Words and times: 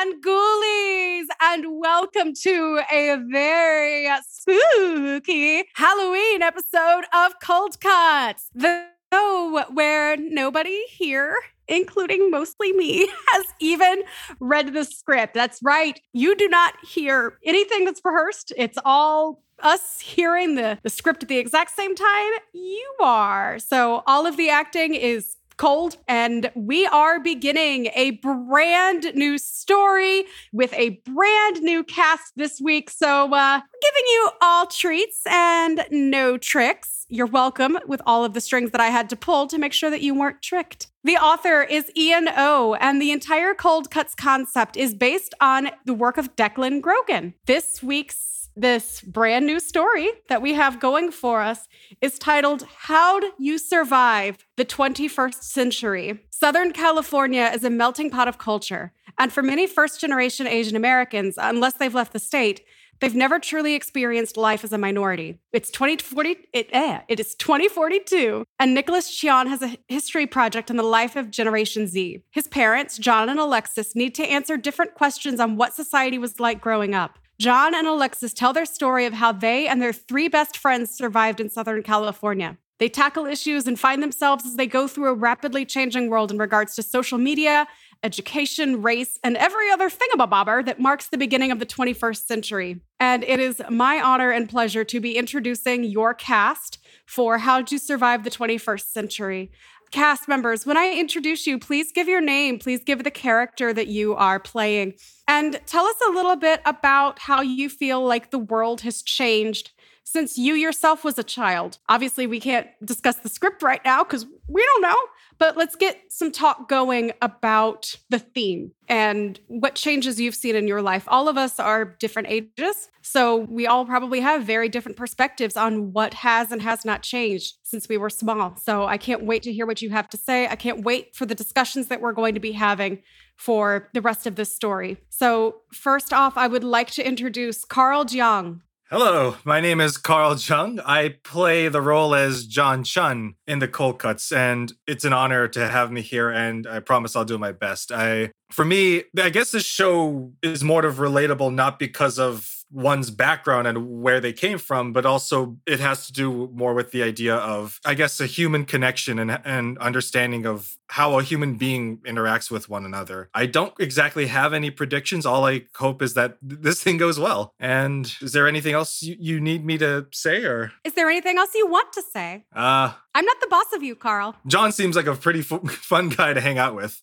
And 0.00 0.22
ghoulies, 0.22 1.24
and 1.42 1.80
welcome 1.80 2.32
to 2.42 2.80
a 2.92 3.16
very 3.32 4.08
spooky 4.28 5.64
Halloween 5.74 6.40
episode 6.40 7.02
of 7.12 7.32
Cold 7.42 7.80
Cuts. 7.80 8.48
The 8.54 8.84
show 9.12 9.64
where 9.72 10.16
nobody 10.16 10.84
here, 10.86 11.34
including 11.66 12.30
mostly 12.30 12.72
me, 12.72 13.08
has 13.32 13.46
even 13.58 14.04
read 14.38 14.72
the 14.72 14.84
script. 14.84 15.34
That's 15.34 15.58
right. 15.64 15.98
You 16.12 16.36
do 16.36 16.46
not 16.48 16.74
hear 16.86 17.36
anything 17.44 17.84
that's 17.84 18.00
rehearsed. 18.04 18.52
It's 18.56 18.78
all 18.84 19.42
us 19.64 19.98
hearing 19.98 20.54
the, 20.54 20.78
the 20.84 20.90
script 20.90 21.24
at 21.24 21.28
the 21.28 21.38
exact 21.38 21.72
same 21.72 21.96
time 21.96 22.32
you 22.52 22.94
are. 23.00 23.58
So 23.58 24.04
all 24.06 24.26
of 24.26 24.36
the 24.36 24.48
acting 24.48 24.94
is 24.94 25.37
cold 25.58 25.96
and 26.06 26.50
we 26.54 26.86
are 26.86 27.20
beginning 27.20 27.88
a 27.94 28.12
brand 28.12 29.14
new 29.14 29.36
story 29.36 30.24
with 30.52 30.72
a 30.72 31.00
brand 31.04 31.60
new 31.62 31.84
cast 31.84 32.32
this 32.36 32.60
week. 32.60 32.88
So 32.88 33.34
uh 33.34 33.60
giving 33.82 34.06
you 34.06 34.30
all 34.40 34.66
treats 34.66 35.22
and 35.26 35.84
no 35.90 36.38
tricks. 36.38 37.04
You're 37.10 37.26
welcome 37.26 37.78
with 37.86 38.02
all 38.06 38.24
of 38.24 38.34
the 38.34 38.40
strings 38.40 38.70
that 38.70 38.80
i 38.80 38.88
had 38.88 39.08
to 39.10 39.16
pull 39.16 39.46
to 39.48 39.58
make 39.58 39.72
sure 39.72 39.90
that 39.90 40.02
you 40.02 40.14
weren't 40.14 40.42
tricked. 40.42 40.88
The 41.04 41.16
author 41.16 41.62
is 41.62 41.90
Ian 41.96 42.28
O, 42.36 42.74
and 42.74 43.00
the 43.00 43.12
entire 43.12 43.54
Cold 43.54 43.90
Cuts 43.90 44.14
concept 44.14 44.76
is 44.76 44.94
based 44.94 45.32
on 45.40 45.70
the 45.86 45.94
work 45.94 46.18
of 46.18 46.36
Declan 46.36 46.82
Grogan. 46.82 47.34
This 47.46 47.82
week's 47.82 48.37
this 48.60 49.00
brand 49.02 49.46
new 49.46 49.60
story 49.60 50.10
that 50.28 50.42
we 50.42 50.54
have 50.54 50.80
going 50.80 51.10
for 51.10 51.40
us 51.40 51.68
is 52.00 52.18
titled 52.18 52.66
How'd 52.76 53.24
You 53.38 53.56
Survive 53.56 54.38
the 54.56 54.64
21st 54.64 55.42
Century? 55.42 56.20
Southern 56.30 56.72
California 56.72 57.50
is 57.54 57.64
a 57.64 57.70
melting 57.70 58.10
pot 58.10 58.28
of 58.28 58.38
culture. 58.38 58.92
And 59.18 59.32
for 59.32 59.42
many 59.42 59.66
first 59.66 60.00
generation 60.00 60.46
Asian 60.46 60.76
Americans, 60.76 61.36
unless 61.38 61.74
they've 61.74 61.94
left 61.94 62.12
the 62.12 62.18
state, 62.18 62.62
they've 63.00 63.14
never 63.14 63.38
truly 63.38 63.74
experienced 63.74 64.36
life 64.36 64.64
as 64.64 64.72
a 64.72 64.78
minority. 64.78 65.38
It's 65.52 65.70
2040, 65.70 66.36
it, 66.52 66.68
eh, 66.72 67.00
it 67.08 67.20
is 67.20 67.36
2042, 67.36 68.44
and 68.58 68.74
Nicholas 68.74 69.10
Cheon 69.10 69.46
has 69.46 69.62
a 69.62 69.76
history 69.86 70.26
project 70.26 70.70
on 70.70 70.76
the 70.76 70.82
life 70.82 71.14
of 71.14 71.30
Generation 71.30 71.86
Z. 71.86 72.22
His 72.30 72.48
parents, 72.48 72.98
John 72.98 73.28
and 73.28 73.38
Alexis, 73.38 73.94
need 73.94 74.14
to 74.16 74.24
answer 74.24 74.56
different 74.56 74.94
questions 74.94 75.38
on 75.38 75.56
what 75.56 75.74
society 75.74 76.18
was 76.18 76.40
like 76.40 76.60
growing 76.60 76.94
up. 76.94 77.18
John 77.40 77.72
and 77.72 77.86
Alexis 77.86 78.32
tell 78.32 78.52
their 78.52 78.66
story 78.66 79.06
of 79.06 79.12
how 79.12 79.30
they 79.30 79.68
and 79.68 79.80
their 79.80 79.92
three 79.92 80.26
best 80.26 80.56
friends 80.56 80.90
survived 80.90 81.38
in 81.38 81.48
Southern 81.48 81.84
California. 81.84 82.58
They 82.78 82.88
tackle 82.88 83.26
issues 83.26 83.68
and 83.68 83.78
find 83.78 84.02
themselves 84.02 84.44
as 84.44 84.56
they 84.56 84.66
go 84.66 84.88
through 84.88 85.08
a 85.08 85.14
rapidly 85.14 85.64
changing 85.64 86.10
world 86.10 86.32
in 86.32 86.38
regards 86.38 86.74
to 86.74 86.82
social 86.82 87.16
media, 87.16 87.68
education, 88.02 88.82
race, 88.82 89.20
and 89.22 89.36
every 89.36 89.70
other 89.70 89.88
thingamabobber 89.88 90.66
that 90.66 90.80
marks 90.80 91.08
the 91.08 91.18
beginning 91.18 91.52
of 91.52 91.60
the 91.60 91.66
21st 91.66 92.26
century. 92.26 92.80
And 92.98 93.22
it 93.22 93.38
is 93.38 93.62
my 93.70 94.00
honor 94.00 94.30
and 94.32 94.48
pleasure 94.48 94.84
to 94.84 95.00
be 95.00 95.16
introducing 95.16 95.84
your 95.84 96.14
cast 96.14 96.78
for 97.06 97.38
How 97.38 97.62
to 97.62 97.78
Survive 97.78 98.24
the 98.24 98.30
21st 98.30 98.86
Century 98.86 99.50
cast 99.90 100.28
members, 100.28 100.66
when 100.66 100.76
I 100.76 100.92
introduce 100.96 101.46
you, 101.46 101.58
please 101.58 101.92
give 101.92 102.08
your 102.08 102.20
name, 102.20 102.58
please 102.58 102.82
give 102.84 103.04
the 103.04 103.10
character 103.10 103.72
that 103.72 103.88
you 103.88 104.14
are 104.14 104.38
playing, 104.38 104.94
and 105.26 105.60
tell 105.66 105.86
us 105.86 105.96
a 106.06 106.10
little 106.10 106.36
bit 106.36 106.60
about 106.64 107.20
how 107.20 107.40
you 107.40 107.68
feel 107.68 108.04
like 108.04 108.30
the 108.30 108.38
world 108.38 108.82
has 108.82 109.02
changed 109.02 109.72
since 110.04 110.38
you 110.38 110.54
yourself 110.54 111.04
was 111.04 111.18
a 111.18 111.22
child. 111.22 111.78
Obviously, 111.88 112.26
we 112.26 112.40
can't 112.40 112.68
discuss 112.84 113.16
the 113.16 113.28
script 113.28 113.62
right 113.62 113.84
now 113.84 114.02
because 114.02 114.26
we 114.48 114.64
don't 114.64 114.82
know, 114.82 114.96
but 115.38 115.56
let's 115.56 115.76
get 115.76 116.00
some 116.10 116.32
talk 116.32 116.68
going 116.68 117.12
about 117.22 117.94
the 118.10 118.18
theme 118.18 118.72
and 118.88 119.38
what 119.46 119.74
changes 119.74 120.20
you've 120.20 120.34
seen 120.34 120.56
in 120.56 120.66
your 120.66 120.82
life. 120.82 121.04
All 121.08 121.28
of 121.28 121.36
us 121.36 121.60
are 121.60 121.84
different 121.84 122.28
ages, 122.28 122.88
so 123.02 123.36
we 123.36 123.66
all 123.66 123.84
probably 123.84 124.20
have 124.20 124.42
very 124.42 124.68
different 124.68 124.96
perspectives 124.96 125.56
on 125.56 125.92
what 125.92 126.14
has 126.14 126.52
and 126.52 126.60
has 126.62 126.84
not 126.84 127.02
changed 127.02 127.54
since 127.62 127.88
we 127.88 127.96
were 127.96 128.10
small. 128.10 128.56
So 128.56 128.86
I 128.86 128.98
can't 128.98 129.24
wait 129.24 129.42
to 129.44 129.52
hear 129.52 129.66
what 129.66 129.82
you 129.82 129.90
have 129.90 130.08
to 130.10 130.16
say. 130.16 130.46
I 130.48 130.56
can't 130.56 130.84
wait 130.84 131.14
for 131.14 131.24
the 131.24 131.34
discussions 131.34 131.88
that 131.88 132.00
we're 132.00 132.12
going 132.12 132.34
to 132.34 132.40
be 132.40 132.52
having 132.52 133.02
for 133.36 133.88
the 133.94 134.02
rest 134.02 134.26
of 134.26 134.34
this 134.34 134.54
story. 134.54 134.98
So, 135.10 135.62
first 135.72 136.12
off, 136.12 136.36
I 136.36 136.48
would 136.48 136.64
like 136.64 136.90
to 136.92 137.06
introduce 137.06 137.64
Carl 137.64 138.04
Jiang. 138.04 138.60
Hello, 138.90 139.36
my 139.44 139.60
name 139.60 139.82
is 139.82 139.98
Carl 139.98 140.34
Jung. 140.36 140.80
I 140.80 141.16
play 141.22 141.68
the 141.68 141.82
role 141.82 142.14
as 142.14 142.46
John 142.46 142.84
Chun 142.84 143.34
in 143.46 143.58
the 143.58 143.68
Cold 143.68 143.98
Cuts, 143.98 144.32
and 144.32 144.72
it's 144.86 145.04
an 145.04 145.12
honor 145.12 145.46
to 145.46 145.68
have 145.68 145.92
me 145.92 146.00
here. 146.00 146.30
And 146.30 146.66
I 146.66 146.80
promise 146.80 147.14
I'll 147.14 147.26
do 147.26 147.36
my 147.36 147.52
best. 147.52 147.92
I, 147.92 148.30
for 148.50 148.64
me, 148.64 149.02
I 149.18 149.28
guess 149.28 149.50
this 149.50 149.66
show 149.66 150.32
is 150.42 150.64
more 150.64 150.86
of 150.86 150.96
relatable, 150.96 151.52
not 151.52 151.78
because 151.78 152.18
of 152.18 152.57
one's 152.70 153.10
background 153.10 153.66
and 153.66 154.00
where 154.02 154.20
they 154.20 154.32
came 154.32 154.58
from, 154.58 154.92
but 154.92 155.06
also 155.06 155.56
it 155.66 155.80
has 155.80 156.06
to 156.06 156.12
do 156.12 156.50
more 156.52 156.74
with 156.74 156.90
the 156.90 157.02
idea 157.02 157.34
of, 157.34 157.80
I 157.84 157.94
guess, 157.94 158.20
a 158.20 158.26
human 158.26 158.64
connection 158.64 159.18
and, 159.18 159.38
and 159.44 159.78
understanding 159.78 160.46
of 160.46 160.76
how 160.88 161.18
a 161.18 161.22
human 161.22 161.56
being 161.56 161.98
interacts 161.98 162.50
with 162.50 162.68
one 162.68 162.84
another. 162.84 163.30
I 163.34 163.46
don't 163.46 163.74
exactly 163.78 164.26
have 164.26 164.52
any 164.52 164.70
predictions. 164.70 165.26
All 165.26 165.46
I 165.46 165.62
hope 165.76 166.02
is 166.02 166.14
that 166.14 166.36
this 166.42 166.82
thing 166.82 166.96
goes 166.96 167.18
well. 167.18 167.54
And 167.58 168.12
is 168.20 168.32
there 168.32 168.48
anything 168.48 168.74
else 168.74 169.02
you, 169.02 169.16
you 169.18 169.40
need 169.40 169.64
me 169.64 169.78
to 169.78 170.06
say 170.12 170.44
or? 170.44 170.72
Is 170.84 170.94
there 170.94 171.08
anything 171.08 171.38
else 171.38 171.50
you 171.54 171.66
want 171.66 171.92
to 171.94 172.02
say? 172.02 172.44
Uh, 172.54 172.92
I'm 173.14 173.24
not 173.24 173.40
the 173.40 173.48
boss 173.48 173.72
of 173.74 173.82
you, 173.82 173.94
Carl. 173.94 174.36
John 174.46 174.72
seems 174.72 174.96
like 174.96 175.06
a 175.06 175.14
pretty 175.14 175.40
f- 175.40 175.62
fun 175.70 176.08
guy 176.10 176.32
to 176.32 176.40
hang 176.40 176.58
out 176.58 176.74
with. 176.74 177.02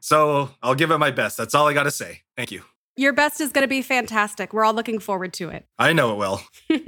So 0.00 0.50
I'll 0.62 0.74
give 0.74 0.90
it 0.90 0.98
my 0.98 1.10
best. 1.10 1.36
That's 1.36 1.54
all 1.54 1.66
I 1.66 1.72
got 1.72 1.84
to 1.84 1.90
say. 1.90 2.22
Thank 2.36 2.50
you. 2.52 2.62
Your 2.98 3.12
best 3.12 3.42
is 3.42 3.52
going 3.52 3.62
to 3.62 3.68
be 3.68 3.82
fantastic. 3.82 4.54
We're 4.54 4.64
all 4.64 4.72
looking 4.72 4.98
forward 4.98 5.34
to 5.34 5.50
it. 5.50 5.66
I 5.78 5.92
know 5.92 6.12
it 6.12 6.16
will. 6.16 6.40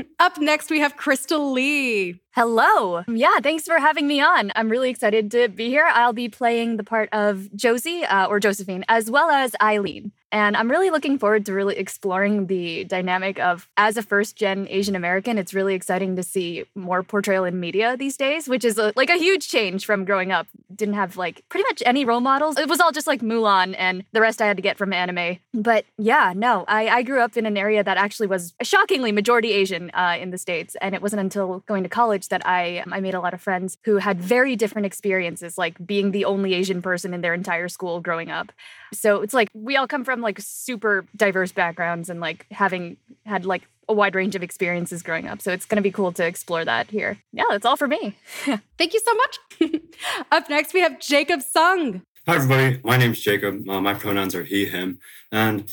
Up 0.18 0.38
next, 0.38 0.70
we 0.70 0.80
have 0.80 0.96
Crystal 0.96 1.52
Lee. 1.52 2.22
Hello. 2.32 3.02
Yeah, 3.08 3.40
thanks 3.42 3.64
for 3.64 3.78
having 3.78 4.06
me 4.06 4.20
on. 4.20 4.52
I'm 4.54 4.68
really 4.68 4.90
excited 4.90 5.30
to 5.32 5.48
be 5.48 5.68
here. 5.68 5.88
I'll 5.92 6.12
be 6.12 6.28
playing 6.28 6.76
the 6.76 6.84
part 6.84 7.08
of 7.12 7.54
Josie 7.56 8.04
uh, 8.04 8.26
or 8.26 8.38
Josephine, 8.38 8.84
as 8.88 9.10
well 9.10 9.30
as 9.30 9.56
Eileen. 9.60 10.12
And 10.30 10.56
I'm 10.56 10.70
really 10.70 10.90
looking 10.90 11.18
forward 11.18 11.46
to 11.46 11.54
really 11.54 11.76
exploring 11.76 12.48
the 12.48 12.84
dynamic 12.84 13.38
of, 13.38 13.66
as 13.78 13.96
a 13.96 14.02
first 14.02 14.36
gen 14.36 14.66
Asian 14.68 14.94
American, 14.94 15.38
it's 15.38 15.54
really 15.54 15.74
exciting 15.74 16.16
to 16.16 16.22
see 16.22 16.64
more 16.74 17.02
portrayal 17.02 17.44
in 17.44 17.58
media 17.58 17.96
these 17.96 18.16
days, 18.16 18.46
which 18.46 18.64
is 18.64 18.76
a, 18.76 18.92
like 18.94 19.08
a 19.08 19.16
huge 19.16 19.48
change 19.48 19.86
from 19.86 20.04
growing 20.04 20.30
up. 20.30 20.46
Didn't 20.74 20.94
have 20.94 21.16
like 21.16 21.44
pretty 21.48 21.64
much 21.64 21.82
any 21.86 22.04
role 22.04 22.20
models. 22.20 22.58
It 22.58 22.68
was 22.68 22.78
all 22.78 22.92
just 22.92 23.06
like 23.06 23.22
Mulan 23.22 23.74
and 23.78 24.04
the 24.12 24.20
rest 24.20 24.42
I 24.42 24.46
had 24.46 24.58
to 24.58 24.62
get 24.62 24.76
from 24.76 24.92
anime. 24.92 25.38
But 25.54 25.86
yeah, 25.96 26.34
no, 26.36 26.66
I, 26.68 26.88
I 26.88 27.02
grew 27.02 27.20
up 27.20 27.36
in 27.38 27.46
an 27.46 27.56
area 27.56 27.82
that 27.82 27.96
actually 27.96 28.26
was 28.26 28.52
shockingly 28.62 29.12
majority 29.12 29.52
Asian 29.52 29.90
uh, 29.94 30.18
in 30.20 30.30
the 30.30 30.38
States. 30.38 30.76
And 30.82 30.94
it 30.94 31.00
wasn't 31.00 31.20
until 31.20 31.60
going 31.66 31.84
to 31.84 31.88
college 31.88 32.27
that 32.28 32.46
I, 32.46 32.84
I 32.90 33.00
made 33.00 33.14
a 33.14 33.20
lot 33.20 33.34
of 33.34 33.40
friends 33.40 33.76
who 33.84 33.96
had 33.96 34.20
very 34.20 34.56
different 34.56 34.86
experiences, 34.86 35.58
like 35.58 35.84
being 35.84 36.12
the 36.12 36.24
only 36.24 36.54
Asian 36.54 36.82
person 36.82 37.14
in 37.14 37.20
their 37.20 37.34
entire 37.34 37.68
school 37.68 38.00
growing 38.00 38.30
up. 38.30 38.52
So 38.92 39.22
it's 39.22 39.34
like 39.34 39.48
we 39.54 39.76
all 39.76 39.86
come 39.86 40.04
from 40.04 40.20
like 40.20 40.38
super 40.40 41.06
diverse 41.16 41.52
backgrounds 41.52 42.10
and 42.10 42.20
like 42.20 42.46
having 42.50 42.96
had 43.26 43.44
like 43.44 43.68
a 43.88 43.94
wide 43.94 44.14
range 44.14 44.34
of 44.34 44.42
experiences 44.42 45.02
growing 45.02 45.26
up. 45.26 45.40
So 45.40 45.52
it's 45.52 45.64
going 45.64 45.76
to 45.76 45.82
be 45.82 45.90
cool 45.90 46.12
to 46.12 46.24
explore 46.24 46.64
that 46.64 46.90
here. 46.90 47.18
Yeah, 47.32 47.44
that's 47.50 47.64
all 47.64 47.76
for 47.76 47.88
me. 47.88 48.16
Thank 48.78 48.92
you 48.92 49.00
so 49.00 49.14
much. 49.14 49.80
Up 50.30 50.48
next, 50.50 50.74
we 50.74 50.80
have 50.80 51.00
Jacob 51.00 51.42
Sung. 51.42 52.02
Hi, 52.26 52.34
everybody. 52.36 52.80
My 52.84 52.98
name's 52.98 53.20
Jacob. 53.20 53.66
Uh, 53.68 53.80
my 53.80 53.94
pronouns 53.94 54.34
are 54.34 54.44
he, 54.44 54.66
him. 54.66 54.98
And 55.32 55.72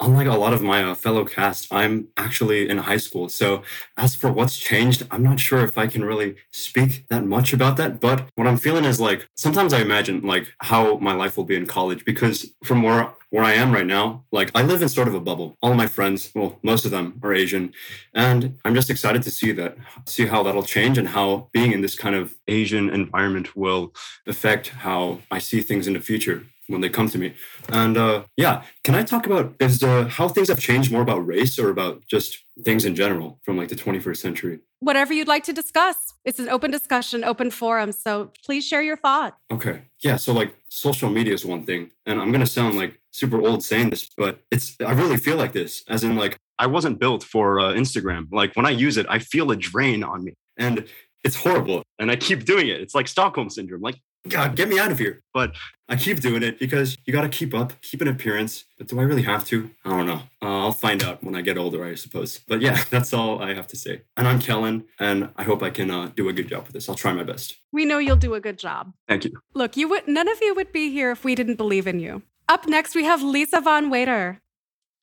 unlike 0.00 0.26
a 0.26 0.34
lot 0.36 0.52
of 0.52 0.62
my 0.62 0.82
uh, 0.82 0.94
fellow 0.94 1.24
cast, 1.24 1.72
I'm 1.72 2.08
actually 2.16 2.68
in 2.68 2.78
high 2.78 2.96
school. 2.96 3.28
So, 3.28 3.62
as 3.96 4.14
for 4.14 4.30
what's 4.30 4.58
changed, 4.58 5.06
I'm 5.10 5.22
not 5.22 5.40
sure 5.40 5.60
if 5.60 5.78
I 5.78 5.86
can 5.86 6.04
really 6.04 6.36
speak 6.50 7.06
that 7.08 7.24
much 7.24 7.52
about 7.52 7.76
that. 7.78 8.00
But 8.00 8.28
what 8.34 8.46
I'm 8.46 8.58
feeling 8.58 8.84
is 8.84 9.00
like 9.00 9.28
sometimes 9.34 9.72
I 9.72 9.80
imagine 9.80 10.20
like 10.22 10.52
how 10.60 10.98
my 10.98 11.12
life 11.14 11.36
will 11.36 11.44
be 11.44 11.56
in 11.56 11.66
college 11.66 12.04
because 12.04 12.50
from 12.64 12.82
where 12.82 13.12
where 13.30 13.44
I 13.44 13.54
am 13.54 13.72
right 13.72 13.86
now, 13.86 14.24
like 14.30 14.50
I 14.54 14.62
live 14.62 14.82
in 14.82 14.88
sort 14.88 15.08
of 15.08 15.14
a 15.14 15.20
bubble. 15.20 15.56
All 15.60 15.74
my 15.74 15.88
friends, 15.88 16.30
well, 16.34 16.58
most 16.62 16.84
of 16.84 16.90
them 16.90 17.18
are 17.22 17.34
Asian, 17.34 17.72
and 18.14 18.58
I'm 18.64 18.74
just 18.74 18.88
excited 18.88 19.22
to 19.24 19.30
see 19.30 19.52
that, 19.52 19.76
see 20.06 20.26
how 20.26 20.42
that'll 20.42 20.62
change 20.62 20.96
and 20.96 21.08
how 21.08 21.48
being 21.52 21.72
in 21.72 21.80
this 21.80 21.96
kind 21.96 22.14
of 22.14 22.34
Asian 22.46 22.88
environment 22.88 23.56
will 23.56 23.92
affect 24.26 24.68
how 24.68 25.20
I 25.30 25.38
see 25.38 25.60
things 25.60 25.86
in 25.86 25.94
the 25.94 26.00
future 26.00 26.46
when 26.68 26.80
they 26.80 26.88
come 26.88 27.08
to 27.08 27.18
me. 27.18 27.34
And 27.68 27.96
uh, 27.96 28.24
yeah, 28.36 28.62
can 28.84 28.94
I 28.94 29.02
talk 29.02 29.26
about 29.26 29.54
is 29.60 29.82
uh, 29.82 30.04
how 30.04 30.28
things 30.28 30.48
have 30.48 30.58
changed 30.58 30.90
more 30.92 31.02
about 31.02 31.26
race 31.26 31.58
or 31.58 31.70
about 31.70 32.06
just 32.06 32.44
things 32.64 32.84
in 32.84 32.94
general 32.94 33.38
from 33.42 33.56
like 33.56 33.68
the 33.68 33.76
21st 33.76 34.16
century? 34.16 34.60
Whatever 34.80 35.12
you'd 35.12 35.28
like 35.28 35.44
to 35.44 35.52
discuss. 35.52 35.96
It's 36.24 36.38
an 36.38 36.48
open 36.48 36.70
discussion, 36.70 37.24
open 37.24 37.50
forum. 37.50 37.92
So 37.92 38.32
please 38.44 38.66
share 38.66 38.82
your 38.82 38.96
thoughts. 38.96 39.36
Okay. 39.50 39.82
Yeah. 40.02 40.16
So 40.16 40.32
like 40.32 40.54
social 40.68 41.08
media 41.08 41.34
is 41.34 41.44
one 41.44 41.64
thing, 41.64 41.90
and 42.04 42.20
I'm 42.20 42.32
gonna 42.32 42.46
sound 42.46 42.76
like 42.76 43.00
super 43.12 43.40
old 43.40 43.62
saying 43.62 43.90
this, 43.90 44.08
but 44.16 44.40
it's 44.50 44.76
I 44.84 44.92
really 44.92 45.16
feel 45.16 45.36
like 45.36 45.52
this, 45.52 45.82
as 45.88 46.04
in 46.04 46.16
like 46.16 46.38
I 46.58 46.66
wasn't 46.66 46.98
built 46.98 47.22
for 47.22 47.60
uh, 47.60 47.72
Instagram. 47.72 48.26
Like 48.30 48.54
when 48.54 48.66
I 48.66 48.70
use 48.70 48.96
it, 48.96 49.06
I 49.08 49.18
feel 49.18 49.50
a 49.50 49.56
drain 49.56 50.02
on 50.04 50.24
me, 50.24 50.34
and 50.58 50.86
it's 51.24 51.36
horrible. 51.36 51.82
And 51.98 52.10
I 52.10 52.16
keep 52.16 52.44
doing 52.44 52.68
it. 52.68 52.80
It's 52.80 52.94
like 52.94 53.08
Stockholm 53.08 53.50
syndrome. 53.50 53.82
Like 53.82 53.96
God, 54.28 54.56
get 54.56 54.68
me 54.68 54.78
out 54.78 54.90
of 54.90 54.98
here. 54.98 55.20
But 55.32 55.54
I 55.88 55.96
keep 55.96 56.20
doing 56.20 56.42
it 56.42 56.58
because 56.58 56.96
you 57.04 57.12
got 57.12 57.22
to 57.22 57.28
keep 57.28 57.54
up, 57.54 57.80
keep 57.80 58.00
an 58.00 58.08
appearance. 58.08 58.64
But 58.78 58.88
do 58.88 58.98
I 58.98 59.02
really 59.04 59.22
have 59.22 59.44
to? 59.46 59.70
I 59.84 59.90
don't 59.90 60.06
know. 60.06 60.22
Uh, 60.42 60.60
I'll 60.60 60.72
find 60.72 61.02
out 61.02 61.22
when 61.22 61.34
I 61.34 61.42
get 61.42 61.56
older, 61.58 61.84
I 61.84 61.94
suppose. 61.94 62.38
But 62.38 62.60
yeah, 62.60 62.82
that's 62.90 63.12
all 63.12 63.42
I 63.42 63.54
have 63.54 63.66
to 63.68 63.76
say. 63.76 64.02
And 64.16 64.26
I'm 64.26 64.40
Kellen, 64.40 64.84
and 64.98 65.30
I 65.36 65.44
hope 65.44 65.62
I 65.62 65.70
can 65.70 65.90
uh, 65.90 66.10
do 66.14 66.28
a 66.28 66.32
good 66.32 66.48
job 66.48 66.64
with 66.64 66.72
this. 66.72 66.88
I'll 66.88 66.96
try 66.96 67.12
my 67.12 67.24
best. 67.24 67.56
We 67.72 67.84
know 67.84 67.98
you'll 67.98 68.16
do 68.16 68.34
a 68.34 68.40
good 68.40 68.58
job. 68.58 68.92
Thank 69.08 69.24
you. 69.24 69.32
Look, 69.54 69.76
you 69.76 69.88
would 69.88 70.08
none 70.08 70.28
of 70.28 70.38
you 70.42 70.54
would 70.54 70.72
be 70.72 70.90
here 70.90 71.10
if 71.10 71.24
we 71.24 71.34
didn't 71.34 71.56
believe 71.56 71.86
in 71.86 72.00
you. 72.00 72.22
Up 72.48 72.66
next, 72.68 72.94
we 72.94 73.04
have 73.04 73.22
Lisa 73.22 73.60
Von 73.60 73.90
Wader. 73.90 74.40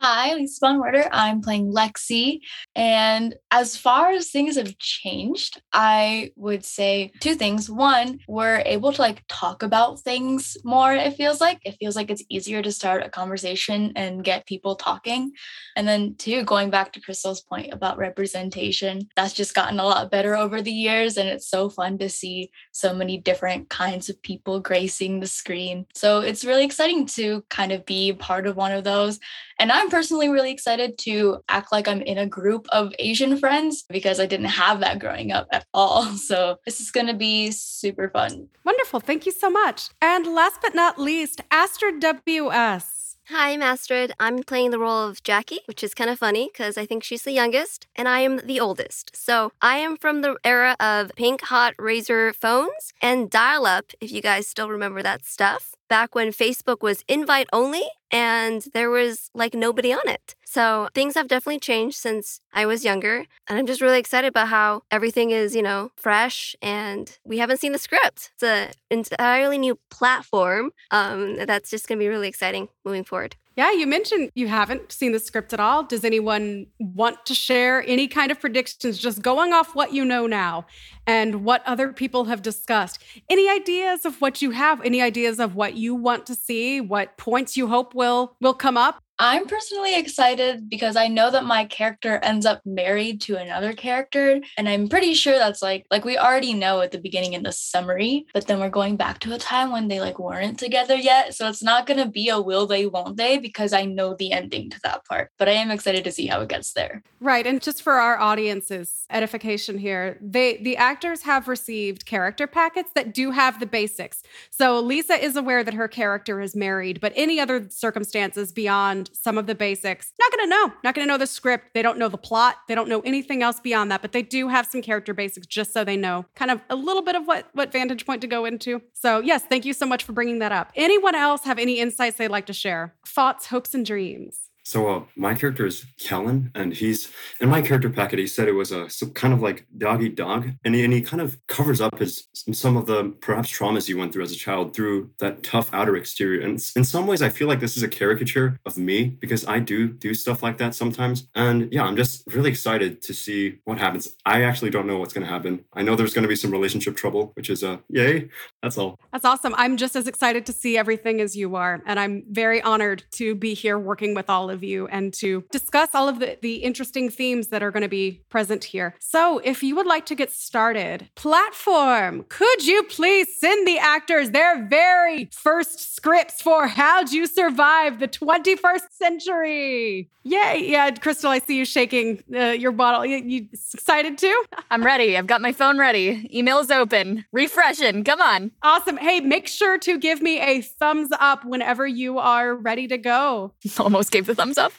Hi, 0.05 0.33
Lisa 0.33 0.59
Von 0.59 0.81
Werder. 0.81 1.07
I'm 1.13 1.39
playing 1.39 1.71
Lexi. 1.71 2.41
And 2.75 3.35
as 3.51 3.77
far 3.77 4.09
as 4.09 4.31
things 4.31 4.57
have 4.57 4.77
changed, 4.77 5.61
I 5.71 6.31
would 6.35 6.65
say 6.65 7.13
two 7.21 7.35
things. 7.35 7.69
One, 7.69 8.19
we're 8.27 8.61
able 8.65 8.91
to 8.91 9.01
like 9.01 9.23
talk 9.29 9.63
about 9.63 10.01
things 10.01 10.57
more, 10.65 10.94
it 10.94 11.15
feels 11.15 11.39
like. 11.39 11.59
It 11.63 11.77
feels 11.79 11.95
like 11.95 12.11
it's 12.11 12.25
easier 12.29 12.61
to 12.61 12.69
start 12.69 13.05
a 13.05 13.09
conversation 13.09 13.94
and 13.95 14.25
get 14.25 14.45
people 14.45 14.75
talking. 14.75 15.31
And 15.77 15.88
then 15.88 16.15
two, 16.17 16.44
going 16.44 16.69
back 16.69 16.91
to 16.94 17.00
Crystal's 17.00 17.39
point 17.39 17.71
about 17.71 17.97
representation, 17.97 19.07
that's 19.15 19.31
just 19.31 19.55
gotten 19.55 19.79
a 19.79 19.85
lot 19.85 20.11
better 20.11 20.35
over 20.35 20.61
the 20.61 20.69
years. 20.69 21.15
And 21.15 21.29
it's 21.29 21.47
so 21.47 21.69
fun 21.69 21.97
to 22.00 22.09
see 22.09 22.51
so 22.73 22.94
many 22.94 23.19
different 23.19 23.69
kinds 23.69 24.09
of 24.09 24.21
people 24.21 24.59
gracing 24.59 25.21
the 25.21 25.27
screen. 25.27 25.85
So 25.95 26.19
it's 26.19 26.44
really 26.44 26.65
exciting 26.65 27.05
to 27.05 27.45
kind 27.50 27.71
of 27.71 27.85
be 27.85 28.11
part 28.11 28.47
of 28.47 28.57
one 28.57 28.73
of 28.73 28.83
those. 28.83 29.17
And 29.59 29.71
I'm 29.71 29.89
personally 29.89 30.29
really 30.29 30.51
excited 30.51 30.97
to 31.00 31.39
act 31.50 31.71
like 31.71 31.88
I'm 31.88 32.01
in 32.01 32.17
a 32.17 32.27
group 32.27 32.67
of 32.71 32.94
Asian 33.00 33.38
friends 33.38 33.83
because 33.89 34.19
I 34.19 34.25
didn't 34.25 34.47
have 34.47 34.79
that 34.79 35.00
growing 35.00 35.31
up 35.31 35.47
at 35.51 35.65
all. 35.73 36.03
So 36.23 36.57
this 36.65 36.79
is 36.79 36.89
going 36.89 37.07
to 37.07 37.13
be 37.13 37.51
super 37.51 38.09
fun. 38.09 38.47
Wonderful. 38.63 39.00
Thank 39.01 39.25
you 39.25 39.31
so 39.31 39.50
much. 39.50 39.89
And 40.01 40.25
last 40.25 40.59
but 40.61 40.73
not 40.73 40.97
least, 40.97 41.41
Astrid 41.51 42.00
W.S. 42.00 43.03
Hi, 43.29 43.51
I'm 43.51 43.61
Astrid. 43.61 44.11
I'm 44.19 44.44
playing 44.44 44.71
the 44.71 44.79
role 44.79 45.07
of 45.07 45.23
Jackie, 45.23 45.61
which 45.65 45.81
is 45.81 45.94
kind 45.94 46.09
of 46.09 46.19
funny 46.19 46.50
because 46.51 46.77
I 46.77 46.85
think 46.85 47.05
she's 47.05 47.21
the 47.21 47.31
youngest 47.31 47.88
and 47.95 48.09
I 48.09 48.19
am 48.19 48.45
the 48.45 48.59
oldest. 48.59 49.15
So 49.15 49.53
I 49.61 49.77
am 49.77 49.95
from 49.95 50.21
the 50.21 50.35
era 50.44 50.75
of 50.77 51.11
pink 51.15 51.41
hot 51.44 51.73
Razr 51.77 52.35
phones 52.35 52.94
and 53.01 53.29
dial 53.29 53.65
up, 53.65 53.91
if 54.01 54.11
you 54.11 54.21
guys 54.21 54.47
still 54.47 54.69
remember 54.69 55.01
that 55.03 55.25
stuff, 55.25 55.73
back 55.89 56.15
when 56.15 56.31
Facebook 56.31 56.81
was 56.81 57.03
invite 57.07 57.47
only 57.53 57.83
and 58.12 58.62
there 58.74 58.89
was 58.89 59.30
like 59.33 59.53
nobody 59.53 59.91
on 59.91 60.07
it. 60.07 60.35
So 60.45 60.88
things 60.94 61.15
have 61.15 61.27
definitely 61.27 61.59
changed 61.59 61.97
since 61.97 62.39
I 62.53 62.65
was 62.65 62.85
younger. 62.85 63.25
And 63.47 63.57
I'm 63.57 63.65
just 63.65 63.81
really 63.81 64.00
excited 64.00 64.27
about 64.27 64.50
how 64.50 64.83
everything 64.91 65.31
is, 65.31 65.56
you 65.56 65.63
know, 65.63 65.91
fresh 65.95 66.56
and 66.62 67.18
we 67.24 67.39
haven't 67.39 67.59
seen 67.59 67.71
the 67.71 67.80
script. 67.80 68.31
It's 68.35 68.44
an 68.44 68.69
entirely 68.91 69.57
new 69.57 69.80
platform 69.89 70.71
um, 70.91 71.38
that's 71.45 71.71
just 71.71 71.88
going 71.88 71.97
to 71.97 72.03
be 72.03 72.09
really 72.09 72.27
exciting 72.27 72.69
moving 72.86 73.03
forward. 73.03 73.36
Yeah, 73.55 73.71
you 73.71 73.85
mentioned 73.85 74.31
you 74.33 74.47
haven't 74.47 74.91
seen 74.91 75.11
the 75.11 75.19
script 75.19 75.53
at 75.53 75.59
all. 75.59 75.83
Does 75.83 76.03
anyone 76.03 76.65
want 76.79 77.23
to 77.27 77.35
share 77.35 77.83
any 77.88 78.07
kind 78.07 78.31
of 78.31 78.39
predictions, 78.39 78.97
just 78.97 79.21
going 79.21 79.53
off 79.53 79.75
what 79.75 79.94
you 79.94 80.03
know 80.03 80.25
now 80.25 80.65
and 81.05 81.45
what 81.45 81.61
other 81.67 81.94
people 81.94 82.25
have 82.25 82.41
discussed? 82.41 83.03
Any 83.29 83.47
ideas 83.47 84.05
of 84.05 84.19
what 84.21 84.41
you 84.41 84.51
have? 84.51 84.81
Any 84.81 85.03
ideas 85.03 85.39
of 85.39 85.53
what 85.53 85.75
you 85.75 85.94
want 85.94 86.25
to 86.27 86.35
see? 86.35 86.81
What 86.81 87.15
points 87.17 87.55
you 87.55 87.67
hope 87.67 87.94
will 87.94 88.35
will 88.41 88.55
come 88.55 88.75
up? 88.75 89.00
I'm 89.19 89.45
personally 89.45 89.95
excited 89.95 90.69
because 90.69 90.95
I 90.95 91.07
know 91.07 91.30
that 91.30 91.45
my 91.45 91.65
character 91.65 92.18
ends 92.24 92.48
up 92.48 92.62
married 92.65 93.21
to 93.21 93.36
another 93.36 93.74
character 93.74 94.42
and 94.57 94.68
I'm 94.68 94.89
pretty 94.89 95.13
sure 95.13 95.38
that's 95.38 95.62
like 95.62 95.86
like 95.92 96.04
we 96.04 96.18
already 96.18 96.54
know 96.54 96.81
at 96.81 96.92
the 96.92 96.98
beginning 96.98 97.33
in 97.33 97.44
the 97.44 97.51
summary 97.51 98.25
but 98.33 98.48
then 98.48 98.60
we're 98.60 98.69
going 98.69 98.95
back 98.95 99.19
to 99.19 99.33
a 99.33 99.38
time 99.38 99.71
when 99.71 99.88
they 99.88 100.00
like 100.00 100.18
weren't 100.18 100.57
together 100.57 100.95
yet 100.95 101.36
so 101.36 101.48
it's 101.48 101.62
not 101.62 101.86
going 101.86 102.00
to 102.00 102.10
be 102.10 102.30
a 102.30 102.42
will 102.42 102.65
they 102.65 102.88
won't 102.88 103.18
they 103.18 103.38
because 103.38 103.71
I 103.71 103.86
know 103.86 104.15
the 104.15 104.31
ending 104.31 104.71
to 104.71 104.80
that 104.83 105.06
part 105.06 105.30
but 105.38 105.48
I 105.48 105.54
am 105.54 105.69
excited 105.69 106.04
to 106.06 106.12
see 106.12 106.25
how 106.25 106.42
it 106.42 106.50
gets 106.50 106.74
there. 106.74 107.04
Right 107.19 107.45
and 107.45 107.62
just 107.62 107.83
for 107.83 107.94
our 107.94 108.19
audience's 108.19 109.06
edification 109.12 109.77
here 109.77 110.18
they 110.21 110.57
the 110.57 110.75
actors 110.75 111.21
have 111.21 111.48
received 111.48 112.07
character 112.07 112.48
packets 112.48 112.92
that 112.95 113.13
do 113.13 113.30
have 113.30 113.60
the 113.60 113.68
basics. 113.68 114.24
So 114.50 114.80
Lisa 114.80 115.24
is 115.24 115.36
aware 115.36 115.63
that 115.63 115.75
her 115.75 115.88
character 115.88 116.42
is 116.42 116.56
married 116.56 117.00
but 117.00 117.13
any 117.15 117.39
other 117.39 117.68
circumstances 117.69 118.51
beyond 118.51 119.02
some 119.13 119.38
of 119.38 119.47
the 119.47 119.55
basics. 119.55 120.13
Not 120.19 120.31
going 120.31 120.45
to 120.45 120.50
know. 120.50 120.73
Not 120.83 120.95
going 120.95 121.07
to 121.07 121.11
know 121.11 121.17
the 121.17 121.27
script. 121.27 121.73
They 121.73 121.81
don't 121.81 121.97
know 121.97 122.09
the 122.09 122.17
plot. 122.17 122.57
They 122.67 122.75
don't 122.75 122.89
know 122.89 123.01
anything 123.01 123.44
else 123.44 123.59
beyond 123.59 123.91
that, 123.91 124.01
but 124.01 124.11
they 124.11 124.21
do 124.21 124.47
have 124.47 124.65
some 124.65 124.81
character 124.81 125.13
basics 125.13 125.47
just 125.47 125.73
so 125.73 125.83
they 125.83 125.97
know 125.97 126.25
kind 126.35 126.51
of 126.51 126.61
a 126.69 126.75
little 126.75 127.01
bit 127.01 127.15
of 127.15 127.25
what 127.25 127.47
what 127.53 127.71
vantage 127.71 128.05
point 128.05 128.21
to 128.21 128.27
go 128.27 128.45
into. 128.45 128.81
So, 128.94 129.19
yes, 129.19 129.44
thank 129.44 129.65
you 129.65 129.73
so 129.73 129.85
much 129.85 130.03
for 130.03 130.13
bringing 130.13 130.39
that 130.39 130.51
up. 130.51 130.71
Anyone 130.75 131.15
else 131.15 131.44
have 131.44 131.59
any 131.59 131.79
insights 131.79 132.17
they'd 132.17 132.29
like 132.29 132.45
to 132.47 132.53
share? 132.53 132.94
Thoughts, 133.05 133.47
hopes 133.47 133.73
and 133.73 133.85
dreams? 133.85 134.50
So 134.63 134.88
uh, 134.88 135.04
my 135.15 135.33
character 135.36 135.65
is 135.65 135.86
Kellen, 136.00 136.51
and 136.56 136.74
he's 136.74 137.12
in 137.39 137.50
my 137.50 137.62
character 137.62 137.89
packet. 137.89 138.19
He 138.19 138.27
said 138.27 138.48
it 138.48 138.54
was 138.54 138.71
a 138.71 138.89
some 138.89 139.12
kind 139.12 139.33
of 139.33 139.42
like 139.42 139.65
dog 139.77 140.01
eat 140.01 140.15
dog, 140.15 140.50
and 140.63 140.74
he, 140.74 140.83
and 140.83 140.94
he 140.94 141.01
kind 141.01 141.21
of 141.21 141.38
covers 141.48 141.81
up 141.81 142.00
his 142.00 142.27
some 142.33 142.77
of 142.77 142.86
the 142.86 143.13
perhaps 143.21 143.51
traumas 143.51 143.88
he 143.88 143.94
went 143.94 144.13
through 144.13 144.24
as 144.24 144.31
a 144.31 144.38
child 144.38 144.74
through 144.74 145.12
that 145.19 145.44
tough 145.44 145.69
outer 145.74 145.95
exterior. 145.95 146.42
And 146.42 146.63
in 146.75 146.83
some 146.83 147.07
ways, 147.07 147.21
I 147.21 147.30
feel 147.30 147.48
like 147.48 147.60
this 147.60 147.75
is 147.75 147.83
a 147.83 147.88
caricature 147.88 148.60
of 148.65 148.77
me 148.77 149.06
because 149.06 149.45
I 149.45 149.60
do 149.60 149.89
do 149.89 150.13
stuff 150.13 150.42
like 150.42 150.57
that 150.60 150.75
sometimes. 150.75 151.27
And 151.36 151.71
yeah, 151.71 151.83
I'm 151.83 151.98
just 151.98 152.24
really 152.27 152.50
excited 152.50 153.01
to 153.04 153.13
see 153.13 153.60
what 153.65 153.77
happens. 153.77 154.15
I 154.25 154.44
actually 154.44 154.69
don't 154.69 154.88
know 154.88 154.98
what's 154.98 155.13
going 155.13 155.25
to 155.25 155.31
happen. 155.31 155.65
I 155.74 155.83
know 155.83 155.95
there's 155.95 156.13
going 156.13 156.24
to 156.24 156.30
be 156.30 156.36
some 156.36 156.51
relationship 156.51 156.95
trouble, 156.95 157.31
which 157.36 157.50
is 157.50 157.63
a 157.63 157.71
uh, 157.74 157.77
yay. 157.89 158.30
That's 158.62 158.77
all. 158.77 158.98
That's 159.12 159.25
awesome. 159.25 159.54
I'm 159.57 159.75
just 159.75 159.95
as 159.98 160.07
excited 160.07 160.45
to 160.45 160.54
see 160.54 160.77
everything 160.77 161.19
as 161.19 161.36
you 161.36 161.56
are, 161.56 161.81
and 161.86 162.00
I'm 162.00 162.24
very 162.30 162.62
honored 162.62 163.04
to 163.13 163.36
be 163.36 163.54
here 163.54 163.77
working 163.77 164.15
with 164.15 164.30
all 164.30 164.50
of 164.53 164.63
you 164.63 164.88
and 164.88 165.13
to 165.15 165.44
discuss 165.51 165.89
all 165.94 166.07
of 166.07 166.19
the, 166.19 166.38
the 166.41 166.55
interesting 166.57 167.09
themes 167.09 167.47
that 167.47 167.61
are 167.61 167.71
going 167.71 167.83
to 167.83 167.89
be 167.89 168.21
present 168.29 168.63
here. 168.63 168.95
So, 169.00 169.39
if 169.39 169.63
you 169.63 169.75
would 169.75 169.85
like 169.85 170.05
to 170.07 170.15
get 170.15 170.31
started, 170.31 171.09
platform, 171.15 172.25
could 172.29 172.65
you 172.65 172.83
please 172.83 173.27
send 173.39 173.67
the 173.67 173.77
actors 173.77 174.31
their 174.31 174.65
very 174.65 175.29
first 175.31 175.95
scripts 175.95 176.41
for 176.41 176.67
How'd 176.67 177.11
You 177.11 177.27
Survive 177.27 178.00
the 178.00 178.07
21st 178.07 178.91
Century? 178.91 180.10
Yay. 180.24 180.65
Yeah, 180.69 180.89
Crystal, 180.91 181.31
I 181.31 181.39
see 181.39 181.57
you 181.57 181.65
shaking 181.65 182.24
uh, 182.33 182.51
your 182.51 182.72
bottle. 182.72 183.05
You, 183.05 183.17
you 183.17 183.48
excited 183.74 184.17
too? 184.17 184.43
I'm 184.72 184.83
ready. 184.83 185.17
I've 185.17 185.27
got 185.27 185.41
my 185.41 185.51
phone 185.51 185.77
ready. 185.77 186.29
Email's 186.33 186.72
open. 186.72 187.25
Refreshing. 187.33 188.03
Come 188.05 188.22
on. 188.22 188.51
Awesome. 188.62 188.95
Hey, 188.98 189.19
make 189.19 189.48
sure 189.48 189.77
to 189.79 189.98
give 189.98 190.22
me 190.22 190.39
a 190.39 190.62
thumbs 190.62 191.10
up 191.19 191.43
whenever 191.43 191.86
you 191.86 192.19
are 192.19 192.55
ready 192.55 192.88
to 192.88 192.98
go. 192.98 193.53
Almost 193.79 194.12
gave 194.12 194.25
the 194.25 194.36
thumbs 194.36 194.42
up. 194.57 194.73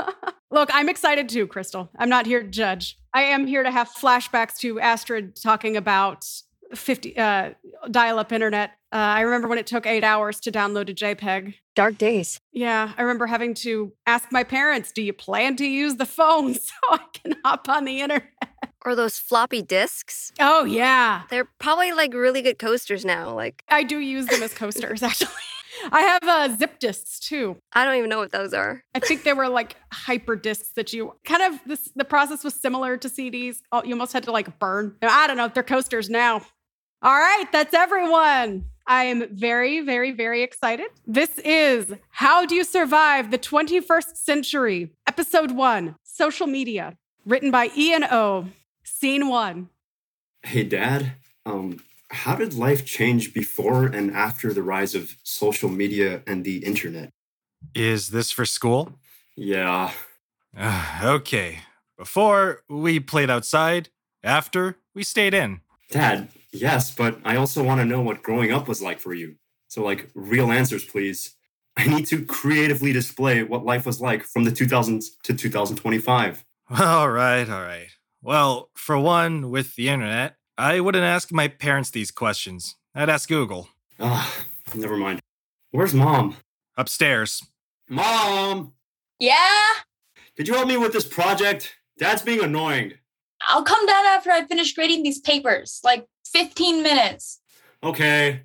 Look, 0.50 0.70
I'm 0.72 0.88
excited 0.88 1.28
too, 1.28 1.46
Crystal. 1.46 1.90
I'm 1.98 2.08
not 2.08 2.26
here 2.26 2.42
to 2.42 2.48
judge. 2.48 2.98
I 3.12 3.22
am 3.22 3.46
here 3.46 3.62
to 3.62 3.70
have 3.70 3.88
flashbacks 3.90 4.56
to 4.58 4.80
Astrid 4.80 5.36
talking 5.36 5.76
about 5.76 6.24
50 6.74 7.18
uh, 7.18 7.50
dial-up 7.90 8.32
internet. 8.32 8.70
Uh, 8.90 8.96
I 8.96 9.20
remember 9.20 9.48
when 9.48 9.58
it 9.58 9.66
took 9.66 9.86
eight 9.86 10.04
hours 10.04 10.40
to 10.40 10.52
download 10.52 10.88
a 10.88 10.94
JPEG. 10.94 11.54
Dark 11.74 11.98
days. 11.98 12.40
Yeah, 12.52 12.92
I 12.96 13.02
remember 13.02 13.26
having 13.26 13.54
to 13.54 13.92
ask 14.06 14.32
my 14.32 14.42
parents, 14.42 14.90
"Do 14.90 15.02
you 15.02 15.12
plan 15.12 15.56
to 15.56 15.66
use 15.66 15.96
the 15.96 16.06
phone 16.06 16.54
so 16.54 16.72
I 16.90 17.00
can 17.12 17.34
hop 17.44 17.68
on 17.68 17.84
the 17.84 18.00
internet?" 18.00 18.32
Or 18.84 18.94
those 18.94 19.18
floppy 19.18 19.60
disks. 19.60 20.32
Oh 20.40 20.64
yeah, 20.64 21.22
they're 21.30 21.48
probably 21.58 21.92
like 21.92 22.14
really 22.14 22.40
good 22.40 22.58
coasters 22.58 23.04
now. 23.04 23.34
Like 23.34 23.62
I 23.68 23.82
do 23.82 23.98
use 23.98 24.26
them 24.26 24.42
as 24.42 24.54
coasters 24.54 25.02
actually. 25.04 25.30
I 25.90 26.00
have 26.00 26.22
uh, 26.22 26.56
zip 26.56 26.78
disks 26.78 27.20
too. 27.20 27.56
I 27.72 27.84
don't 27.84 27.96
even 27.96 28.10
know 28.10 28.18
what 28.18 28.32
those 28.32 28.52
are. 28.52 28.82
I 28.94 29.00
think 29.00 29.22
they 29.24 29.32
were 29.32 29.48
like 29.48 29.76
hyper 29.92 30.36
disks 30.36 30.70
that 30.76 30.92
you 30.92 31.14
kind 31.24 31.42
of 31.42 31.60
this. 31.66 31.90
The 31.94 32.04
process 32.04 32.44
was 32.44 32.54
similar 32.54 32.96
to 32.96 33.08
CDs. 33.08 33.58
Oh, 33.72 33.82
you 33.84 33.92
almost 33.92 34.12
had 34.12 34.24
to 34.24 34.32
like 34.32 34.58
burn. 34.58 34.96
I 35.02 35.26
don't 35.26 35.36
know. 35.36 35.48
They're 35.48 35.62
coasters 35.62 36.08
now. 36.08 36.42
All 37.00 37.14
right, 37.14 37.44
that's 37.52 37.74
everyone. 37.74 38.64
I 38.88 39.04
am 39.04 39.28
very, 39.30 39.80
very, 39.82 40.12
very 40.12 40.42
excited. 40.42 40.86
This 41.06 41.38
is 41.44 41.92
How 42.10 42.46
Do 42.46 42.54
You 42.54 42.64
Survive 42.64 43.30
the 43.30 43.38
21st 43.38 44.16
Century, 44.16 44.90
Episode 45.06 45.52
One 45.52 45.94
Social 46.02 46.46
Media, 46.46 46.96
written 47.26 47.50
by 47.50 47.70
Ian 47.76 48.02
O. 48.04 48.48
Scene 48.82 49.28
One. 49.28 49.68
Hey, 50.42 50.64
Dad. 50.64 51.12
Um, 51.44 51.78
how 52.10 52.34
did 52.34 52.54
life 52.54 52.84
change 52.84 53.34
before 53.34 53.86
and 53.86 54.10
after 54.12 54.52
the 54.52 54.62
rise 54.62 54.94
of 54.94 55.16
social 55.22 55.68
media 55.68 56.22
and 56.26 56.44
the 56.44 56.58
internet? 56.64 57.10
Is 57.74 58.08
this 58.08 58.30
for 58.30 58.46
school? 58.46 58.98
Yeah. 59.36 59.92
Uh, 60.56 61.00
okay. 61.04 61.60
Before, 61.96 62.62
we 62.68 63.00
played 63.00 63.30
outside. 63.30 63.90
After, 64.22 64.76
we 64.94 65.02
stayed 65.02 65.34
in. 65.34 65.60
Dad, 65.90 66.28
yes, 66.52 66.94
but 66.94 67.18
I 67.24 67.36
also 67.36 67.62
want 67.62 67.80
to 67.80 67.84
know 67.84 68.00
what 68.00 68.22
growing 68.22 68.52
up 68.52 68.68
was 68.68 68.82
like 68.82 69.00
for 69.00 69.14
you. 69.14 69.36
So, 69.68 69.82
like, 69.82 70.10
real 70.14 70.50
answers, 70.50 70.84
please. 70.84 71.34
I 71.76 71.86
need 71.86 72.06
to 72.08 72.24
creatively 72.24 72.92
display 72.92 73.42
what 73.44 73.64
life 73.64 73.86
was 73.86 74.00
like 74.00 74.24
from 74.24 74.44
the 74.44 74.50
2000s 74.50 75.10
to 75.22 75.34
2025. 75.34 76.44
All 76.78 77.08
right, 77.08 77.48
all 77.48 77.62
right. 77.62 77.88
Well, 78.20 78.70
for 78.74 78.98
one, 78.98 79.50
with 79.50 79.74
the 79.76 79.88
internet, 79.88 80.36
I 80.58 80.80
wouldn't 80.80 81.04
ask 81.04 81.30
my 81.30 81.46
parents 81.46 81.90
these 81.90 82.10
questions. 82.10 82.74
I'd 82.92 83.08
ask 83.08 83.28
Google. 83.28 83.68
Ah, 84.00 84.44
never 84.74 84.96
mind. 84.96 85.20
Where's 85.70 85.94
mom? 85.94 86.36
Upstairs. 86.76 87.44
Mom! 87.88 88.72
Yeah, 89.20 89.36
Could 90.36 90.46
you 90.48 90.54
help 90.54 90.68
me 90.68 90.76
with 90.76 90.92
this 90.92 91.06
project? 91.06 91.76
Dad's 91.98 92.22
being 92.22 92.42
annoying. 92.42 92.94
I'll 93.42 93.62
come 93.62 93.86
down 93.86 94.04
after 94.06 94.30
I 94.30 94.44
finish 94.46 94.74
grading 94.74 95.02
these 95.04 95.20
papers. 95.20 95.80
Like 95.84 96.06
15 96.26 96.82
minutes. 96.82 97.40
Okay. 97.82 98.42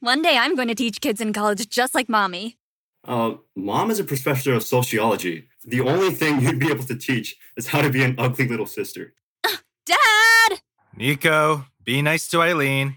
One 0.00 0.22
day 0.22 0.36
I'm 0.38 0.54
going 0.56 0.68
to 0.68 0.74
teach 0.74 1.00
kids 1.02 1.20
in 1.20 1.32
college 1.34 1.68
just 1.68 1.94
like 1.94 2.08
mommy. 2.08 2.56
Uh, 3.04 3.34
mom 3.54 3.90
is 3.90 3.98
a 4.00 4.04
professor 4.04 4.52
of 4.54 4.62
sociology. 4.62 5.48
The 5.64 5.80
only 5.82 6.10
thing 6.10 6.40
you'd 6.40 6.58
be 6.58 6.70
able 6.70 6.84
to 6.84 6.96
teach 6.96 7.36
is 7.56 7.68
how 7.68 7.82
to 7.82 7.90
be 7.90 8.02
an 8.02 8.14
ugly 8.18 8.48
little 8.48 8.66
sister. 8.66 9.14
Dad! 10.96 11.02
Nico, 11.02 11.66
be 11.84 12.02
nice 12.02 12.28
to 12.28 12.40
Eileen. 12.42 12.96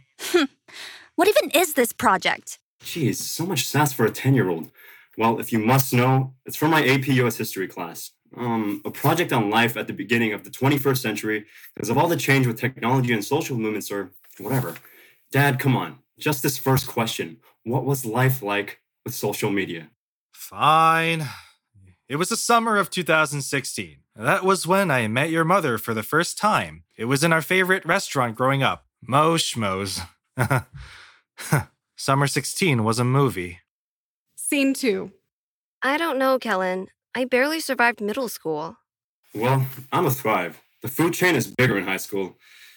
What 1.15 1.27
even 1.27 1.51
is 1.53 1.73
this 1.73 1.91
project? 1.91 2.59
Jeez, 2.81 3.15
so 3.15 3.45
much 3.45 3.65
sass 3.67 3.91
for 3.91 4.05
a 4.05 4.09
10 4.09 4.35
year 4.35 4.49
old. 4.49 4.71
Well, 5.17 5.37
if 5.39 5.51
you 5.51 5.59
must 5.59 5.93
know, 5.93 6.33
it's 6.45 6.55
from 6.55 6.71
my 6.71 6.81
AP 6.85 7.07
US 7.07 7.35
history 7.35 7.67
class. 7.67 8.11
Um, 8.37 8.81
a 8.85 8.91
project 8.91 9.33
on 9.33 9.49
life 9.49 9.75
at 9.75 9.87
the 9.87 9.93
beginning 9.93 10.31
of 10.31 10.45
the 10.45 10.49
21st 10.49 10.97
century 10.99 11.45
because 11.75 11.89
of 11.89 11.97
all 11.97 12.07
the 12.07 12.15
change 12.15 12.47
with 12.47 12.57
technology 12.57 13.11
and 13.11 13.25
social 13.25 13.57
movements 13.57 13.91
or 13.91 14.11
whatever. 14.37 14.75
Dad, 15.31 15.59
come 15.59 15.75
on. 15.75 15.97
Just 16.17 16.41
this 16.41 16.57
first 16.57 16.87
question. 16.87 17.37
What 17.63 17.83
was 17.83 18.05
life 18.05 18.41
like 18.41 18.79
with 19.03 19.13
social 19.13 19.51
media? 19.51 19.89
Fine. 20.31 21.27
It 22.07 22.15
was 22.15 22.29
the 22.29 22.37
summer 22.37 22.77
of 22.77 22.89
2016. 22.89 23.97
That 24.19 24.43
was 24.43 24.67
when 24.67 24.91
I 24.91 25.07
met 25.07 25.29
your 25.29 25.45
mother 25.45 25.77
for 25.77 25.93
the 25.93 26.03
first 26.03 26.37
time. 26.37 26.83
It 26.97 27.05
was 27.05 27.23
in 27.23 27.31
our 27.31 27.41
favorite 27.41 27.85
restaurant 27.85 28.35
growing 28.35 28.61
up, 28.61 28.85
Mo 29.01 29.35
Schmoes. 29.35 30.01
Summer 31.95 32.27
16 32.27 32.83
was 32.83 32.99
a 32.99 33.05
movie. 33.05 33.59
Scene 34.35 34.73
two. 34.73 35.13
I 35.81 35.95
don't 35.95 36.19
know, 36.19 36.37
Kellen. 36.37 36.87
I 37.15 37.23
barely 37.23 37.61
survived 37.61 38.01
middle 38.01 38.27
school. 38.27 38.75
Well, 39.33 39.65
I'm 39.93 40.05
a 40.05 40.11
thrive. 40.11 40.59
The 40.81 40.89
food 40.89 41.13
chain 41.13 41.37
is 41.37 41.47
bigger 41.47 41.77
in 41.77 41.85
high 41.85 41.95
school. 41.95 42.35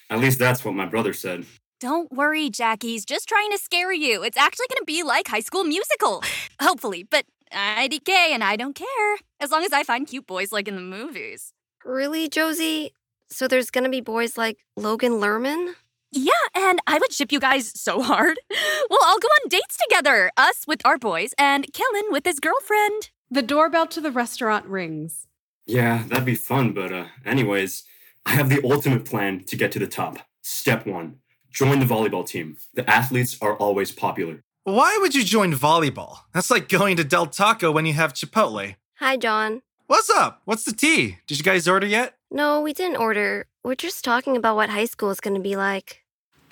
At 0.09 0.19
least 0.19 0.39
that's 0.39 0.63
what 0.63 0.75
my 0.75 0.85
brother 0.85 1.11
said. 1.11 1.45
Don't 1.81 2.09
worry, 2.13 2.49
Jackie. 2.49 2.91
He's 2.91 3.03
just 3.03 3.27
trying 3.27 3.51
to 3.51 3.57
scare 3.57 3.91
you. 3.91 4.23
It's 4.23 4.37
actually 4.37 4.67
going 4.69 4.79
to 4.79 4.85
be 4.85 5.03
like 5.03 5.27
High 5.27 5.41
School 5.41 5.65
Musical. 5.65 6.23
Hopefully, 6.61 7.03
but 7.03 7.25
IDK 7.53 8.09
and 8.09 8.43
I 8.43 8.55
don't 8.55 8.75
care. 8.75 9.17
As 9.39 9.51
long 9.51 9.63
as 9.63 9.73
I 9.73 9.83
find 9.83 10.07
cute 10.07 10.27
boys 10.27 10.51
like 10.51 10.67
in 10.67 10.75
the 10.75 10.81
movies. 10.81 11.53
Really, 11.85 12.27
Josie? 12.29 12.93
So 13.29 13.47
there's 13.47 13.69
gonna 13.69 13.89
be 13.89 14.01
boys 14.01 14.37
like 14.37 14.57
Logan 14.75 15.13
Lerman? 15.13 15.73
Yeah, 16.11 16.31
and 16.55 16.79
I 16.85 16.99
would 16.99 17.11
ship 17.11 17.31
you 17.31 17.39
guys 17.39 17.71
so 17.79 18.01
hard. 18.01 18.39
We'll 18.89 18.99
all 19.05 19.17
go 19.17 19.27
on 19.27 19.49
dates 19.49 19.77
together. 19.77 20.29
Us 20.37 20.65
with 20.67 20.85
our 20.85 20.97
boys 20.97 21.33
and 21.39 21.65
Kellen 21.73 22.11
with 22.11 22.25
his 22.25 22.39
girlfriend. 22.39 23.09
The 23.31 23.41
doorbell 23.41 23.87
to 23.87 24.01
the 24.01 24.11
restaurant 24.11 24.65
rings. 24.65 25.25
Yeah, 25.65 26.03
that'd 26.07 26.25
be 26.25 26.35
fun, 26.35 26.73
but 26.73 26.91
uh, 26.91 27.05
anyways, 27.25 27.83
I 28.25 28.31
have 28.31 28.49
the 28.49 28.61
ultimate 28.63 29.05
plan 29.05 29.45
to 29.45 29.55
get 29.55 29.71
to 29.71 29.79
the 29.79 29.87
top. 29.87 30.19
Step 30.41 30.85
one 30.85 31.19
join 31.53 31.79
the 31.79 31.85
volleyball 31.85 32.27
team. 32.27 32.57
The 32.73 32.89
athletes 32.89 33.37
are 33.41 33.55
always 33.55 33.91
popular. 33.91 34.43
Why 34.65 34.97
would 35.01 35.13
you 35.13 35.25
join 35.25 35.51
volleyball? 35.51 36.19
That's 36.33 36.49
like 36.49 36.69
going 36.69 36.95
to 36.95 37.03
Del 37.03 37.25
Taco 37.25 37.69
when 37.69 37.85
you 37.85 37.91
have 37.93 38.13
Chipotle. 38.13 38.75
Hi, 38.95 39.17
John. 39.17 39.61
What's 39.87 40.09
up? 40.09 40.41
What's 40.45 40.63
the 40.63 40.71
tea? 40.71 41.17
Did 41.27 41.37
you 41.37 41.43
guys 41.43 41.67
order 41.67 41.85
yet? 41.85 42.15
No, 42.31 42.61
we 42.61 42.71
didn't 42.71 42.95
order. 42.95 43.47
We're 43.65 43.75
just 43.75 44.05
talking 44.05 44.37
about 44.37 44.55
what 44.55 44.69
high 44.69 44.85
school 44.85 45.09
is 45.09 45.19
gonna 45.19 45.41
be 45.41 45.57
like. 45.57 46.03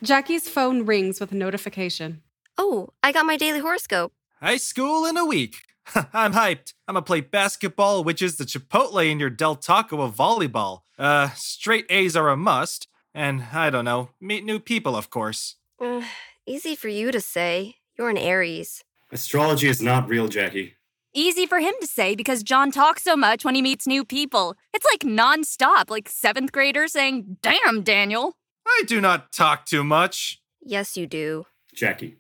Jackie's 0.03 0.49
phone 0.49 0.85
rings 0.85 1.21
with 1.21 1.31
a 1.31 1.35
notification. 1.35 2.21
Oh, 2.57 2.89
I 3.01 3.13
got 3.13 3.25
my 3.25 3.37
daily 3.37 3.59
horoscope. 3.59 4.11
High 4.41 4.57
school 4.57 5.05
in 5.05 5.15
a 5.15 5.25
week. 5.25 5.61
I'm 6.13 6.33
hyped. 6.33 6.73
I'm 6.89 6.95
gonna 6.95 7.03
play 7.03 7.21
basketball, 7.21 8.03
which 8.03 8.21
is 8.21 8.35
the 8.35 8.43
Chipotle 8.43 9.09
in 9.09 9.21
your 9.21 9.29
Del 9.29 9.55
Taco 9.55 10.01
of 10.01 10.17
volleyball. 10.17 10.81
Uh, 10.99 11.29
straight 11.29 11.85
A's 11.89 12.17
are 12.17 12.27
a 12.27 12.35
must. 12.35 12.89
And 13.13 13.45
I 13.53 13.69
don't 13.69 13.85
know, 13.85 14.09
meet 14.19 14.43
new 14.43 14.59
people, 14.59 14.97
of 14.97 15.09
course. 15.09 15.55
Ugh, 15.79 16.03
easy 16.45 16.75
for 16.75 16.89
you 16.89 17.13
to 17.13 17.21
say. 17.21 17.75
You're 18.01 18.09
an 18.09 18.17
Aries. 18.17 18.83
Astrology 19.11 19.67
is 19.67 19.79
not 19.79 20.09
real, 20.09 20.27
Jackie. 20.27 20.73
Easy 21.13 21.45
for 21.45 21.59
him 21.59 21.75
to 21.81 21.85
say 21.85 22.15
because 22.15 22.41
John 22.41 22.71
talks 22.71 23.03
so 23.03 23.15
much 23.15 23.45
when 23.45 23.53
he 23.53 23.61
meets 23.61 23.85
new 23.85 24.03
people. 24.03 24.55
It's 24.73 24.87
like 24.91 25.01
nonstop, 25.01 25.91
like 25.91 26.09
seventh 26.09 26.51
grader 26.51 26.87
saying, 26.87 27.37
Damn, 27.43 27.83
Daniel. 27.83 28.37
I 28.65 28.85
do 28.87 29.01
not 29.01 29.31
talk 29.31 29.67
too 29.67 29.83
much. 29.83 30.41
Yes, 30.63 30.97
you 30.97 31.05
do. 31.05 31.45
Jackie, 31.75 32.15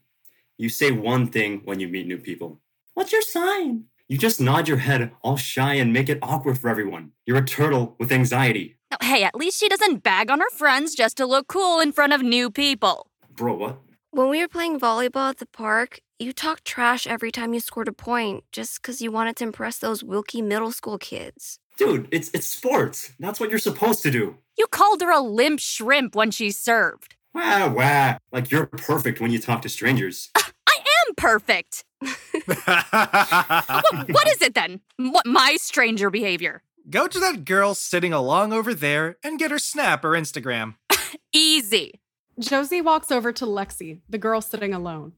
you 0.55 0.69
say 0.69 0.91
one 0.91 1.25
thing 1.25 1.61
when 1.65 1.79
you 1.79 1.87
meet 1.87 2.05
new 2.05 2.19
people. 2.19 2.59
What's 2.93 3.11
your 3.11 3.23
sign? 3.23 3.85
You 4.07 4.19
just 4.19 4.39
nod 4.39 4.67
your 4.67 4.77
head 4.77 5.09
all 5.23 5.35
shy 5.35 5.73
and 5.73 5.91
make 5.91 6.09
it 6.09 6.19
awkward 6.21 6.59
for 6.59 6.69
everyone. 6.69 7.13
You're 7.25 7.39
a 7.39 7.43
turtle 7.43 7.95
with 7.97 8.11
anxiety. 8.11 8.77
Oh, 8.91 8.97
Hey, 9.01 9.23
at 9.23 9.33
least 9.33 9.59
she 9.59 9.67
doesn't 9.67 10.03
bag 10.03 10.29
on 10.29 10.41
her 10.41 10.49
friends 10.51 10.93
just 10.93 11.17
to 11.17 11.25
look 11.25 11.47
cool 11.47 11.79
in 11.79 11.91
front 11.91 12.13
of 12.13 12.21
new 12.21 12.51
people. 12.51 13.07
Bro, 13.35 13.55
what? 13.55 13.79
When 14.13 14.27
we 14.27 14.41
were 14.41 14.49
playing 14.49 14.77
volleyball 14.77 15.29
at 15.29 15.37
the 15.37 15.45
park, 15.45 16.01
you 16.19 16.33
talked 16.33 16.65
trash 16.65 17.07
every 17.07 17.31
time 17.31 17.53
you 17.53 17.61
scored 17.61 17.87
a 17.87 17.93
point 17.93 18.43
just 18.51 18.81
because 18.81 19.01
you 19.01 19.09
wanted 19.09 19.37
to 19.37 19.45
impress 19.45 19.77
those 19.77 20.03
Wilkie 20.03 20.41
middle 20.41 20.73
school 20.73 20.97
kids. 20.97 21.59
Dude, 21.77 22.09
it's 22.11 22.29
it's 22.33 22.45
sports. 22.45 23.13
That's 23.19 23.39
what 23.39 23.49
you're 23.49 23.57
supposed 23.57 24.03
to 24.03 24.11
do. 24.11 24.35
You 24.57 24.67
called 24.67 24.99
her 24.99 25.09
a 25.11 25.21
limp 25.21 25.61
shrimp 25.61 26.13
when 26.13 26.29
she 26.29 26.51
served. 26.51 27.15
Wah 27.33 27.69
wah. 27.69 28.17
Like 28.33 28.51
you're 28.51 28.65
perfect 28.65 29.21
when 29.21 29.31
you 29.31 29.39
talk 29.39 29.61
to 29.61 29.69
strangers. 29.69 30.29
I'm 30.35 31.15
perfect. 31.15 31.85
What, 32.57 34.09
what 34.09 34.27
is 34.27 34.41
it 34.41 34.55
then? 34.55 34.81
What 34.97 35.25
my 35.25 35.55
stranger 35.57 36.09
behavior? 36.09 36.63
Go 36.89 37.07
to 37.07 37.19
that 37.19 37.45
girl 37.45 37.75
sitting 37.75 38.11
along 38.11 38.51
over 38.51 38.73
there 38.73 39.17
and 39.23 39.39
get 39.39 39.51
her 39.51 39.59
snap 39.59 40.03
or 40.03 40.11
Instagram. 40.11 40.75
Easy. 41.33 42.01
Josie 42.39 42.81
walks 42.81 43.11
over 43.11 43.31
to 43.33 43.45
Lexi, 43.45 43.99
the 44.09 44.17
girl 44.17 44.41
sitting 44.41 44.73
alone. 44.73 45.13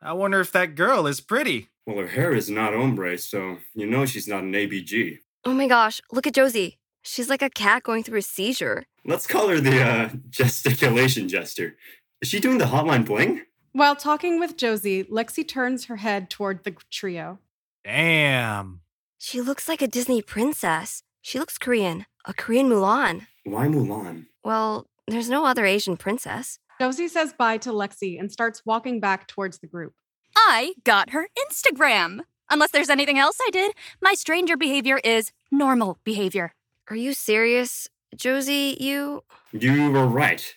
I 0.00 0.12
wonder 0.12 0.40
if 0.40 0.52
that 0.52 0.74
girl 0.74 1.06
is 1.06 1.20
pretty. 1.20 1.68
Well, 1.86 1.98
her 1.98 2.08
hair 2.08 2.32
is 2.32 2.50
not 2.50 2.74
ombre, 2.74 3.18
so 3.18 3.58
you 3.74 3.86
know 3.86 4.06
she's 4.06 4.28
not 4.28 4.42
an 4.42 4.52
ABG. 4.52 5.18
Oh 5.44 5.54
my 5.54 5.66
gosh, 5.66 6.00
look 6.12 6.26
at 6.26 6.34
Josie. 6.34 6.78
She's 7.02 7.30
like 7.30 7.42
a 7.42 7.50
cat 7.50 7.82
going 7.82 8.02
through 8.04 8.18
a 8.18 8.22
seizure. 8.22 8.84
Let's 9.04 9.26
call 9.26 9.48
her 9.48 9.60
the 9.60 9.82
uh, 9.82 10.10
gesticulation 10.30 11.28
jester. 11.28 11.76
Is 12.20 12.28
she 12.28 12.40
doing 12.40 12.58
the 12.58 12.66
hotline 12.66 13.06
bling? 13.06 13.42
While 13.72 13.96
talking 13.96 14.38
with 14.38 14.56
Josie, 14.56 15.04
Lexi 15.04 15.46
turns 15.46 15.86
her 15.86 15.96
head 15.96 16.30
toward 16.30 16.64
the 16.64 16.74
trio. 16.90 17.38
Damn. 17.84 18.80
She 19.18 19.40
looks 19.40 19.68
like 19.68 19.80
a 19.80 19.88
Disney 19.88 20.20
princess. 20.20 21.02
She 21.22 21.38
looks 21.38 21.58
Korean, 21.58 22.06
a 22.24 22.34
Korean 22.34 22.68
Mulan. 22.68 23.26
Why 23.44 23.66
Mulan? 23.66 24.26
Well, 24.44 24.86
there's 25.08 25.30
no 25.30 25.44
other 25.44 25.64
Asian 25.66 25.96
princess. 25.96 26.58
Josie 26.80 27.08
says 27.08 27.32
bye 27.32 27.58
to 27.58 27.70
Lexi 27.70 28.18
and 28.20 28.30
starts 28.30 28.62
walking 28.64 29.00
back 29.00 29.26
towards 29.26 29.58
the 29.58 29.66
group. 29.66 29.94
I 30.36 30.74
got 30.84 31.10
her 31.10 31.28
Instagram. 31.50 32.20
Unless 32.50 32.70
there's 32.70 32.88
anything 32.90 33.18
else 33.18 33.38
I 33.46 33.50
did, 33.50 33.72
my 34.00 34.14
stranger 34.14 34.56
behavior 34.56 34.98
is 35.04 35.32
normal 35.50 35.98
behavior. 36.04 36.54
Are 36.88 36.96
you 36.96 37.12
serious? 37.12 37.88
Josie, 38.16 38.76
you. 38.80 39.24
You 39.52 39.90
were 39.90 40.06
right. 40.06 40.54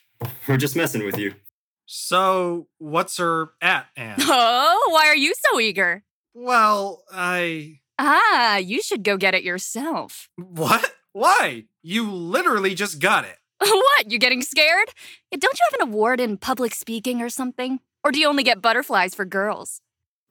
We're 0.48 0.58
just 0.58 0.76
messing 0.76 1.04
with 1.04 1.18
you. 1.18 1.34
So, 1.86 2.68
what's 2.78 3.18
her 3.18 3.50
at, 3.62 3.88
Anne? 3.98 4.16
Oh, 4.22 4.90
why 4.94 5.08
are 5.08 5.16
you 5.16 5.34
so 5.50 5.60
eager? 5.60 6.04
well, 6.34 7.04
I. 7.12 7.80
Ah, 8.00 8.56
you 8.58 8.82
should 8.82 9.04
go 9.04 9.18
get 9.18 9.36
it 9.36 9.44
yourself. 9.44 10.30
What? 10.38 10.94
Why? 11.12 11.66
You 11.84 12.10
literally 12.10 12.74
just 12.74 13.00
got 13.00 13.26
it. 13.26 13.38
what? 13.70 14.12
You 14.12 14.18
getting 14.18 14.42
scared? 14.42 14.90
Don't 15.32 15.60
you 15.60 15.66
have 15.72 15.82
an 15.82 15.88
award 15.88 16.20
in 16.20 16.38
public 16.38 16.74
speaking 16.74 17.22
or 17.22 17.30
something? 17.30 17.80
Or 18.04 18.12
do 18.12 18.20
you 18.20 18.28
only 18.28 18.44
get 18.44 18.62
butterflies 18.62 19.14
for 19.14 19.24
girls? 19.24 19.82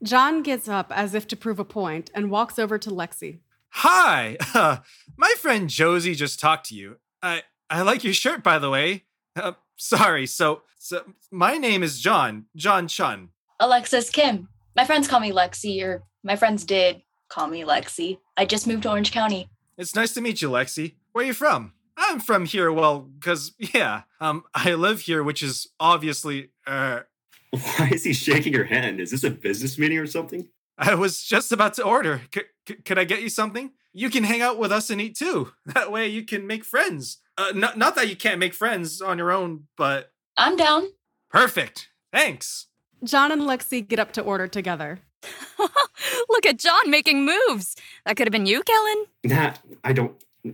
John 0.02 0.42
gets 0.42 0.68
up 0.68 0.90
as 0.94 1.14
if 1.14 1.28
to 1.28 1.36
prove 1.36 1.60
a 1.60 1.64
point 1.64 2.10
and 2.12 2.30
walks 2.30 2.58
over 2.58 2.76
to 2.78 2.90
Lexi. 2.90 3.38
Hi. 3.68 4.36
Uh, 4.52 4.78
my 5.16 5.32
friend 5.38 5.70
Josie 5.70 6.16
just 6.16 6.40
talked 6.40 6.66
to 6.66 6.74
you. 6.74 6.96
I 7.22 7.42
I 7.68 7.82
like 7.82 8.02
your 8.02 8.14
shirt, 8.14 8.42
by 8.42 8.58
the 8.58 8.70
way. 8.70 9.04
Uh, 9.36 9.52
sorry. 9.76 10.26
So, 10.26 10.62
so 10.78 11.04
my 11.30 11.56
name 11.56 11.84
is 11.84 12.00
John. 12.00 12.46
John 12.56 12.88
Chun. 12.88 13.28
Alexis 13.60 14.10
Kim. 14.10 14.48
My 14.74 14.84
friends 14.84 15.06
call 15.06 15.20
me 15.20 15.30
Lexi, 15.30 15.84
or 15.84 16.02
my 16.24 16.34
friends 16.34 16.64
did 16.64 17.02
call 17.28 17.46
me 17.46 17.62
Lexi. 17.62 18.18
I 18.36 18.44
just 18.44 18.66
moved 18.66 18.82
to 18.84 18.90
Orange 18.90 19.12
County. 19.12 19.48
It's 19.78 19.94
nice 19.94 20.12
to 20.14 20.20
meet 20.20 20.42
you, 20.42 20.50
Lexi. 20.50 20.94
Where 21.12 21.24
are 21.24 21.26
you 21.26 21.34
from? 21.34 21.74
I'm 22.02 22.18
from 22.18 22.46
here. 22.46 22.72
Well, 22.72 23.10
cause 23.20 23.52
yeah, 23.58 24.02
um, 24.20 24.44
I 24.54 24.74
live 24.74 25.00
here, 25.02 25.22
which 25.22 25.42
is 25.42 25.68
obviously. 25.78 26.50
Uh, 26.66 27.00
Why 27.50 27.90
is 27.92 28.04
he 28.04 28.12
shaking 28.12 28.52
your 28.52 28.64
hand? 28.64 29.00
Is 29.00 29.10
this 29.10 29.22
a 29.24 29.30
business 29.30 29.78
meeting 29.78 29.98
or 29.98 30.06
something? 30.06 30.48
I 30.78 30.94
was 30.94 31.22
just 31.22 31.52
about 31.52 31.74
to 31.74 31.84
order. 31.84 32.22
C- 32.34 32.42
c- 32.66 32.74
could 32.76 32.98
I 32.98 33.04
get 33.04 33.22
you 33.22 33.28
something? 33.28 33.72
You 33.92 34.08
can 34.08 34.24
hang 34.24 34.40
out 34.40 34.56
with 34.58 34.72
us 34.72 34.88
and 34.88 35.00
eat 35.00 35.16
too. 35.16 35.52
That 35.66 35.92
way 35.92 36.08
you 36.08 36.24
can 36.24 36.46
make 36.46 36.64
friends. 36.64 37.18
Uh, 37.36 37.52
not, 37.54 37.76
not 37.76 37.96
that 37.96 38.08
you 38.08 38.16
can't 38.16 38.38
make 38.38 38.54
friends 38.54 39.00
on 39.02 39.18
your 39.18 39.30
own, 39.32 39.66
but 39.76 40.12
I'm 40.36 40.56
down. 40.56 40.88
perfect. 41.30 41.88
Thanks. 42.12 42.66
John 43.04 43.30
and 43.32 43.42
Lexi 43.42 43.86
get 43.86 43.98
up 43.98 44.12
to 44.12 44.22
order 44.22 44.46
together. 44.46 45.00
Look 46.28 46.46
at 46.46 46.58
John 46.58 46.88
making 46.90 47.24
moves. 47.26 47.76
That 48.06 48.16
could 48.16 48.26
have 48.26 48.32
been 48.32 48.46
you, 48.46 48.62
Kellen. 48.62 49.04
Nah, 49.24 49.54
I 49.84 49.92
don't. 49.92 50.12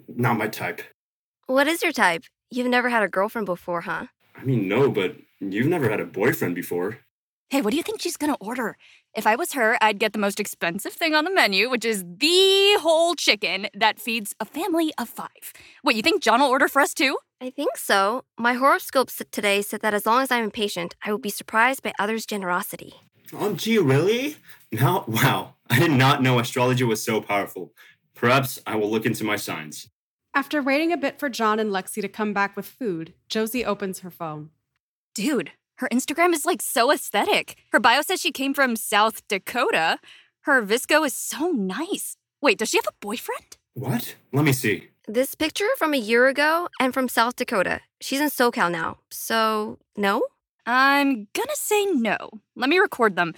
Not 0.09 0.39
my 0.39 0.49
type. 0.49 0.83
What 1.49 1.69
is 1.69 1.81
your 1.81 1.93
type? 1.93 2.25
You've 2.51 2.67
never 2.67 2.89
had 2.89 3.05
a 3.05 3.09
girlfriend 3.09 3.47
before, 3.47 3.83
huh? 3.83 4.07
I 4.35 4.43
mean, 4.45 4.67
no, 4.67 4.91
but 4.91 5.17
you've 5.39 5.69
never 5.69 5.89
had 5.89 6.01
a 6.01 6.05
boyfriend 6.05 6.57
before. 6.57 6.99
Hey, 7.51 7.63
what 7.63 7.71
do 7.71 7.77
you 7.77 7.85
think 7.85 8.01
she's 8.01 8.17
gonna 8.17 8.37
order? 8.41 8.77
If 9.15 9.29
I 9.29 9.37
was 9.37 9.53
her, 9.53 9.79
I'd 9.81 10.01
get 10.01 10.13
the 10.13 10.19
most 10.19 10.41
expensive 10.41 10.93
thing 10.93 11.15
on 11.15 11.25
the 11.25 11.33
menu, 11.33 11.71
which 11.71 11.85
is 11.85 12.03
the 12.05 12.77
whole 12.81 13.15
chicken 13.15 13.69
that 13.75 14.01
feeds 14.01 14.35
a 14.41 14.45
family 14.45 14.93
of 14.99 15.09
five. 15.09 15.53
Wait, 15.85 15.95
you 15.95 16.03
think 16.03 16.21
John 16.21 16.41
will 16.41 16.49
order 16.49 16.67
for 16.67 16.83
us 16.83 16.93
too? 16.93 17.17
I 17.41 17.51
think 17.51 17.77
so. 17.77 18.25
My 18.37 18.55
horoscope 18.55 19.11
today 19.31 19.63
said 19.63 19.83
that 19.83 19.95
as 19.95 20.05
long 20.05 20.23
as 20.23 20.33
I'm 20.33 20.43
impatient, 20.43 20.97
I 21.05 21.13
will 21.13 21.19
be 21.19 21.31
surprised 21.31 21.85
by 21.85 21.93
others' 21.97 22.27
generosity. 22.27 22.95
Oh, 23.33 23.53
gee, 23.55 23.79
really? 23.79 24.37
Now, 24.73 25.05
wow. 25.09 25.55
I 25.71 25.79
did 25.79 25.93
not 25.93 26.23
know 26.23 26.41
astrology 26.41 26.83
was 26.83 27.05
so 27.05 27.21
powerful. 27.21 27.73
Perhaps 28.17 28.61
I 28.67 28.75
will 28.75 28.91
look 28.91 29.07
into 29.07 29.23
my 29.23 29.37
signs. 29.37 29.89
After 30.37 30.63
waiting 30.63 30.93
a 30.93 30.99
bit 30.99 31.19
for 31.19 31.31
John 31.31 31.59
and 31.59 31.71
Lexi 31.71 32.03
to 32.03 32.09
come 32.09 32.35
back 32.35 32.57
with 32.57 32.67
food, 32.67 33.15
Josie 33.27 33.65
opens 33.65 34.01
her 34.01 34.11
phone. 34.11 34.51
Dude, 35.15 35.53
her 35.77 35.89
Instagram 35.91 36.35
is 36.35 36.45
like 36.45 36.61
so 36.61 36.93
aesthetic. 36.93 37.57
Her 37.73 37.81
bio 37.81 38.03
says 38.03 38.21
she 38.21 38.33
came 38.33 38.53
from 38.53 38.77
South 38.77 39.27
Dakota. 39.29 39.99
Her 40.43 40.63
VSCO 40.63 41.07
is 41.07 41.15
so 41.15 41.53
nice. 41.53 42.19
Wait, 42.43 42.59
does 42.59 42.69
she 42.69 42.77
have 42.77 42.87
a 42.87 42.93
boyfriend? 43.01 43.57
What? 43.73 44.17
Let 44.31 44.45
me 44.45 44.53
see. 44.53 44.89
This 45.09 45.35
picture 45.35 45.65
from 45.79 45.95
a 45.95 45.97
year 45.97 46.29
ago 46.29 46.69
and 46.79 46.93
from 46.93 47.09
South 47.09 47.37
Dakota. 47.37 47.81
She's 48.03 48.21
in 48.21 48.29
SoCal 48.29 48.71
now. 48.71 48.99
So, 49.11 49.79
no? 49.97 50.23
I'm 50.67 51.29
gonna 51.33 51.49
say 51.55 51.87
no. 51.87 52.29
Let 52.55 52.69
me 52.69 52.77
record 52.77 53.17
them. 53.17 53.33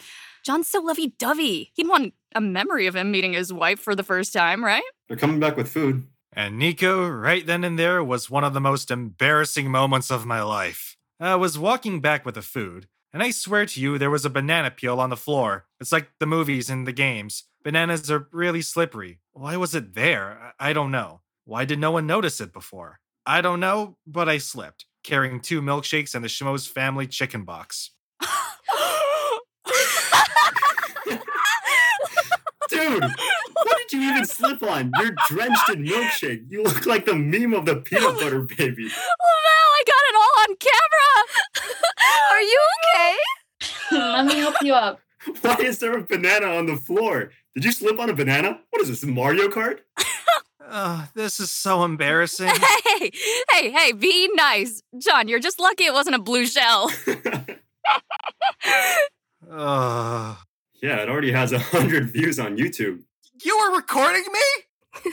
John's 0.44 0.66
so 0.66 0.80
lovey 0.80 1.14
dovey. 1.16 1.70
He'd 1.74 1.86
want 1.86 2.14
a 2.34 2.40
memory 2.40 2.88
of 2.88 2.96
him 2.96 3.12
meeting 3.12 3.34
his 3.34 3.52
wife 3.52 3.78
for 3.78 3.94
the 3.94 4.02
first 4.02 4.32
time, 4.32 4.64
right? 4.64 4.82
They're 5.06 5.16
coming 5.16 5.38
back 5.38 5.56
with 5.56 5.68
food. 5.68 6.04
And 6.32 6.58
Nico, 6.58 7.08
right 7.08 7.44
then 7.46 7.64
and 7.64 7.78
there, 7.78 8.02
was 8.04 8.30
one 8.30 8.44
of 8.44 8.54
the 8.54 8.60
most 8.60 8.90
embarrassing 8.90 9.70
moments 9.70 10.10
of 10.10 10.26
my 10.26 10.42
life. 10.42 10.96
I 11.20 11.34
was 11.34 11.58
walking 11.58 12.00
back 12.00 12.24
with 12.24 12.36
the 12.36 12.42
food, 12.42 12.86
and 13.12 13.22
I 13.22 13.30
swear 13.30 13.66
to 13.66 13.80
you, 13.80 13.98
there 13.98 14.10
was 14.10 14.24
a 14.24 14.30
banana 14.30 14.70
peel 14.70 15.00
on 15.00 15.10
the 15.10 15.16
floor. 15.16 15.66
It's 15.80 15.90
like 15.90 16.10
the 16.20 16.26
movies 16.26 16.70
and 16.70 16.86
the 16.86 16.92
games. 16.92 17.44
Bananas 17.64 18.10
are 18.10 18.28
really 18.30 18.62
slippery. 18.62 19.20
Why 19.32 19.56
was 19.56 19.74
it 19.74 19.94
there? 19.94 20.54
I 20.58 20.70
I 20.70 20.72
don't 20.72 20.90
know. 20.90 21.22
Why 21.44 21.64
did 21.64 21.78
no 21.78 21.90
one 21.92 22.06
notice 22.06 22.40
it 22.40 22.52
before? 22.52 23.00
I 23.26 23.40
don't 23.40 23.60
know, 23.60 23.96
but 24.06 24.28
I 24.28 24.38
slipped, 24.38 24.84
carrying 25.02 25.40
two 25.40 25.60
milkshakes 25.62 26.14
and 26.14 26.22
the 26.22 26.28
Schmoes 26.28 26.68
family 26.68 27.06
chicken 27.06 27.44
box. 27.44 27.90
Dude, 32.68 33.02
what 33.02 33.12
did 33.88 34.02
you 34.02 34.10
even 34.10 34.24
slip 34.26 34.62
on? 34.62 34.92
You're 35.00 35.14
drenched 35.28 35.70
in 35.70 35.84
milkshake. 35.84 36.46
You 36.50 36.62
look 36.62 36.86
like 36.86 37.06
the 37.06 37.14
meme 37.14 37.54
of 37.54 37.66
the 37.66 37.76
peanut 37.76 38.14
butter 38.18 38.42
baby. 38.42 38.84
Lavelle, 38.84 39.70
I 39.74 39.82
got 39.86 40.04
it 40.08 40.14
all 40.16 40.40
on 40.42 40.56
camera. 40.56 41.74
Are 42.32 42.42
you 42.42 42.60
okay? 42.78 43.16
Let 43.92 44.26
me 44.26 44.38
help 44.38 44.56
you 44.62 44.74
up. 44.74 45.00
Why 45.40 45.56
is 45.56 45.78
there 45.78 45.96
a 45.96 46.02
banana 46.02 46.46
on 46.46 46.66
the 46.66 46.76
floor? 46.76 47.30
Did 47.54 47.64
you 47.64 47.72
slip 47.72 47.98
on 47.98 48.08
a 48.10 48.14
banana? 48.14 48.60
What 48.70 48.82
is 48.82 48.88
this, 48.88 49.04
Mario 49.04 49.48
Kart? 49.48 49.80
Ugh, 50.70 51.08
this 51.14 51.40
is 51.40 51.50
so 51.50 51.84
embarrassing. 51.84 52.50
Hey, 52.98 53.12
hey, 53.52 53.70
hey, 53.70 53.92
be 53.92 54.28
nice. 54.34 54.82
John, 54.98 55.28
you're 55.28 55.38
just 55.38 55.60
lucky 55.60 55.84
it 55.84 55.92
wasn't 55.92 56.16
a 56.16 56.18
blue 56.18 56.46
shell. 56.46 56.90
Ugh. 59.48 60.36
yeah, 60.82 60.96
it 60.96 61.08
already 61.08 61.30
has 61.30 61.52
a 61.52 61.60
hundred 61.60 62.10
views 62.10 62.40
on 62.40 62.56
YouTube. 62.56 63.04
You 63.44 63.56
were 63.58 63.76
recording 63.76 64.24
me? 64.32 65.10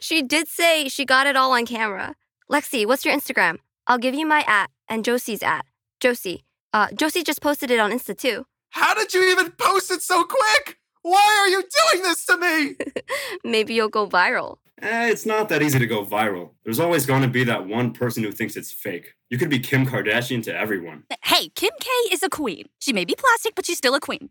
She 0.00 0.22
did 0.22 0.48
say 0.48 0.88
she 0.88 1.04
got 1.04 1.26
it 1.26 1.36
all 1.36 1.52
on 1.52 1.66
camera. 1.66 2.14
Lexi, 2.50 2.86
what's 2.86 3.04
your 3.04 3.14
Instagram? 3.14 3.58
I'll 3.86 3.98
give 3.98 4.14
you 4.14 4.26
my 4.26 4.42
at 4.46 4.70
and 4.88 5.04
Josie's 5.04 5.42
at. 5.42 5.64
Josie. 6.00 6.44
Uh, 6.72 6.88
Josie 6.94 7.22
just 7.24 7.42
posted 7.42 7.70
it 7.70 7.78
on 7.80 7.90
Insta 7.90 8.16
too. 8.16 8.46
How 8.70 8.94
did 8.94 9.12
you 9.12 9.28
even 9.30 9.50
post 9.52 9.90
it 9.90 10.00
so 10.02 10.24
quick? 10.24 10.78
Why 11.02 11.38
are 11.40 11.48
you 11.48 11.62
doing 11.62 12.02
this 12.04 12.24
to 12.26 12.36
me? 12.38 12.76
Maybe 13.44 13.74
you'll 13.74 13.88
go 13.88 14.06
viral. 14.06 14.58
Eh, 14.80 15.10
it's 15.10 15.26
not 15.26 15.48
that 15.48 15.62
easy 15.62 15.78
to 15.78 15.86
go 15.86 16.04
viral. 16.04 16.50
There's 16.64 16.80
always 16.80 17.06
going 17.06 17.22
to 17.22 17.28
be 17.28 17.44
that 17.44 17.66
one 17.66 17.92
person 17.92 18.22
who 18.22 18.30
thinks 18.32 18.56
it's 18.56 18.72
fake. 18.72 19.14
You 19.30 19.38
could 19.38 19.50
be 19.50 19.58
Kim 19.58 19.86
Kardashian 19.86 20.42
to 20.44 20.56
everyone. 20.56 21.04
Hey, 21.24 21.48
Kim 21.50 21.72
K 21.80 21.90
is 22.12 22.22
a 22.22 22.28
queen. 22.30 22.68
She 22.78 22.92
may 22.92 23.04
be 23.04 23.14
plastic, 23.14 23.54
but 23.54 23.66
she's 23.66 23.78
still 23.78 23.94
a 23.94 24.00
queen. 24.00 24.30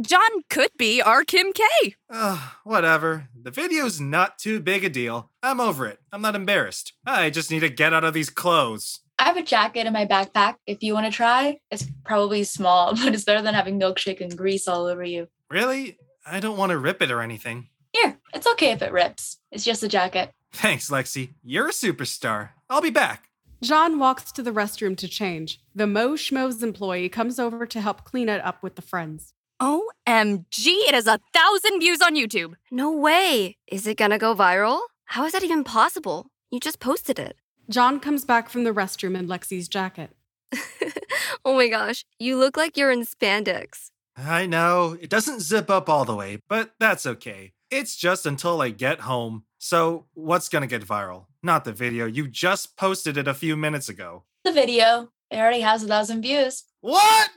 John 0.00 0.28
could 0.48 0.70
be 0.78 1.02
our 1.02 1.24
Kim 1.24 1.52
K. 1.52 1.96
Ugh, 2.10 2.38
whatever. 2.64 3.28
The 3.40 3.50
video's 3.50 4.00
not 4.00 4.38
too 4.38 4.60
big 4.60 4.84
a 4.84 4.88
deal. 4.88 5.30
I'm 5.42 5.60
over 5.60 5.86
it. 5.86 5.98
I'm 6.12 6.22
not 6.22 6.36
embarrassed. 6.36 6.92
I 7.04 7.30
just 7.30 7.50
need 7.50 7.60
to 7.60 7.68
get 7.68 7.92
out 7.92 8.04
of 8.04 8.14
these 8.14 8.30
clothes. 8.30 9.00
I 9.18 9.24
have 9.24 9.36
a 9.36 9.42
jacket 9.42 9.86
in 9.86 9.92
my 9.92 10.06
backpack 10.06 10.56
if 10.66 10.82
you 10.82 10.94
want 10.94 11.06
to 11.06 11.12
try. 11.12 11.58
It's 11.70 11.86
probably 12.04 12.44
small, 12.44 12.94
but 13.04 13.14
it's 13.14 13.24
better 13.24 13.42
than 13.42 13.54
having 13.54 13.78
milkshake 13.80 14.20
and 14.20 14.36
grease 14.36 14.68
all 14.68 14.86
over 14.86 15.02
you. 15.02 15.28
Really? 15.50 15.98
I 16.24 16.40
don't 16.40 16.56
want 16.58 16.70
to 16.70 16.78
rip 16.78 17.02
it 17.02 17.10
or 17.10 17.20
anything. 17.20 17.68
Here, 18.02 18.18
it's 18.34 18.46
okay 18.46 18.72
if 18.72 18.82
it 18.82 18.92
rips. 18.92 19.38
It's 19.50 19.64
just 19.64 19.82
a 19.82 19.88
jacket. 19.88 20.30
Thanks, 20.52 20.90
Lexi. 20.90 21.34
You're 21.42 21.68
a 21.68 21.72
superstar. 21.72 22.50
I'll 22.70 22.80
be 22.80 22.90
back. 22.90 23.28
John 23.62 23.98
walks 23.98 24.30
to 24.32 24.42
the 24.42 24.52
restroom 24.52 24.96
to 24.98 25.08
change. 25.08 25.60
The 25.74 25.86
Mo 25.86 26.10
Schmoes 26.10 26.62
employee 26.62 27.08
comes 27.08 27.38
over 27.38 27.66
to 27.66 27.80
help 27.80 28.04
clean 28.04 28.28
it 28.28 28.44
up 28.44 28.62
with 28.62 28.76
the 28.76 28.82
friends. 28.82 29.32
OMG, 29.60 30.66
it 30.66 30.94
has 30.94 31.08
a 31.08 31.18
thousand 31.34 31.80
views 31.80 32.00
on 32.00 32.14
YouTube. 32.14 32.54
No 32.70 32.92
way. 32.92 33.56
Is 33.66 33.86
it 33.86 33.96
gonna 33.96 34.18
go 34.18 34.34
viral? 34.34 34.80
How 35.06 35.24
is 35.24 35.32
that 35.32 35.42
even 35.42 35.64
possible? 35.64 36.30
You 36.50 36.60
just 36.60 36.78
posted 36.78 37.18
it. 37.18 37.36
John 37.68 37.98
comes 37.98 38.24
back 38.24 38.48
from 38.48 38.62
the 38.62 38.72
restroom 38.72 39.18
in 39.18 39.26
Lexi's 39.26 39.66
jacket. 39.68 40.10
oh 41.44 41.56
my 41.56 41.66
gosh, 41.68 42.04
you 42.18 42.36
look 42.36 42.56
like 42.56 42.76
you're 42.76 42.92
in 42.92 43.04
spandex. 43.04 43.90
I 44.16 44.46
know, 44.46 44.96
it 45.00 45.10
doesn't 45.10 45.40
zip 45.40 45.68
up 45.68 45.88
all 45.88 46.04
the 46.04 46.14
way, 46.14 46.38
but 46.48 46.74
that's 46.78 47.04
okay. 47.06 47.52
It's 47.70 47.96
just 47.96 48.24
until 48.24 48.62
I 48.62 48.70
get 48.70 49.00
home. 49.00 49.44
So, 49.58 50.06
what's 50.14 50.48
gonna 50.48 50.66
get 50.66 50.86
viral? 50.86 51.26
Not 51.42 51.64
the 51.64 51.72
video. 51.72 52.06
You 52.06 52.28
just 52.28 52.76
posted 52.76 53.16
it 53.16 53.28
a 53.28 53.34
few 53.34 53.56
minutes 53.56 53.88
ago. 53.88 54.24
The 54.44 54.52
video, 54.52 55.10
it 55.30 55.36
already 55.36 55.60
has 55.60 55.82
a 55.82 55.88
thousand 55.88 56.22
views. 56.22 56.64
What? 56.80 57.30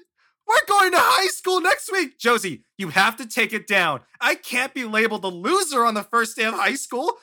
We're 0.48 0.66
going 0.68 0.92
to 0.92 0.98
high 1.00 1.28
school 1.28 1.62
next 1.62 1.92
week! 1.92 2.20
Josie, 2.20 2.64
you 2.78 2.90
have 2.90 3.16
to 3.18 3.28
take 3.28 3.54
it 3.54 3.68
down. 3.68 4.02
I 4.20 4.36
can't 4.36 4.74
be 4.74 4.84
labeled 4.84 5.24
a 5.24 5.30
loser 5.30 5.86
on 5.86 5.94
the 5.94 6.04
first 6.04 6.36
day 6.36 6.44
of 6.46 6.54
high 6.54 6.76
school. 6.76 7.14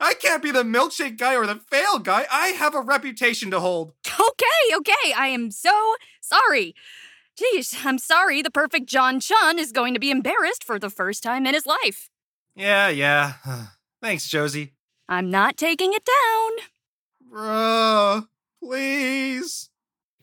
I 0.00 0.14
can't 0.14 0.42
be 0.42 0.50
the 0.50 0.64
milkshake 0.64 1.18
guy 1.18 1.34
or 1.36 1.46
the 1.46 1.60
fail 1.70 1.98
guy. 1.98 2.26
I 2.30 2.48
have 2.48 2.74
a 2.74 2.80
reputation 2.80 3.50
to 3.50 3.60
hold. 3.60 3.92
Okay, 4.06 4.76
okay, 4.76 5.12
I 5.16 5.28
am 5.28 5.50
so 5.50 5.94
sorry. 6.20 6.74
Geez, 7.36 7.76
I'm 7.84 7.98
sorry 7.98 8.42
the 8.42 8.50
perfect 8.50 8.86
John 8.86 9.20
Chun 9.20 9.58
is 9.58 9.72
going 9.72 9.94
to 9.94 10.00
be 10.00 10.10
embarrassed 10.10 10.64
for 10.64 10.78
the 10.78 10.90
first 10.90 11.22
time 11.22 11.46
in 11.46 11.54
his 11.54 11.66
life. 11.66 12.10
Yeah, 12.54 12.88
yeah. 12.88 13.34
Thanks, 14.02 14.28
Josie. 14.28 14.74
I'm 15.08 15.30
not 15.30 15.56
taking 15.56 15.92
it 15.92 16.04
down. 16.04 16.50
Bruh, 17.30 18.28
please. 18.62 19.70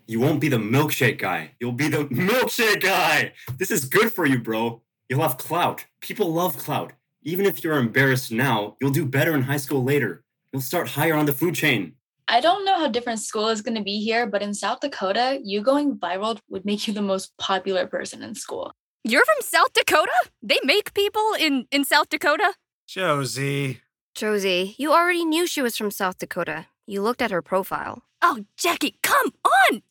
You 0.07 0.19
won't 0.19 0.41
be 0.41 0.49
the 0.49 0.57
milkshake 0.57 1.19
guy. 1.19 1.51
You'll 1.59 1.71
be 1.71 1.87
the 1.87 2.05
milkshake 2.05 2.81
guy. 2.81 3.33
This 3.57 3.71
is 3.71 3.85
good 3.85 4.11
for 4.11 4.25
you, 4.25 4.39
bro. 4.39 4.81
You'll 5.07 5.21
have 5.21 5.37
clout. 5.37 5.85
People 6.01 6.33
love 6.33 6.57
clout. 6.57 6.93
Even 7.23 7.45
if 7.45 7.63
you're 7.63 7.77
embarrassed 7.77 8.31
now, 8.31 8.75
you'll 8.79 8.91
do 8.91 9.05
better 9.05 9.35
in 9.35 9.43
high 9.43 9.57
school 9.57 9.83
later. 9.83 10.23
You'll 10.51 10.61
start 10.61 10.89
higher 10.89 11.15
on 11.15 11.25
the 11.25 11.33
food 11.33 11.55
chain. 11.55 11.93
I 12.27 12.41
don't 12.41 12.63
know 12.63 12.77
how 12.77 12.87
different 12.87 13.19
school 13.19 13.49
is 13.49 13.61
going 13.61 13.75
to 13.75 13.83
be 13.83 14.03
here, 14.03 14.27
but 14.27 14.41
in 14.41 14.53
South 14.53 14.79
Dakota, 14.81 15.39
you 15.43 15.61
going 15.61 15.97
viral 15.97 16.39
would 16.49 16.63
make 16.63 16.87
you 16.87 16.93
the 16.93 17.01
most 17.01 17.35
popular 17.37 17.87
person 17.87 18.21
in 18.21 18.35
school. 18.35 18.73
You're 19.05 19.23
from 19.23 19.41
South 19.41 19.71
Dakota? 19.73 20.11
They 20.43 20.59
make 20.63 20.93
people 20.93 21.33
in, 21.39 21.67
in 21.71 21.85
South 21.85 22.09
Dakota? 22.09 22.53
Josie. 22.85 23.79
Josie, 24.13 24.75
you 24.77 24.91
already 24.91 25.23
knew 25.23 25.47
she 25.47 25.61
was 25.61 25.77
from 25.77 25.89
South 25.89 26.17
Dakota. 26.17 26.65
You 26.85 27.01
looked 27.01 27.21
at 27.21 27.31
her 27.31 27.41
profile. 27.41 28.03
Oh, 28.21 28.43
Jackie, 28.57 28.97
come 29.01 29.31
on! 29.45 29.81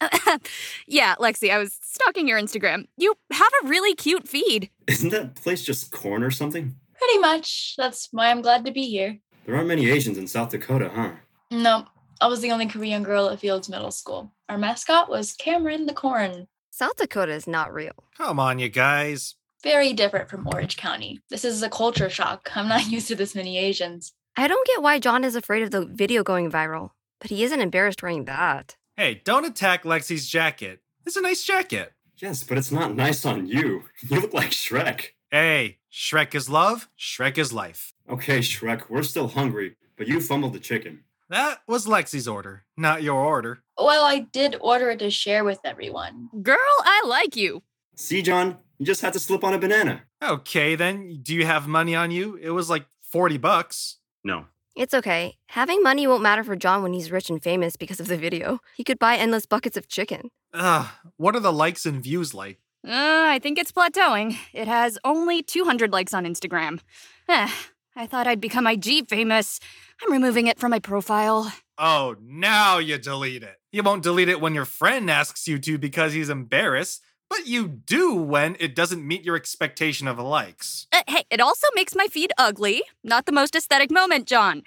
Uh, 0.00 0.38
yeah, 0.86 1.14
Lexi, 1.14 1.50
I 1.50 1.56
was 1.56 1.78
stalking 1.82 2.28
your 2.28 2.38
Instagram. 2.38 2.86
You 2.98 3.14
have 3.32 3.50
a 3.64 3.68
really 3.68 3.94
cute 3.94 4.28
feed. 4.28 4.68
Isn't 4.86 5.10
that 5.10 5.34
place 5.34 5.62
just 5.64 5.90
corn 5.90 6.22
or 6.22 6.30
something? 6.30 6.74
Pretty 6.94 7.18
much. 7.18 7.74
That's 7.78 8.08
why 8.12 8.30
I'm 8.30 8.42
glad 8.42 8.66
to 8.66 8.72
be 8.72 8.82
here. 8.82 9.18
There 9.46 9.56
aren't 9.56 9.68
many 9.68 9.88
Asians 9.88 10.18
in 10.18 10.26
South 10.26 10.50
Dakota, 10.50 10.90
huh? 10.94 11.12
No, 11.50 11.86
I 12.20 12.26
was 12.26 12.42
the 12.42 12.50
only 12.50 12.66
Korean 12.66 13.02
girl 13.02 13.30
at 13.30 13.40
Fields 13.40 13.70
Middle 13.70 13.92
School. 13.92 14.30
Our 14.50 14.58
mascot 14.58 15.08
was 15.08 15.32
Cameron 15.32 15.86
the 15.86 15.94
Corn. 15.94 16.48
South 16.78 16.94
Dakota 16.94 17.32
is 17.32 17.48
not 17.48 17.74
real. 17.74 18.04
Come 18.16 18.38
on, 18.38 18.60
you 18.60 18.68
guys. 18.68 19.34
Very 19.64 19.92
different 19.92 20.30
from 20.30 20.46
Orange 20.46 20.76
County. 20.76 21.18
This 21.28 21.44
is 21.44 21.60
a 21.60 21.68
culture 21.68 22.08
shock. 22.08 22.52
I'm 22.54 22.68
not 22.68 22.86
used 22.88 23.08
to 23.08 23.16
this 23.16 23.34
many 23.34 23.58
Asians. 23.58 24.12
I 24.36 24.46
don't 24.46 24.64
get 24.64 24.80
why 24.80 25.00
John 25.00 25.24
is 25.24 25.34
afraid 25.34 25.64
of 25.64 25.72
the 25.72 25.84
video 25.84 26.22
going 26.22 26.52
viral, 26.52 26.90
but 27.18 27.30
he 27.30 27.42
isn't 27.42 27.60
embarrassed 27.60 28.00
wearing 28.00 28.26
that. 28.26 28.76
Hey, 28.96 29.20
don't 29.24 29.44
attack 29.44 29.82
Lexi's 29.82 30.28
jacket. 30.28 30.80
It's 31.04 31.16
a 31.16 31.20
nice 31.20 31.42
jacket. 31.42 31.94
Yes, 32.18 32.44
but 32.44 32.56
it's 32.56 32.70
not 32.70 32.94
nice 32.94 33.26
on 33.26 33.48
you. 33.48 33.82
You 34.08 34.20
look 34.20 34.32
like 34.32 34.50
Shrek. 34.50 35.06
Hey, 35.32 35.78
Shrek 35.92 36.32
is 36.36 36.48
love, 36.48 36.88
Shrek 36.96 37.38
is 37.38 37.52
life. 37.52 37.92
Okay, 38.08 38.38
Shrek, 38.38 38.88
we're 38.88 39.02
still 39.02 39.26
hungry, 39.26 39.74
but 39.96 40.06
you 40.06 40.20
fumbled 40.20 40.52
the 40.52 40.60
chicken. 40.60 41.00
That 41.28 41.58
was 41.66 41.86
Lexi's 41.86 42.28
order, 42.28 42.62
not 42.76 43.02
your 43.02 43.20
order. 43.20 43.62
Well, 43.78 44.04
I 44.04 44.18
did 44.20 44.56
order 44.60 44.90
it 44.90 44.98
to 44.98 45.10
share 45.10 45.44
with 45.44 45.60
everyone. 45.64 46.30
Girl, 46.42 46.56
I 46.80 47.02
like 47.06 47.36
you. 47.36 47.62
See, 47.94 48.22
John, 48.22 48.58
you 48.78 48.86
just 48.86 49.02
had 49.02 49.12
to 49.12 49.20
slip 49.20 49.44
on 49.44 49.54
a 49.54 49.58
banana. 49.58 50.02
Okay, 50.22 50.74
then, 50.74 51.20
do 51.22 51.34
you 51.34 51.46
have 51.46 51.68
money 51.68 51.94
on 51.94 52.10
you? 52.10 52.36
It 52.42 52.50
was 52.50 52.68
like 52.68 52.86
40 53.12 53.38
bucks. 53.38 53.98
No. 54.24 54.46
It's 54.74 54.94
okay. 54.94 55.36
Having 55.48 55.82
money 55.82 56.06
won't 56.06 56.22
matter 56.22 56.44
for 56.44 56.56
John 56.56 56.82
when 56.82 56.92
he's 56.92 57.10
rich 57.10 57.30
and 57.30 57.42
famous 57.42 57.76
because 57.76 58.00
of 58.00 58.06
the 58.08 58.16
video. 58.16 58.60
He 58.76 58.84
could 58.84 58.98
buy 58.98 59.16
endless 59.16 59.46
buckets 59.46 59.76
of 59.76 59.88
chicken. 59.88 60.30
Ugh, 60.54 60.86
what 61.16 61.34
are 61.36 61.40
the 61.40 61.52
likes 61.52 61.84
and 61.86 62.02
views 62.02 62.34
like? 62.34 62.58
Uh, 62.86 62.90
I 62.92 63.40
think 63.42 63.58
it's 63.58 63.72
plateauing. 63.72 64.36
It 64.52 64.68
has 64.68 64.98
only 65.04 65.42
200 65.42 65.92
likes 65.92 66.14
on 66.14 66.24
Instagram. 66.24 66.80
Eh, 67.28 67.48
I 67.96 68.06
thought 68.06 68.28
I'd 68.28 68.40
become 68.40 68.66
IG 68.66 69.08
famous. 69.08 69.58
I'm 70.00 70.12
removing 70.12 70.46
it 70.46 70.58
from 70.58 70.70
my 70.70 70.78
profile. 70.78 71.52
Oh, 71.76 72.14
now 72.22 72.78
you 72.78 72.98
delete 72.98 73.42
it. 73.42 73.57
You 73.70 73.82
won't 73.82 74.02
delete 74.02 74.30
it 74.30 74.40
when 74.40 74.54
your 74.54 74.64
friend 74.64 75.10
asks 75.10 75.46
you 75.46 75.58
to 75.58 75.76
because 75.76 76.14
he's 76.14 76.30
embarrassed, 76.30 77.02
but 77.28 77.46
you 77.46 77.68
do 77.68 78.14
when 78.14 78.56
it 78.58 78.74
doesn't 78.74 79.06
meet 79.06 79.24
your 79.24 79.36
expectation 79.36 80.08
of 80.08 80.18
likes. 80.18 80.86
Uh, 80.90 81.02
hey, 81.06 81.24
it 81.28 81.38
also 81.38 81.66
makes 81.74 81.94
my 81.94 82.06
feed 82.06 82.32
ugly. 82.38 82.82
Not 83.04 83.26
the 83.26 83.32
most 83.32 83.54
aesthetic 83.54 83.90
moment, 83.90 84.26
John. 84.26 84.62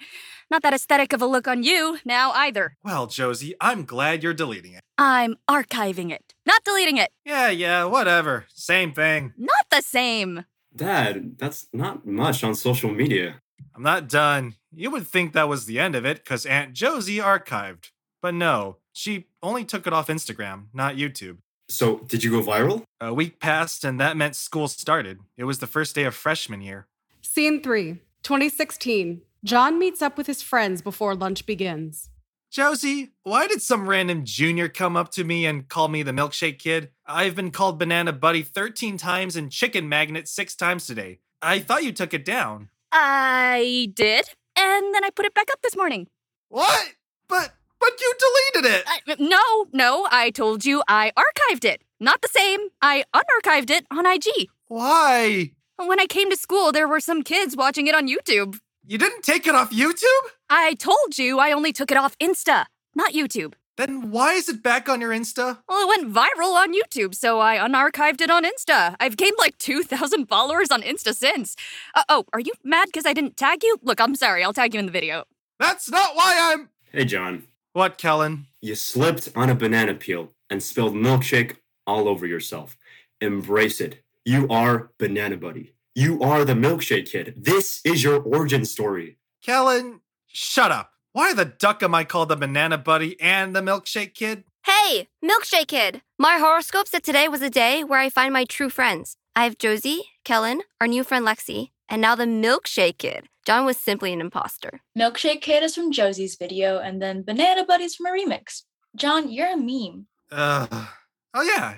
Not 0.52 0.62
that 0.62 0.72
aesthetic 0.72 1.12
of 1.12 1.20
a 1.20 1.26
look 1.26 1.48
on 1.48 1.64
you 1.64 1.98
now 2.04 2.30
either. 2.30 2.76
Well, 2.84 3.08
Josie, 3.08 3.56
I'm 3.60 3.84
glad 3.84 4.22
you're 4.22 4.34
deleting 4.34 4.74
it. 4.74 4.82
I'm 4.96 5.34
archiving 5.50 6.12
it, 6.12 6.34
not 6.46 6.62
deleting 6.62 6.96
it. 6.98 7.10
Yeah, 7.24 7.50
yeah, 7.50 7.84
whatever. 7.84 8.46
Same 8.54 8.92
thing. 8.92 9.32
Not 9.36 9.66
the 9.72 9.82
same. 9.82 10.44
Dad, 10.76 11.38
that's 11.38 11.66
not 11.72 12.06
much 12.06 12.44
on 12.44 12.54
social 12.54 12.90
media. 12.92 13.40
I'm 13.74 13.82
not 13.82 14.08
done. 14.08 14.54
You 14.72 14.92
would 14.92 15.08
think 15.08 15.32
that 15.32 15.48
was 15.48 15.66
the 15.66 15.80
end 15.80 15.96
of 15.96 16.04
it 16.04 16.18
because 16.18 16.46
Aunt 16.46 16.72
Josie 16.72 17.16
archived. 17.16 17.90
But 18.20 18.34
no, 18.34 18.76
she 18.92 19.26
only 19.42 19.64
took 19.64 19.86
it 19.86 19.92
off 19.92 20.08
Instagram, 20.08 20.66
not 20.72 20.96
YouTube. 20.96 21.38
So, 21.68 21.98
did 22.06 22.22
you 22.22 22.30
go 22.30 22.42
viral? 22.42 22.84
A 23.00 23.14
week 23.14 23.40
passed 23.40 23.84
and 23.84 23.98
that 24.00 24.16
meant 24.16 24.36
school 24.36 24.68
started. 24.68 25.20
It 25.36 25.44
was 25.44 25.58
the 25.58 25.66
first 25.66 25.94
day 25.94 26.04
of 26.04 26.14
freshman 26.14 26.60
year. 26.60 26.86
Scene 27.22 27.62
three, 27.62 28.00
2016. 28.22 29.22
John 29.44 29.78
meets 29.78 30.02
up 30.02 30.16
with 30.16 30.26
his 30.26 30.42
friends 30.42 30.82
before 30.82 31.14
lunch 31.14 31.46
begins. 31.46 32.10
Josie, 32.50 33.12
why 33.22 33.46
did 33.46 33.62
some 33.62 33.88
random 33.88 34.24
junior 34.26 34.68
come 34.68 34.94
up 34.94 35.10
to 35.12 35.24
me 35.24 35.46
and 35.46 35.66
call 35.68 35.88
me 35.88 36.02
the 36.02 36.12
milkshake 36.12 36.58
kid? 36.58 36.90
I've 37.06 37.34
been 37.34 37.50
called 37.50 37.78
Banana 37.78 38.12
Buddy 38.12 38.42
13 38.42 38.98
times 38.98 39.36
and 39.36 39.50
Chicken 39.50 39.88
Magnet 39.88 40.28
six 40.28 40.54
times 40.54 40.86
today. 40.86 41.20
I 41.40 41.60
thought 41.60 41.82
you 41.82 41.92
took 41.92 42.12
it 42.12 42.26
down. 42.26 42.68
I 42.92 43.90
did, 43.94 44.26
and 44.54 44.94
then 44.94 45.02
I 45.02 45.08
put 45.08 45.24
it 45.24 45.32
back 45.32 45.48
up 45.50 45.62
this 45.62 45.74
morning. 45.74 46.08
What? 46.50 46.92
But 47.26 47.54
but 47.82 48.00
you 48.00 48.14
deleted 48.54 48.72
it. 48.76 48.84
I, 48.86 49.16
no, 49.18 49.66
no, 49.72 50.06
I 50.10 50.30
told 50.30 50.64
you 50.64 50.82
I 50.86 51.12
archived 51.16 51.64
it. 51.64 51.82
Not 51.98 52.22
the 52.22 52.28
same. 52.28 52.60
I 52.80 53.04
unarchived 53.14 53.70
it 53.70 53.86
on 53.90 54.06
IG. 54.06 54.48
Why? 54.68 55.50
When 55.76 55.98
I 56.00 56.06
came 56.06 56.30
to 56.30 56.36
school, 56.36 56.70
there 56.72 56.86
were 56.86 57.00
some 57.00 57.22
kids 57.22 57.56
watching 57.56 57.88
it 57.88 57.94
on 57.94 58.08
YouTube. 58.08 58.58
You 58.86 58.98
didn't 58.98 59.22
take 59.22 59.46
it 59.46 59.54
off 59.54 59.70
YouTube? 59.70 60.24
I 60.48 60.74
told 60.74 61.18
you 61.18 61.38
I 61.38 61.52
only 61.52 61.72
took 61.72 61.90
it 61.90 61.96
off 61.96 62.16
Insta, 62.18 62.66
not 62.94 63.12
YouTube. 63.12 63.54
Then 63.76 64.10
why 64.10 64.34
is 64.34 64.48
it 64.48 64.62
back 64.62 64.88
on 64.88 65.00
your 65.00 65.10
Insta? 65.10 65.58
Well, 65.68 65.80
it 65.82 65.88
went 65.88 66.12
viral 66.12 66.54
on 66.54 66.74
YouTube, 66.74 67.14
so 67.14 67.40
I 67.40 67.56
unarchived 67.56 68.20
it 68.20 68.30
on 68.30 68.44
Insta. 68.44 68.96
I've 69.00 69.16
gained 69.16 69.36
like 69.38 69.56
2,000 69.58 70.26
followers 70.26 70.70
on 70.70 70.82
Insta 70.82 71.14
since. 71.14 71.56
Uh, 71.94 72.04
oh, 72.08 72.24
are 72.32 72.40
you 72.40 72.52
mad 72.62 72.86
because 72.86 73.06
I 73.06 73.12
didn't 73.12 73.36
tag 73.36 73.62
you? 73.62 73.78
Look, 73.82 74.00
I'm 74.00 74.14
sorry. 74.14 74.44
I'll 74.44 74.52
tag 74.52 74.74
you 74.74 74.80
in 74.80 74.86
the 74.86 74.92
video. 74.92 75.24
That's 75.58 75.90
not 75.90 76.14
why 76.14 76.36
I'm. 76.52 76.68
Hey, 76.92 77.06
John, 77.06 77.44
What, 77.74 77.96
Kellen? 77.98 78.46
you 78.60 78.74
slipped 78.74 79.30
on 79.34 79.48
a 79.48 79.54
banana 79.54 79.94
peel 79.94 80.32
and 80.50 80.62
spilled 80.62 80.94
milkshake 80.94 81.56
all 81.86 82.06
over 82.06 82.26
yourself. 82.26 82.76
Embrace 83.20 83.80
it. 83.80 84.02
You 84.24 84.46
are 84.48 84.90
Banana 84.98 85.36
Buddy. 85.36 85.72
You 85.94 86.22
are 86.22 86.44
the 86.44 86.52
milkshake 86.54 87.10
kid. 87.10 87.34
This 87.36 87.80
is 87.84 88.02
your 88.02 88.20
origin 88.20 88.64
story. 88.64 89.16
Kellen, 89.44 90.00
shut 90.26 90.70
up. 90.70 90.90
Why 91.12 91.32
the 91.34 91.44
duck 91.44 91.82
am 91.82 91.94
I 91.94 92.04
called 92.04 92.28
the 92.28 92.36
banana 92.36 92.78
buddy 92.78 93.20
and 93.20 93.54
the 93.54 93.60
milkshake 93.60 94.14
kid? 94.14 94.44
Hey, 94.64 95.08
Milkshake 95.24 95.66
Kid! 95.66 96.02
My 96.18 96.36
horoscope 96.38 96.86
said 96.86 97.02
today 97.02 97.26
was 97.26 97.42
a 97.42 97.50
day 97.50 97.82
where 97.82 97.98
I 97.98 98.08
find 98.08 98.32
my 98.32 98.44
true 98.44 98.70
friends. 98.70 99.16
I 99.34 99.42
have 99.44 99.58
Josie, 99.58 100.04
Kellen, 100.24 100.62
our 100.80 100.86
new 100.86 101.02
friend 101.02 101.26
Lexi, 101.26 101.70
and 101.88 102.02
now 102.02 102.14
the 102.14 102.24
Milkshake 102.24 102.98
Kid. 102.98 103.28
John 103.44 103.66
was 103.66 103.76
simply 103.76 104.12
an 104.12 104.20
imposter. 104.20 104.80
Milkshake 104.96 105.40
Kid 105.40 105.62
is 105.62 105.74
from 105.74 105.90
Josie's 105.92 106.36
video, 106.36 106.78
and 106.78 107.02
then 107.02 107.22
Banana 107.22 107.64
Buddy's 107.64 107.94
from 107.96 108.06
a 108.06 108.10
remix. 108.10 108.62
John, 108.96 109.30
you're 109.30 109.52
a 109.52 109.56
meme. 109.56 110.06
Uh, 110.30 110.86
oh, 111.34 111.42
yeah. 111.42 111.76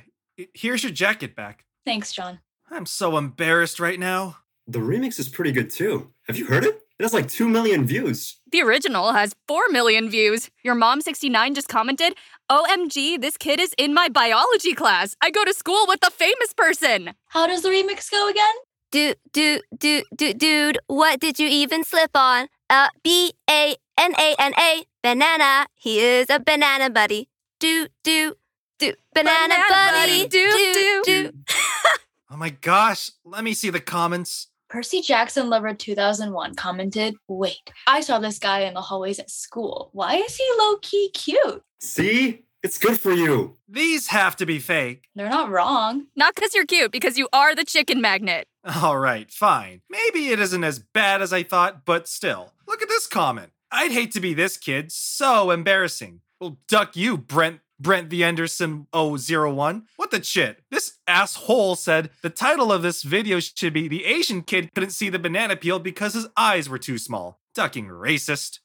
Here's 0.52 0.82
your 0.82 0.92
jacket 0.92 1.34
back. 1.34 1.64
Thanks, 1.86 2.12
John. 2.12 2.40
I'm 2.70 2.86
so 2.86 3.16
embarrassed 3.16 3.78
right 3.80 3.98
now. 3.98 4.38
The 4.66 4.78
remix 4.78 5.18
is 5.18 5.28
pretty 5.28 5.52
good 5.52 5.70
too. 5.70 6.12
Have 6.26 6.36
you 6.36 6.46
heard 6.46 6.64
it? 6.64 6.80
It 6.98 7.02
has 7.02 7.12
like 7.12 7.28
2 7.28 7.48
million 7.48 7.86
views. 7.86 8.38
The 8.52 8.62
original 8.62 9.12
has 9.12 9.34
4 9.48 9.68
million 9.70 10.08
views. 10.08 10.48
Your 10.62 10.74
mom69 10.76 11.54
just 11.54 11.68
commented, 11.68 12.14
OMG, 12.50 13.20
this 13.20 13.36
kid 13.36 13.58
is 13.60 13.74
in 13.76 13.92
my 13.92 14.08
biology 14.08 14.74
class. 14.74 15.16
I 15.20 15.30
go 15.30 15.44
to 15.44 15.52
school 15.52 15.84
with 15.88 16.06
a 16.06 16.10
famous 16.10 16.52
person. 16.56 17.14
How 17.28 17.46
does 17.46 17.62
the 17.62 17.68
remix 17.70 18.10
go 18.10 18.28
again? 18.28 18.54
Dude, 18.94 19.16
dude, 19.32 19.62
dude, 19.76 20.04
dude, 20.14 20.38
dude, 20.38 20.78
what 20.86 21.18
did 21.18 21.40
you 21.40 21.48
even 21.48 21.82
slip 21.82 22.12
on? 22.14 22.46
Uh, 22.70 22.86
B 23.02 23.32
A 23.50 23.74
N 23.98 24.14
A 24.16 24.36
N 24.38 24.52
A, 24.56 24.84
banana. 25.02 25.66
He 25.74 25.98
is 25.98 26.30
a 26.30 26.38
banana 26.38 26.88
buddy. 26.90 27.28
Do, 27.58 27.88
do, 28.04 28.34
do, 28.78 28.92
banana, 29.12 29.48
Banana 29.48 29.64
buddy. 29.68 30.22
buddy. 30.22 30.28
Do, 30.28 31.02
do. 31.04 31.30
Oh 32.30 32.36
my 32.36 32.50
gosh, 32.50 33.10
let 33.24 33.42
me 33.42 33.52
see 33.52 33.70
the 33.70 33.80
comments. 33.80 34.46
Percy 34.68 35.00
Jackson 35.00 35.48
Lover 35.50 35.74
2001 35.74 36.54
commented, 36.54 37.16
Wait, 37.26 37.72
I 37.88 38.00
saw 38.00 38.20
this 38.20 38.38
guy 38.38 38.60
in 38.60 38.74
the 38.74 38.80
hallways 38.80 39.18
at 39.18 39.28
school. 39.28 39.90
Why 39.92 40.18
is 40.18 40.36
he 40.36 40.48
low 40.56 40.76
key 40.82 41.10
cute? 41.12 41.64
See? 41.80 42.44
It's 42.62 42.78
good 42.78 42.98
for 42.98 43.12
you. 43.12 43.56
These 43.68 44.06
have 44.06 44.36
to 44.36 44.46
be 44.46 44.58
fake. 44.58 45.08
They're 45.14 45.28
not 45.28 45.50
wrong. 45.50 46.06
Not 46.16 46.34
because 46.34 46.54
you're 46.54 46.64
cute, 46.64 46.92
because 46.92 47.18
you 47.18 47.28
are 47.32 47.54
the 47.54 47.64
chicken 47.64 48.00
magnet. 48.00 48.46
All 48.64 48.98
right, 48.98 49.30
fine. 49.30 49.82
Maybe 49.90 50.28
it 50.28 50.40
isn't 50.40 50.64
as 50.64 50.78
bad 50.78 51.20
as 51.20 51.32
I 51.32 51.42
thought, 51.42 51.84
but 51.84 52.08
still. 52.08 52.52
Look 52.66 52.80
at 52.80 52.88
this 52.88 53.06
comment. 53.06 53.50
I'd 53.70 53.92
hate 53.92 54.12
to 54.12 54.20
be 54.20 54.32
this 54.32 54.56
kid. 54.56 54.90
So 54.90 55.50
embarrassing. 55.50 56.20
Well, 56.40 56.58
duck 56.68 56.96
you, 56.96 57.18
Brent. 57.18 57.60
Brent 57.80 58.08
the 58.08 58.22
Anderson 58.24 58.86
001. 58.94 59.86
What 59.96 60.10
the 60.10 60.22
shit? 60.22 60.62
This 60.70 60.98
asshole 61.06 61.74
said 61.76 62.10
the 62.22 62.30
title 62.30 62.72
of 62.72 62.82
this 62.82 63.02
video 63.02 63.40
should 63.40 63.72
be 63.72 63.88
The 63.88 64.04
Asian 64.04 64.42
Kid 64.42 64.72
Couldn't 64.74 64.90
See 64.90 65.08
the 65.08 65.18
Banana 65.18 65.56
Peel 65.56 65.80
Because 65.80 66.14
His 66.14 66.28
Eyes 66.36 66.68
Were 66.68 66.78
Too 66.78 66.98
Small. 66.98 67.40
Ducking 67.54 67.88
racist. 67.88 68.60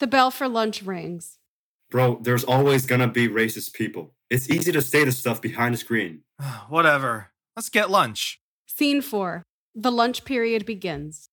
The 0.00 0.08
bell 0.08 0.30
for 0.30 0.48
lunch 0.48 0.82
rings. 0.82 1.38
Bro, 1.90 2.20
there's 2.22 2.44
always 2.44 2.84
gonna 2.84 3.08
be 3.08 3.28
racist 3.28 3.72
people. 3.72 4.12
It's 4.28 4.50
easy 4.50 4.72
to 4.72 4.82
say 4.82 5.04
the 5.04 5.12
stuff 5.12 5.40
behind 5.40 5.74
the 5.74 5.78
screen. 5.78 6.22
Whatever. 6.68 7.28
Let's 7.56 7.70
get 7.70 7.90
lunch. 7.90 8.40
Scene 8.78 9.02
four. 9.02 9.42
The 9.74 9.90
lunch 9.90 10.24
period 10.24 10.64
begins. 10.64 11.30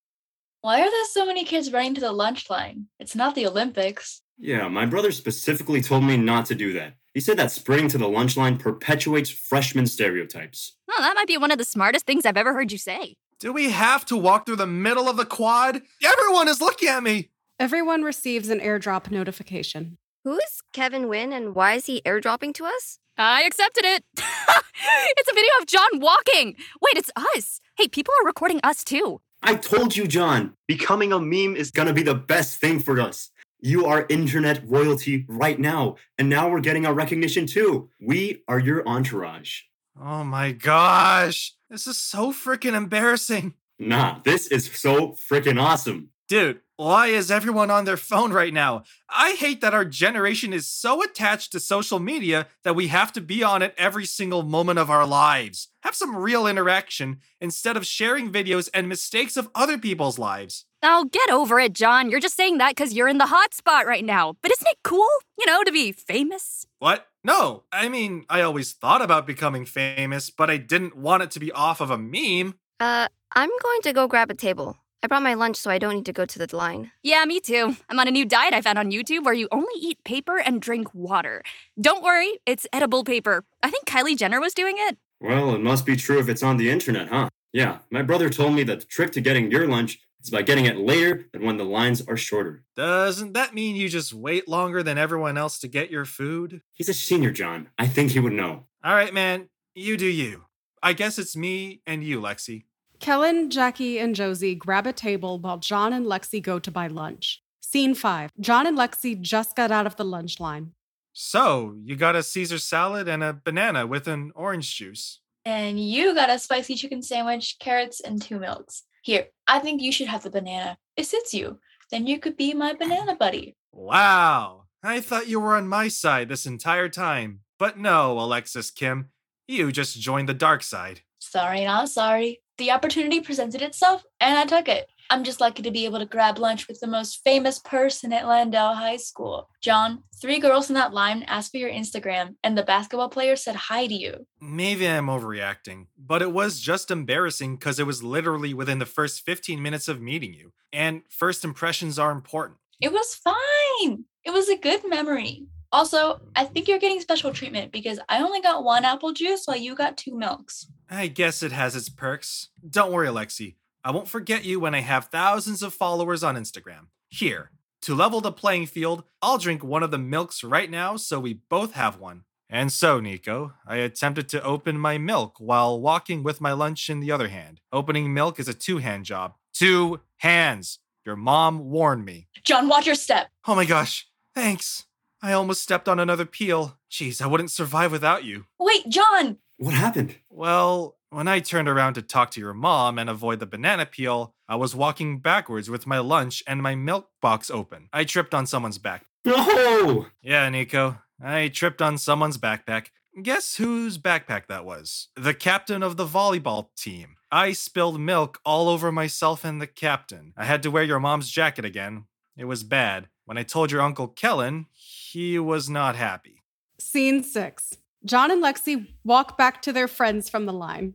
Why 0.62 0.82
are 0.82 0.90
there 0.90 1.06
so 1.12 1.28
many 1.28 1.46
kids 1.46 1.72
running 1.72 1.94
to 1.94 2.02
the 2.02 2.12
lunch 2.12 2.50
line? 2.50 2.88
It's 3.00 3.14
not 3.16 3.36
the 3.36 3.46
Olympics. 3.46 4.24
Yeah, 4.40 4.68
my 4.68 4.88
brother 4.88 5.12
specifically 5.12 5.80
told 5.84 6.06
me 6.06 6.18
not 6.18 6.48
to 6.48 6.56
do 6.56 6.74
that. 6.74 6.96
He 7.14 7.20
said 7.20 7.38
that 7.38 7.52
spring 7.52 7.88
to 7.90 8.00
the 8.00 8.10
lunch 8.10 8.36
line 8.36 8.58
perpetuates 8.58 9.30
freshman 9.30 9.86
stereotypes. 9.86 10.76
Oh, 10.90 11.00
that 11.02 11.14
might 11.14 11.28
be 11.28 11.38
one 11.38 11.52
of 11.52 11.60
the 11.60 11.66
smartest 11.66 12.08
things 12.08 12.26
I've 12.26 12.36
ever 12.36 12.56
heard 12.56 12.72
you 12.72 12.80
say. 12.80 13.14
Do 13.40 13.54
we 13.54 13.70
have 13.70 14.06
to 14.06 14.18
walk 14.18 14.48
through 14.48 14.56
the 14.56 14.66
middle 14.66 15.08
of 15.08 15.16
the 15.16 15.24
quad? 15.24 15.84
Everyone 16.04 16.48
is 16.48 16.62
looking 16.62 16.90
at 16.90 17.04
me. 17.04 17.30
Everyone 17.60 18.02
receives 18.02 18.50
an 18.50 18.60
airdrop 18.60 19.12
notification. 19.12 20.00
Who 20.24 20.34
is 20.38 20.64
Kevin 20.74 21.08
Wynn 21.08 21.32
and 21.32 21.54
why 21.54 21.76
is 21.76 21.86
he 21.86 22.02
airdropping 22.08 22.56
to 22.56 22.66
us? 22.66 22.98
I 23.18 23.44
accepted 23.44 23.86
it. 23.86 24.04
it's 24.18 25.32
a 25.32 25.34
video 25.34 25.52
of 25.62 25.68
John 25.68 26.00
walking. 26.00 26.56
Wait, 26.82 26.98
it's 26.98 27.12
us. 27.16 27.62
Hey, 27.78 27.88
people 27.88 28.14
are 28.22 28.26
recording 28.26 28.60
us 28.64 28.84
too. 28.84 29.22
I 29.42 29.56
told 29.56 29.96
you, 29.96 30.08
John, 30.08 30.54
becoming 30.68 31.14
a 31.14 31.20
meme 31.20 31.56
is 31.56 31.72
gonna 31.72 31.94
be 31.94 32.04
the 32.04 32.16
best 32.16 32.60
thing 32.60 32.80
for 32.80 33.00
us. 33.00 33.30
You 33.62 33.86
are 33.86 34.06
internet 34.10 34.68
royalty 34.68 35.26
right 35.30 35.60
now, 35.60 35.96
and 36.18 36.30
now 36.30 36.50
we're 36.50 36.60
getting 36.60 36.86
our 36.86 36.94
recognition 36.94 37.48
too. 37.48 37.90
We 38.02 38.44
are 38.48 38.60
your 38.60 38.88
entourage. 38.88 39.62
Oh 40.00 40.24
my 40.24 40.52
gosh. 40.52 41.54
This 41.70 41.88
is 41.88 41.98
so 41.98 42.34
freaking 42.34 42.76
embarrassing. 42.76 43.54
Nah, 43.80 44.20
this 44.24 44.48
is 44.48 44.70
so 44.72 45.12
freaking 45.12 45.62
awesome. 45.62 46.10
Dude, 46.28 46.60
Why 46.78 47.08
is 47.08 47.32
everyone 47.32 47.72
on 47.72 47.86
their 47.86 47.96
phone 47.96 48.34
right 48.34 48.54
now? 48.54 48.84
I 49.10 49.36
hate 49.40 49.62
that 49.62 49.74
our 49.74 49.86
generation 49.86 50.52
is 50.52 50.68
so 50.68 51.02
attached 51.02 51.54
to 51.54 51.60
social 51.62 52.00
media 52.00 52.48
that 52.64 52.76
we 52.76 52.88
have 52.88 53.14
to 53.14 53.22
be 53.22 53.44
on 53.44 53.62
it 53.62 53.74
every 53.78 54.06
single 54.06 54.44
moment 54.44 54.78
of 54.78 54.90
our 54.90 55.08
lives. 55.08 55.70
Have 55.84 55.96
some 55.96 56.18
real 56.18 56.46
interaction 56.46 57.22
instead 57.40 57.78
of 57.78 57.86
sharing 57.86 58.30
videos 58.30 58.68
and 58.74 58.90
mistakes 58.90 59.38
of 59.38 59.50
other 59.56 59.78
people's 59.78 60.20
lives. 60.20 60.66
Oh, 60.84 61.06
get 61.06 61.30
over 61.30 61.62
it, 61.62 61.72
John. 61.72 62.12
You're 62.12 62.20
just 62.20 62.36
saying 62.36 62.58
that 62.58 62.76
because 62.76 62.94
you're 62.94 63.08
in 63.08 63.20
the 63.20 63.28
hot 63.28 63.54
spot 63.54 63.88
right 63.88 64.04
now. 64.04 64.36
But 64.42 64.52
isn't 64.52 64.68
it 64.68 64.80
cool, 64.84 65.08
you 65.40 65.46
know, 65.46 65.64
to 65.64 65.72
be 65.72 65.94
famous? 65.94 66.66
What? 66.80 67.08
No, 67.24 67.64
I 67.72 67.88
mean, 67.88 68.26
I 68.30 68.42
always 68.42 68.74
thought 68.74 69.02
about 69.02 69.26
becoming 69.26 69.66
famous, 69.66 70.30
but 70.30 70.50
I 70.50 70.58
didn't 70.58 70.98
want 70.98 71.24
it 71.24 71.32
to 71.32 71.40
be 71.40 71.54
off 71.54 71.80
of 71.80 71.90
a 71.90 71.98
meme. 71.98 72.56
Uh, 72.82 73.08
I'm 73.34 73.50
going 73.64 73.82
to 73.84 73.94
go 73.94 74.10
grab 74.10 74.30
a 74.30 74.36
table. 74.36 74.76
I 75.06 75.08
brought 75.08 75.22
my 75.22 75.36
lunch 75.36 75.58
so 75.58 75.70
I 75.70 75.78
don't 75.78 75.94
need 75.94 76.08
to 76.08 76.14
go 76.14 76.26
to 76.26 76.40
the 76.40 76.58
line. 76.58 76.90
Yeah, 77.04 77.24
me 77.26 77.40
too. 77.40 77.78
I'm 77.88 78.00
on 78.00 78.08
a 78.08 78.12
new 78.12 78.26
diet 78.26 78.56
I 78.56 78.62
found 78.62 78.80
on 78.80 78.90
YouTube 78.90 79.24
where 79.24 79.36
you 79.36 79.48
only 79.52 79.80
eat 79.80 80.04
paper 80.04 80.40
and 80.40 80.60
drink 80.60 80.96
water. 80.96 81.44
Don't 81.80 82.02
worry, 82.02 82.40
it's 82.48 82.66
edible 82.74 83.04
paper. 83.04 83.44
I 83.62 83.70
think 83.70 83.86
Kylie 83.86 84.18
Jenner 84.18 84.42
was 84.42 84.56
doing 84.56 84.78
it. 84.80 84.98
Well, 85.22 85.54
it 85.54 85.62
must 85.62 85.86
be 85.86 85.96
true 85.96 86.18
if 86.18 86.28
it's 86.28 86.42
on 86.42 86.58
the 86.58 86.72
internet, 86.72 87.10
huh? 87.10 87.30
Yeah, 87.54 87.78
my 87.92 88.02
brother 88.02 88.32
told 88.32 88.56
me 88.56 88.64
that 88.64 88.80
the 88.80 88.86
trick 88.88 89.12
to 89.12 89.22
getting 89.22 89.52
your 89.52 89.68
lunch 89.68 90.00
is 90.24 90.32
by 90.32 90.42
getting 90.42 90.66
it 90.66 90.78
later 90.78 91.28
than 91.34 91.46
when 91.46 91.58
the 91.58 91.66
lines 91.66 92.02
are 92.08 92.18
shorter. 92.18 92.64
Doesn't 92.76 93.34
that 93.34 93.54
mean 93.54 93.76
you 93.76 93.90
just 93.90 94.12
wait 94.12 94.48
longer 94.48 94.82
than 94.82 94.98
everyone 94.98 95.38
else 95.38 95.60
to 95.60 95.68
get 95.68 95.92
your 95.92 96.06
food? 96.06 96.64
He's 96.74 96.90
a 96.90 96.96
senior, 96.96 97.30
John. 97.30 97.70
I 97.78 97.86
think 97.86 98.10
he 98.10 98.20
would 98.20 98.34
know. 98.34 98.64
All 98.84 98.96
right, 98.96 99.14
man, 99.14 99.50
you 99.76 99.98
do 99.98 100.08
you. 100.08 100.46
I 100.82 100.94
guess 100.94 101.20
it's 101.20 101.38
me 101.38 101.82
and 101.86 102.04
you, 102.04 102.20
Lexi. 102.20 102.64
Kellen, 103.06 103.52
Jackie, 103.52 104.00
and 104.00 104.16
Josie 104.16 104.56
grab 104.56 104.88
a 104.88 104.92
table 104.92 105.38
while 105.38 105.60
John 105.60 105.94
and 105.94 106.08
Lexi 106.08 106.42
go 106.42 106.58
to 106.58 106.72
buy 106.72 106.88
lunch. 106.88 107.44
Scene 107.62 107.94
five 107.94 108.32
John 108.40 108.66
and 108.66 108.76
Lexi 108.76 109.22
just 109.22 109.56
got 109.56 109.70
out 109.70 109.86
of 109.86 109.96
the 109.96 110.04
lunch 110.04 110.40
line. 110.40 110.72
So, 111.14 111.76
you 111.84 111.96
got 111.96 112.16
a 112.16 112.24
Caesar 112.24 112.58
salad 112.58 113.08
and 113.08 113.24
a 113.24 113.32
banana 113.32 113.86
with 113.86 114.08
an 114.08 114.32
orange 114.34 114.76
juice. 114.76 115.20
And 115.46 115.80
you 115.80 116.16
got 116.16 116.32
a 116.32 116.40
spicy 116.40 116.74
chicken 116.74 117.04
sandwich, 117.04 117.58
carrots, 117.60 118.00
and 118.00 118.20
two 118.20 118.40
milks. 118.40 118.86
Here, 119.04 119.28
I 119.46 119.60
think 119.60 119.84
you 119.84 119.92
should 119.92 120.08
have 120.08 120.24
the 120.24 120.32
banana. 120.32 120.76
It 120.98 121.06
suits 121.06 121.32
you. 121.32 121.60
Then 121.92 122.08
you 122.08 122.18
could 122.18 122.36
be 122.36 122.56
my 122.56 122.74
banana 122.74 123.16
buddy. 123.16 123.56
Wow, 123.72 124.64
I 124.82 125.00
thought 125.00 125.28
you 125.28 125.40
were 125.40 125.56
on 125.56 125.68
my 125.68 125.90
side 125.90 126.28
this 126.28 126.48
entire 126.48 126.90
time. 126.90 127.42
But 127.60 127.78
no, 127.78 128.20
Alexis 128.20 128.72
Kim, 128.72 129.10
you 129.48 129.72
just 129.72 130.02
joined 130.02 130.28
the 130.28 130.34
dark 130.34 130.64
side. 130.64 131.02
Sorry, 131.20 131.66
not 131.66 131.90
sorry. 131.90 132.40
The 132.58 132.72
opportunity 132.72 133.20
presented 133.20 133.62
itself, 133.62 134.04
and 134.22 134.38
I 134.38 134.46
took 134.46 134.70
it. 134.70 134.88
I'm 135.10 135.24
just 135.24 135.42
lucky 135.42 135.62
to 135.62 135.72
be 135.72 135.86
able 135.86 136.00
to 136.00 136.06
grab 136.06 136.40
lunch 136.40 136.68
with 136.68 136.80
the 136.80 136.88
most 136.88 137.22
famous 137.24 137.60
person 137.60 138.14
at 138.14 138.28
Landau 138.28 138.74
High 138.74 138.96
School. 138.96 139.50
John, 139.62 140.04
three 140.22 140.40
girls 140.40 140.70
in 140.70 140.76
that 140.76 140.94
line 140.94 141.24
asked 141.24 141.52
for 141.52 141.58
your 141.58 141.70
Instagram, 141.70 142.36
and 142.44 142.58
the 142.58 142.64
basketball 142.64 143.10
player 143.10 143.36
said 143.36 143.56
hi 143.56 143.88
to 143.88 143.94
you. 143.94 144.26
Maybe 144.40 144.88
I'm 144.88 145.08
overreacting, 145.08 145.88
but 145.98 146.22
it 146.22 146.32
was 146.32 146.62
just 146.62 146.90
embarrassing 146.90 147.58
because 147.58 147.78
it 147.78 147.86
was 147.86 148.04
literally 148.04 148.54
within 148.54 148.80
the 148.80 148.86
first 148.86 149.26
15 149.26 149.62
minutes 149.62 149.88
of 149.88 150.02
meeting 150.02 150.34
you. 150.34 150.54
And 150.72 151.02
first 151.10 151.44
impressions 151.44 152.00
are 152.00 152.12
important. 152.12 152.60
It 152.82 152.94
was 152.94 153.16
fine. 153.16 154.06
It 154.24 154.32
was 154.32 154.50
a 154.50 154.58
good 154.58 154.82
memory. 154.88 155.46
Also, 155.72 156.22
I 156.36 156.46
think 156.46 156.68
you're 156.68 156.80
getting 156.80 157.02
special 157.02 157.34
treatment 157.34 157.72
because 157.74 158.00
I 158.08 158.22
only 158.22 158.40
got 158.40 158.64
one 158.64 158.86
apple 158.86 159.12
juice 159.12 159.44
while 159.46 159.58
you 159.58 159.76
got 159.76 159.98
two 159.98 160.18
milks. 160.18 160.68
I 160.90 161.08
guess 161.08 161.42
it 161.42 161.52
has 161.52 161.76
its 161.76 161.90
perks. 161.90 162.50
Don't 162.68 162.92
worry, 162.92 163.08
Alexi. 163.08 163.56
I 163.84 163.92
won't 163.92 164.08
forget 164.08 164.46
you 164.46 164.60
when 164.60 164.76
I 164.76 164.82
have 164.82 165.06
thousands 165.06 165.62
of 165.62 165.74
followers 165.74 166.24
on 166.24 166.36
Instagram. 166.36 166.88
Here, 167.10 167.52
to 167.84 167.96
level 167.96 168.22
the 168.22 168.32
playing 168.32 168.66
field, 168.68 169.04
I'll 169.22 169.38
drink 169.38 169.64
one 169.64 169.84
of 169.84 169.92
the 169.92 169.98
milks 169.98 170.44
right 170.44 170.70
now 170.70 170.96
so 170.98 171.20
we 171.20 171.34
both 171.50 171.74
have 171.74 172.00
one. 172.00 172.24
And 172.50 172.72
so, 172.72 173.00
Nico, 173.00 173.54
I 173.66 173.78
attempted 173.78 174.30
to 174.30 174.44
open 174.44 174.78
my 174.78 174.98
milk 174.98 175.36
while 175.40 175.80
walking 175.80 176.24
with 176.24 176.42
my 176.42 176.52
lunch 176.52 176.90
in 176.90 177.00
the 177.00 177.12
other 177.12 177.28
hand. 177.28 177.62
Opening 177.72 178.14
milk 178.14 178.40
is 178.40 178.48
a 178.48 178.54
two 178.54 178.78
hand 178.78 179.06
job. 179.06 179.34
Two 179.54 180.02
hands. 180.18 180.80
Your 181.06 181.16
mom 181.16 181.70
warned 181.70 182.06
me. 182.06 182.28
John, 182.44 182.68
watch 182.68 182.86
your 182.86 182.96
step. 182.96 183.28
Oh 183.48 183.56
my 183.56 183.66
gosh, 183.66 184.08
thanks. 184.34 184.86
I 185.22 185.34
almost 185.34 185.64
stepped 185.64 185.88
on 185.88 186.00
another 186.00 186.26
peel. 186.26 186.78
Jeez, 186.92 187.22
I 187.22 187.28
wouldn't 187.28 187.52
survive 187.52 187.92
without 187.92 188.24
you. 188.24 188.46
Wait, 188.60 188.88
John! 188.90 189.38
What 189.58 189.74
happened? 189.74 190.18
Well, 190.30 190.98
when 191.10 191.28
I 191.28 191.40
turned 191.40 191.70
around 191.70 191.94
to 191.94 192.02
talk 192.02 192.32
to 192.32 192.42
your 192.42 192.54
mom 192.54 193.00
and 193.00 193.10
avoid 193.10 193.40
the 193.40 193.46
banana 193.46 193.86
peel, 193.86 194.34
I 194.50 194.58
was 194.58 194.76
walking 194.76 195.20
backwards 195.20 195.70
with 195.70 195.88
my 195.88 196.00
lunch 196.00 196.44
and 196.46 196.62
my 196.62 196.76
milk 196.76 197.10
box 197.22 197.50
open. 197.50 197.88
I 197.94 198.04
tripped 198.04 198.34
on 198.34 198.48
someone's 198.48 198.78
back. 198.78 199.06
No! 199.24 200.08
Yeah, 200.22 200.50
Nico, 200.50 200.98
I 201.24 201.48
tripped 201.48 201.82
on 201.82 201.98
someone's 201.98 202.38
backpack. 202.38 202.88
Guess 203.24 203.56
whose 203.56 203.98
backpack 203.98 204.48
that 204.48 204.66
was? 204.66 205.08
The 205.16 205.34
captain 205.34 205.82
of 205.84 205.96
the 205.96 206.06
volleyball 206.06 206.68
team. 206.76 207.16
I 207.32 207.54
spilled 207.54 208.00
milk 208.00 208.40
all 208.46 208.68
over 208.68 208.92
myself 208.92 209.46
and 209.46 209.62
the 209.62 209.68
captain. 209.68 210.34
I 210.36 210.44
had 210.44 210.62
to 210.64 210.72
wear 210.72 210.84
your 210.84 211.00
mom's 211.00 211.30
jacket 211.30 211.64
again. 211.64 212.06
It 212.38 212.46
was 212.46 212.64
bad. 212.64 213.08
When 213.24 213.38
I 213.38 213.44
told 213.44 213.72
your 213.72 213.82
uncle 213.82 214.10
Kellen, 214.10 214.68
he 214.74 215.40
was 215.40 215.70
not 215.70 215.96
happy. 215.96 216.44
Scene 216.78 217.24
six 217.24 217.78
John 218.06 218.30
and 218.30 218.44
Lexi 218.44 218.88
walk 219.04 219.36
back 219.36 219.64
to 219.64 219.74
their 219.74 219.88
friends 219.88 220.30
from 220.30 220.46
the 220.46 220.54
line. 220.54 220.94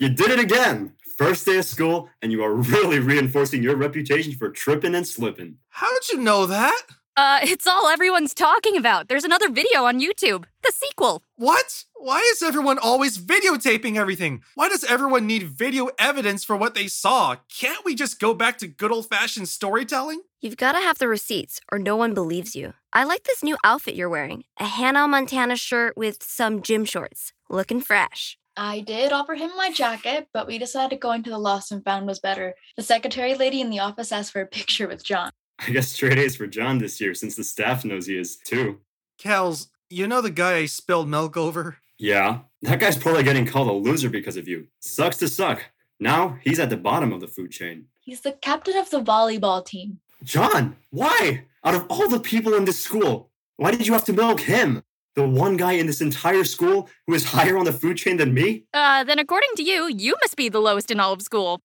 You 0.00 0.08
did 0.08 0.30
it 0.30 0.40
again! 0.40 0.94
First 1.18 1.44
day 1.44 1.58
of 1.58 1.64
school, 1.64 2.08
and 2.22 2.32
you 2.32 2.42
are 2.42 2.54
really 2.54 3.00
reinforcing 3.00 3.62
your 3.62 3.76
reputation 3.76 4.32
for 4.32 4.48
tripping 4.48 4.94
and 4.94 5.06
slipping. 5.06 5.56
How 5.68 5.92
did 5.92 6.08
you 6.08 6.18
know 6.18 6.46
that? 6.46 6.82
Uh, 7.18 7.40
it's 7.42 7.66
all 7.66 7.88
everyone's 7.88 8.32
talking 8.32 8.76
about. 8.76 9.08
There's 9.08 9.24
another 9.24 9.50
video 9.50 9.82
on 9.82 9.98
YouTube. 9.98 10.44
The 10.62 10.72
sequel. 10.72 11.24
What? 11.34 11.82
Why 11.96 12.20
is 12.20 12.44
everyone 12.44 12.78
always 12.78 13.18
videotaping 13.18 13.96
everything? 13.96 14.44
Why 14.54 14.68
does 14.68 14.84
everyone 14.84 15.26
need 15.26 15.42
video 15.42 15.88
evidence 15.98 16.44
for 16.44 16.54
what 16.54 16.76
they 16.76 16.86
saw? 16.86 17.34
Can't 17.52 17.84
we 17.84 17.96
just 17.96 18.20
go 18.20 18.34
back 18.34 18.56
to 18.58 18.68
good 18.68 18.92
old 18.92 19.08
fashioned 19.08 19.48
storytelling? 19.48 20.22
You've 20.40 20.56
got 20.56 20.74
to 20.74 20.78
have 20.78 20.98
the 20.98 21.08
receipts, 21.08 21.60
or 21.72 21.80
no 21.80 21.96
one 21.96 22.14
believes 22.14 22.54
you. 22.54 22.74
I 22.92 23.02
like 23.02 23.24
this 23.24 23.42
new 23.42 23.56
outfit 23.64 23.96
you're 23.96 24.08
wearing 24.08 24.44
a 24.60 24.66
Hannah 24.66 25.08
Montana 25.08 25.56
shirt 25.56 25.96
with 25.96 26.22
some 26.22 26.62
gym 26.62 26.84
shorts. 26.84 27.32
Looking 27.50 27.80
fresh. 27.80 28.38
I 28.56 28.78
did 28.78 29.10
offer 29.10 29.34
him 29.34 29.50
my 29.56 29.72
jacket, 29.72 30.28
but 30.32 30.46
we 30.46 30.56
decided 30.56 31.00
going 31.00 31.24
to 31.24 31.30
the 31.30 31.38
lost 31.38 31.72
and 31.72 31.82
found 31.82 32.06
was 32.06 32.20
better. 32.20 32.54
The 32.76 32.84
secretary 32.84 33.34
lady 33.34 33.60
in 33.60 33.70
the 33.70 33.80
office 33.80 34.12
asked 34.12 34.30
for 34.30 34.40
a 34.40 34.46
picture 34.46 34.86
with 34.86 35.02
John. 35.02 35.32
I 35.66 35.70
guess 35.70 35.88
straight 35.88 36.18
A's 36.18 36.36
for 36.36 36.46
John 36.46 36.78
this 36.78 37.00
year 37.00 37.14
since 37.14 37.36
the 37.36 37.44
staff 37.44 37.84
knows 37.84 38.06
he 38.06 38.16
is 38.16 38.36
too. 38.36 38.80
Kels, 39.20 39.68
you 39.90 40.06
know 40.06 40.20
the 40.20 40.30
guy 40.30 40.56
I 40.56 40.66
spilled 40.66 41.08
milk 41.08 41.36
over? 41.36 41.78
Yeah, 41.98 42.40
that 42.62 42.78
guy's 42.78 42.96
probably 42.96 43.24
getting 43.24 43.46
called 43.46 43.68
a 43.68 43.72
loser 43.72 44.08
because 44.08 44.36
of 44.36 44.46
you. 44.46 44.68
Sucks 44.80 45.16
to 45.18 45.28
suck. 45.28 45.64
Now 45.98 46.38
he's 46.42 46.60
at 46.60 46.70
the 46.70 46.76
bottom 46.76 47.12
of 47.12 47.20
the 47.20 47.26
food 47.26 47.50
chain. 47.50 47.86
He's 48.00 48.20
the 48.20 48.32
captain 48.32 48.76
of 48.76 48.90
the 48.90 49.02
volleyball 49.02 49.64
team. 49.64 49.98
John, 50.22 50.76
why? 50.90 51.44
Out 51.64 51.74
of 51.74 51.86
all 51.88 52.08
the 52.08 52.20
people 52.20 52.54
in 52.54 52.64
this 52.64 52.80
school, 52.80 53.30
why 53.56 53.72
did 53.72 53.86
you 53.86 53.92
have 53.92 54.04
to 54.04 54.12
milk 54.12 54.40
him? 54.40 54.84
The 55.16 55.26
one 55.26 55.56
guy 55.56 55.72
in 55.72 55.86
this 55.86 56.00
entire 56.00 56.44
school 56.44 56.88
who 57.06 57.14
is 57.14 57.24
higher 57.32 57.58
on 57.58 57.64
the 57.64 57.72
food 57.72 57.96
chain 57.96 58.16
than 58.16 58.32
me? 58.32 58.64
Uh, 58.72 59.02
then 59.02 59.18
according 59.18 59.50
to 59.56 59.64
you, 59.64 59.88
you 59.88 60.14
must 60.22 60.36
be 60.36 60.48
the 60.48 60.60
lowest 60.60 60.92
in 60.92 61.00
all 61.00 61.12
of 61.12 61.22
school. 61.22 61.60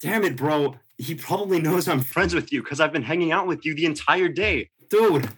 Damn 0.00 0.24
it, 0.24 0.36
bro. 0.36 0.76
He 0.98 1.14
probably 1.14 1.60
knows 1.60 1.86
I'm 1.88 2.00
friends 2.00 2.34
with 2.34 2.52
you 2.52 2.62
because 2.62 2.80
I've 2.80 2.92
been 2.92 3.04
hanging 3.04 3.32
out 3.32 3.46
with 3.46 3.64
you 3.64 3.74
the 3.74 3.86
entire 3.86 4.28
day. 4.28 4.70
Dude, 4.90 5.28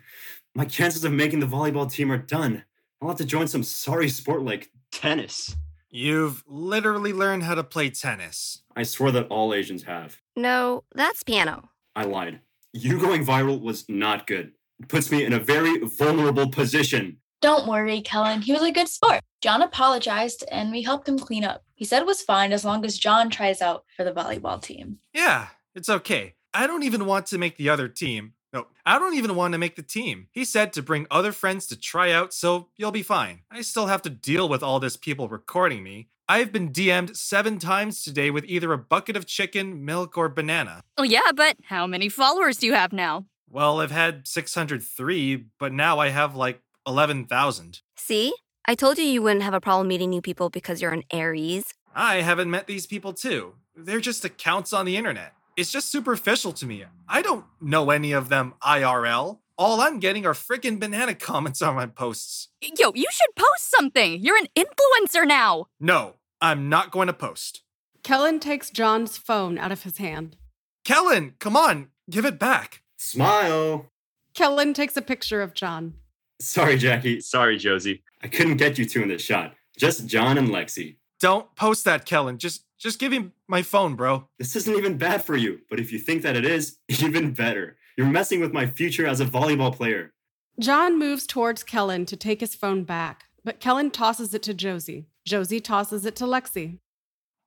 my 0.55 0.65
chances 0.65 1.05
of 1.05 1.13
making 1.13 1.41
the 1.41 1.47
volleyball 1.47 1.91
team 1.91 2.11
are 2.11 2.19
done. 2.19 2.65
I'll 3.01 3.09
have 3.09 3.19
to 3.19 3.25
join 3.25 3.47
some 3.47 3.63
sorry 3.63 4.09
sport 4.09 4.43
like 4.43 4.71
tennis. 4.91 5.55
You've 5.91 6.45
literally 6.47 7.13
learned 7.13 7.43
how 7.43 7.55
to 7.55 7.65
play 7.65 7.91
tennis. 7.91 8.63
I 8.77 8.85
swear 8.85 9.13
that 9.13 9.27
all 9.29 9.53
Asians 9.53 9.83
have. 9.83 10.19
No, 10.37 10.85
that's 10.95 11.23
piano. 11.23 11.71
I 11.95 12.05
lied. 12.05 12.41
You 12.73 12.99
going 12.99 13.27
viral 13.27 13.61
was 13.61 13.89
not 13.89 14.27
good. 14.27 14.53
It 14.79 14.89
puts 14.89 15.11
me 15.11 15.25
in 15.25 15.33
a 15.33 15.39
very 15.39 15.79
vulnerable 15.81 16.49
position. 16.49 17.19
Don't 17.43 17.67
worry, 17.67 18.01
Kellen. 18.03 18.43
He 18.43 18.53
was 18.53 18.63
a 18.63 18.71
good 18.71 18.89
sport. 18.89 19.21
John 19.41 19.63
apologized 19.63 20.45
and 20.51 20.71
we 20.71 20.83
helped 20.83 21.09
him 21.09 21.19
clean 21.19 21.45
up. 21.45 21.65
He 21.81 21.87
said 21.87 22.03
it 22.03 22.07
was 22.07 22.21
fine 22.21 22.53
as 22.53 22.63
long 22.63 22.85
as 22.85 22.99
John 22.99 23.31
tries 23.31 23.63
out 23.63 23.85
for 23.97 24.05
the 24.05 24.13
volleyball 24.13 24.61
team. 24.61 24.99
Yeah, 25.15 25.47
it's 25.75 25.89
okay. 25.89 26.35
I 26.53 26.67
don't 26.67 26.83
even 26.83 27.07
want 27.07 27.25
to 27.29 27.39
make 27.39 27.57
the 27.57 27.71
other 27.71 27.89
team. 27.89 28.35
No, 28.53 28.67
I 28.85 28.99
don't 28.99 29.15
even 29.15 29.35
want 29.35 29.53
to 29.53 29.59
make 29.59 29.77
the 29.77 29.83
team. 29.83 30.29
He 30.31 30.45
said 30.45 30.75
to 30.75 30.83
bring 30.83 31.07
other 31.11 31.33
friends 31.33 31.67
to 31.69 31.79
try 31.79 32.13
out, 32.13 32.35
so 32.35 32.69
you'll 32.77 32.91
be 32.91 33.03
fine. 33.03 33.45
I 33.51 33.63
still 33.63 33.87
have 33.87 34.03
to 34.03 34.11
deal 34.11 34.47
with 34.47 34.63
all 34.63 34.79
this 34.79 34.99
people 34.99 35.31
recording 35.31 35.83
me. 35.83 36.11
I've 36.29 36.53
been 36.53 36.71
DM'd 36.71 37.17
seven 37.17 37.59
times 37.59 38.03
today 38.03 38.31
with 38.31 38.45
either 38.45 38.75
a 38.75 38.79
bucket 38.79 39.17
of 39.17 39.25
chicken, 39.25 39.83
milk, 39.83 40.19
or 40.19 40.29
banana. 40.29 40.83
Oh, 40.99 41.03
yeah, 41.03 41.33
but 41.35 41.57
how 41.65 41.87
many 41.87 42.11
followers 42.11 42.59
do 42.59 42.67
you 42.67 42.75
have 42.75 42.93
now? 42.93 43.25
Well, 43.49 43.81
I've 43.81 43.91
had 43.91 44.29
603, 44.29 45.47
but 45.59 45.73
now 45.73 45.99
I 45.99 46.11
have 46.11 46.37
like 46.37 46.61
11,000. 46.87 47.81
See? 47.97 48.35
I 48.67 48.75
told 48.75 48.99
you 48.99 49.05
you 49.05 49.23
wouldn't 49.23 49.43
have 49.43 49.55
a 49.55 49.61
problem 49.61 49.89
meeting 49.89 50.11
new 50.11 50.23
people 50.23 50.51
because 50.51 50.81
you're 50.81 50.93
an 50.93 51.03
Aries. 51.13 51.65
I 51.95 52.17
haven't 52.17 52.51
met 52.51 52.67
these 52.67 52.87
people 52.87 53.13
too. 53.13 53.55
They're 53.75 54.01
just 54.01 54.25
accounts 54.25 54.73
on 54.73 54.85
the 54.87 54.97
internet. 54.97 55.33
it's 55.57 55.73
just 55.73 55.91
superficial 55.91 56.53
to 56.53 56.67
me. 56.67 56.85
I 57.09 57.23
don't 57.23 57.45
know 57.61 57.91
any 57.91 58.13
of 58.13 58.29
them 58.29 58.55
IRL. 58.63 59.39
All 59.59 59.81
I'm 59.81 59.99
getting 59.99 60.25
are 60.25 60.33
freaking 60.33 60.79
banana 60.81 61.15
comments 61.29 61.61
on 61.63 61.75
my 61.75 61.87
posts. 61.87 62.49
Yo, 62.63 62.93
you 62.95 63.07
should 63.11 63.35
post 63.37 63.71
something. 63.71 64.21
You're 64.23 64.39
an 64.39 64.47
influencer 64.57 65.27
now. 65.27 65.67
No, 65.79 66.17
I'm 66.41 66.69
not 66.69 66.91
going 66.91 67.09
to 67.09 67.13
post. 67.13 67.63
Kellen 68.03 68.41
takes 68.41 68.71
John's 68.71 69.19
phone 69.19 69.59
out 69.59 69.73
of 69.73 69.83
his 69.83 69.99
hand. 69.99 70.37
Kellen, 70.85 71.35
come 71.39 71.57
on, 71.57 71.89
give 72.09 72.25
it 72.25 72.39
back. 72.39 72.83
Smile. 72.97 73.87
Kellen 74.35 74.73
takes 74.73 74.97
a 74.97 75.03
picture 75.03 75.43
of 75.43 75.53
John. 75.55 75.95
Sorry, 76.41 76.79
Jackie. 76.79 77.21
Sorry, 77.21 77.59
Josie. 77.59 78.03
I 78.23 78.29
couldn't 78.29 78.57
get 78.57 78.79
you 78.79 78.85
two 78.85 79.03
in 79.03 79.09
this 79.09 79.23
shot. 79.23 79.55
Just 79.79 80.07
John 80.07 80.39
and 80.39 80.49
Lexi. 80.49 80.97
Don't 81.21 81.55
post 81.57 81.85
that, 81.85 82.07
Kellen. 82.07 82.39
Just 82.39 82.65
just 82.79 82.99
give 82.99 83.13
me 83.13 83.31
my 83.47 83.63
phone, 83.63 83.95
bro. 83.95 84.27
This 84.39 84.57
isn't 84.57 84.77
even 84.77 84.97
bad 84.97 85.23
for 85.23 85.37
you, 85.37 85.61
but 85.69 85.79
if 85.79 85.93
you 85.93 85.99
think 85.99 86.23
that 86.23 86.37
it 86.37 86.45
is, 86.47 86.79
even 86.89 87.33
better. 87.33 87.77
You're 87.97 88.07
messing 88.07 88.41
with 88.41 88.53
my 88.53 88.67
future 88.67 89.07
as 89.07 89.21
a 89.21 89.27
volleyball 89.27 89.75
player. 89.75 90.13
John 90.59 90.99
moves 90.99 91.27
towards 91.27 91.63
Kellen 91.63 92.07
to 92.07 92.17
take 92.17 92.41
his 92.41 92.55
phone 92.55 92.85
back, 92.85 93.25
but 93.45 93.61
Kellen 93.61 93.91
tosses 93.91 94.33
it 94.35 94.43
to 94.45 94.55
Josie. 94.55 95.07
Josie 95.27 95.61
tosses 95.61 96.07
it 96.07 96.17
to 96.17 96.25
Lexi. 96.25 96.79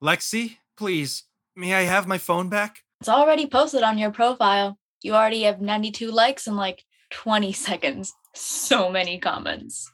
Lexi, 0.03 0.57
please, 0.77 1.23
may 1.55 1.73
I 1.73 1.81
have 1.81 2.07
my 2.07 2.17
phone 2.17 2.49
back? 2.49 2.83
It's 2.99 3.09
already 3.09 3.47
posted 3.47 3.83
on 3.83 3.97
your 3.97 4.11
profile. 4.11 4.77
You 5.01 5.13
already 5.13 5.43
have 5.43 5.61
92 5.61 6.11
likes 6.11 6.47
in 6.47 6.55
like 6.55 6.83
20 7.09 7.51
seconds. 7.53 8.13
So 8.35 8.89
many 8.89 9.19
comments. 9.19 9.91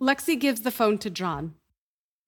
Lexi 0.00 0.38
gives 0.38 0.60
the 0.60 0.70
phone 0.70 0.96
to 0.98 1.10
John. 1.10 1.54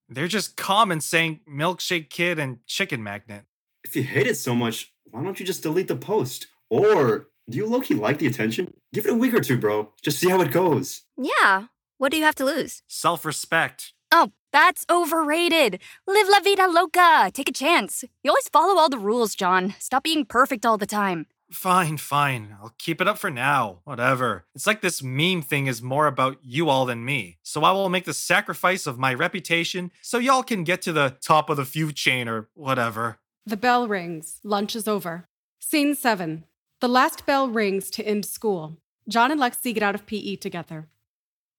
They're 0.09 0.27
just 0.27 0.57
comments 0.57 1.07
saying 1.07 1.41
milkshake 1.49 2.11
kid 2.11 2.39
and 2.39 2.59
chicken 2.67 3.01
magnet. 3.03 3.45
If 3.85 3.95
you 3.95 4.03
hate 4.03 4.27
it 4.27 4.37
so 4.37 4.57
much, 4.57 4.93
why 5.11 5.23
don't 5.23 5.39
you 5.39 5.47
just 5.47 5.63
delete 5.63 5.87
the 5.87 5.95
post? 5.95 6.49
Or 6.69 7.29
do 7.49 7.57
you 7.57 7.67
low 7.67 7.81
key 7.81 7.95
like 7.95 8.19
the 8.19 8.27
attention? 8.27 8.75
Give 8.93 9.07
it 9.07 9.13
a 9.13 9.15
week 9.15 9.35
or 9.35 9.41
two, 9.41 9.57
bro. 9.57 9.93
Just 10.03 10.19
see 10.19 10.29
how 10.29 10.41
it 10.41 10.51
goes. 10.51 11.03
Yeah. 11.17 11.67
What 11.99 12.11
do 12.11 12.19
you 12.19 12.25
have 12.25 12.35
to 12.37 12.45
lose? 12.45 12.83
Self 12.89 13.25
respect. 13.25 13.93
Oh, 14.11 14.33
that's 14.53 14.85
overrated. 14.91 15.81
Live 16.09 16.29
la 16.29 16.41
vida 16.41 16.67
loca. 16.67 17.31
Take 17.33 17.49
a 17.49 17.53
chance. 17.53 18.03
You 18.25 18.33
always 18.33 18.49
follow 18.49 18.81
all 18.81 18.89
the 18.89 18.99
rules, 18.99 19.37
John. 19.37 19.75
Stop 19.79 20.03
being 20.03 20.25
perfect 20.25 20.67
all 20.67 20.77
the 20.77 20.87
time. 20.87 21.27
Fine, 21.51 21.97
fine. 21.97 22.57
I'll 22.63 22.75
keep 22.79 23.01
it 23.01 23.09
up 23.09 23.19
for 23.19 23.31
now. 23.31 23.81
Whatever. 23.85 24.45
It's 24.55 24.67
like 24.67 24.81
this 24.81 25.03
meme 25.03 25.43
thing 25.43 25.67
is 25.67 25.83
more 25.83 26.07
about 26.07 26.39
you 26.43 26.69
all 26.69 26.87
than 26.87 27.05
me. 27.05 27.39
So 27.43 27.65
I 27.65 27.73
will 27.73 27.89
make 27.89 28.05
the 28.05 28.15
sacrifice 28.15 28.87
of 28.87 28.99
my 28.99 29.13
reputation 29.13 29.91
so 30.01 30.19
y'all 30.19 30.45
can 30.45 30.63
get 30.63 30.81
to 30.83 30.93
the 30.93 31.17
top 31.21 31.51
of 31.51 31.57
the 31.57 31.65
food 31.65 31.97
chain 31.97 32.29
or 32.29 32.49
whatever. 32.55 33.19
The 33.45 33.57
bell 33.57 33.89
rings. 33.89 34.39
Lunch 34.45 34.77
is 34.77 34.87
over. 34.87 35.27
Scene 35.59 35.95
7. 35.95 36.45
The 36.81 36.89
last 36.89 37.27
bell 37.27 37.49
rings 37.49 37.91
to 37.91 38.07
end 38.07 38.25
school. 38.25 38.77
John 39.09 39.33
and 39.33 39.41
Lexi 39.41 39.75
get 39.75 39.83
out 39.83 39.95
of 39.95 40.07
PE 40.07 40.37
together. 40.37 40.89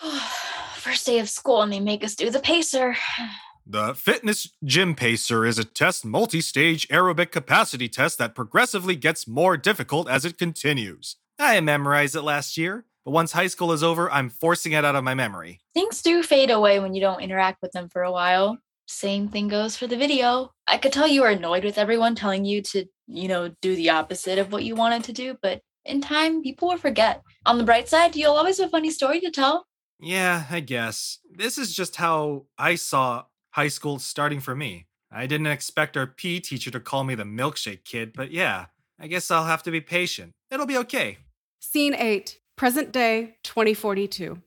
First 0.76 1.06
day 1.06 1.20
of 1.20 1.30
school, 1.30 1.62
and 1.62 1.72
they 1.72 1.80
make 1.80 2.04
us 2.04 2.16
do 2.16 2.30
the 2.30 2.40
pacer. 2.40 2.96
The 3.66 3.94
fitness 3.94 4.50
gym 4.64 4.96
pacer 4.96 5.46
is 5.46 5.60
a 5.60 5.64
test 5.64 6.04
multi 6.04 6.42
stage 6.42 6.88
aerobic 6.90 7.32
capacity 7.32 7.88
test 7.88 8.18
that 8.18 8.36
progressively 8.36 8.96
gets 8.96 9.28
more 9.28 9.56
difficult 9.56 10.10
as 10.10 10.26
it 10.26 10.38
continues. 10.38 11.18
I 11.38 11.60
memorized 11.62 12.16
it 12.16 12.24
last 12.24 12.58
year, 12.58 12.86
but 13.06 13.12
once 13.12 13.32
high 13.32 13.48
school 13.48 13.72
is 13.72 13.84
over, 13.84 14.12
I'm 14.12 14.30
forcing 14.30 14.74
it 14.74 14.86
out 14.86 14.96
of 14.96 15.04
my 15.04 15.14
memory. 15.14 15.60
Things 15.74 16.02
do 16.02 16.24
fade 16.24 16.52
away 16.52 16.80
when 16.80 16.94
you 16.94 17.02
don't 17.02 17.22
interact 17.22 17.62
with 17.62 17.72
them 17.72 17.90
for 17.90 18.04
a 18.04 18.12
while. 18.12 18.58
Same 18.88 19.30
thing 19.30 19.48
goes 19.48 19.78
for 19.78 19.88
the 19.88 19.98
video. 19.98 20.52
I 20.68 20.78
could 20.78 20.92
tell 20.92 21.08
you 21.08 21.22
were 21.22 21.30
annoyed 21.30 21.64
with 21.64 21.78
everyone 21.78 22.16
telling 22.16 22.46
you 22.46 22.62
to, 22.64 22.86
you 23.08 23.28
know, 23.28 23.54
do 23.62 23.76
the 23.76 23.92
opposite 23.92 24.38
of 24.38 24.52
what 24.52 24.64
you 24.64 24.76
wanted 24.76 25.04
to 25.06 25.14
do, 25.14 25.38
but 25.42 25.62
in 25.86 26.02
time, 26.02 26.44
people 26.44 26.68
will 26.68 26.78
forget. 26.78 27.22
On 27.46 27.58
the 27.58 27.64
bright 27.64 27.90
side, 27.90 28.16
you'll 28.16 28.34
always 28.34 28.60
have 28.60 28.68
a 28.68 28.72
funny 28.72 28.92
story 28.92 29.20
to 29.22 29.32
tell. 29.32 29.66
Yeah, 30.00 30.46
I 30.50 30.60
guess. 30.60 31.20
This 31.30 31.58
is 31.58 31.76
just 31.76 31.96
how 31.96 32.46
I 32.58 32.76
saw 32.76 33.24
high 33.52 33.68
school 33.68 34.00
starting 34.00 34.40
for 34.40 34.56
me. 34.56 34.88
I 35.12 35.28
didn't 35.28 35.48
expect 35.48 35.98
our 35.98 36.08
PE 36.08 36.40
teacher 36.40 36.72
to 36.72 36.80
call 36.80 37.04
me 37.04 37.16
the 37.16 37.24
milkshake 37.24 37.84
kid, 37.84 38.14
but 38.16 38.32
yeah, 38.32 38.68
I 39.00 39.08
guess 39.08 39.30
I'll 39.30 39.46
have 39.46 39.64
to 39.64 39.72
be 39.72 39.82
patient. 39.82 40.32
It'll 40.50 40.66
be 40.66 40.78
okay. 40.78 41.18
Scene 41.60 41.94
8. 41.94 42.40
Present 42.58 42.92
day 42.92 43.38
2042. 43.44 44.42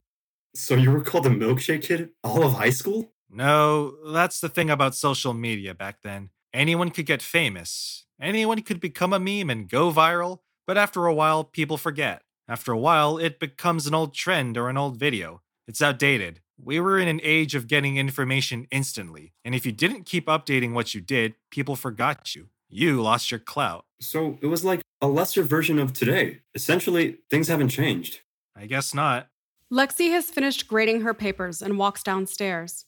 So 0.55 0.75
you 0.75 0.91
were 0.91 1.03
called 1.03 1.25
the 1.25 1.31
milkshake 1.31 1.83
kid 1.83 2.11
all 2.23 2.45
of 2.45 2.55
high 2.55 2.71
school? 2.71 3.13
No, 3.29 3.97
that's 4.13 4.41
the 4.41 4.49
thing 4.49 4.71
about 4.71 4.95
social 4.95 5.35
media 5.35 5.75
back 5.75 6.03
then. 6.03 6.31
Anyone 6.53 6.91
could 6.91 7.07
get 7.07 7.21
famous, 7.21 8.07
anyone 8.21 8.63
could 8.63 8.79
become 8.79 9.13
a 9.13 9.19
meme 9.19 9.51
and 9.51 9.69
go 9.69 9.91
viral, 9.91 10.39
but 10.67 10.79
after 10.79 11.07
a 11.07 11.15
while, 11.15 11.43
people 11.43 11.77
forget. 11.77 12.23
After 12.47 12.73
a 12.73 12.79
while, 12.79 13.19
it 13.19 13.41
becomes 13.41 13.87
an 13.87 13.95
old 13.95 14.15
trend 14.15 14.57
or 14.57 14.69
an 14.69 14.77
old 14.77 14.97
video. 14.97 15.43
It's 15.67 15.81
outdated. 15.81 16.41
We 16.63 16.79
were 16.79 16.99
in 16.99 17.09
an 17.09 17.21
age 17.23 17.55
of 17.55 17.67
getting 17.67 17.97
information 17.97 18.67
instantly, 18.71 19.33
and 19.45 19.55
if 19.55 19.65
you 19.65 19.73
didn't 19.73 20.05
keep 20.05 20.27
updating 20.27 20.73
what 20.73 20.95
you 20.95 21.01
did, 21.01 21.35
people 21.51 21.75
forgot 21.75 22.35
you. 22.35 22.49
You 22.69 23.01
lost 23.01 23.31
your 23.31 23.41
clout. 23.41 23.87
So 24.01 24.39
it 24.43 24.47
was 24.47 24.65
like 24.65 24.83
a 25.01 25.09
lesser 25.09 25.43
version 25.43 25.79
of 25.79 25.93
today. 25.93 26.41
Essentially, 26.55 27.19
things 27.31 27.49
haven't 27.49 27.71
changed. 27.71 28.21
I 28.57 28.67
guess 28.67 28.95
not. 28.95 29.29
Lexi 29.73 30.11
has 30.11 30.27
finished 30.27 30.69
grading 30.69 31.01
her 31.01 31.15
papers 31.15 31.63
and 31.63 31.79
walks 31.79 32.03
downstairs. 32.03 32.85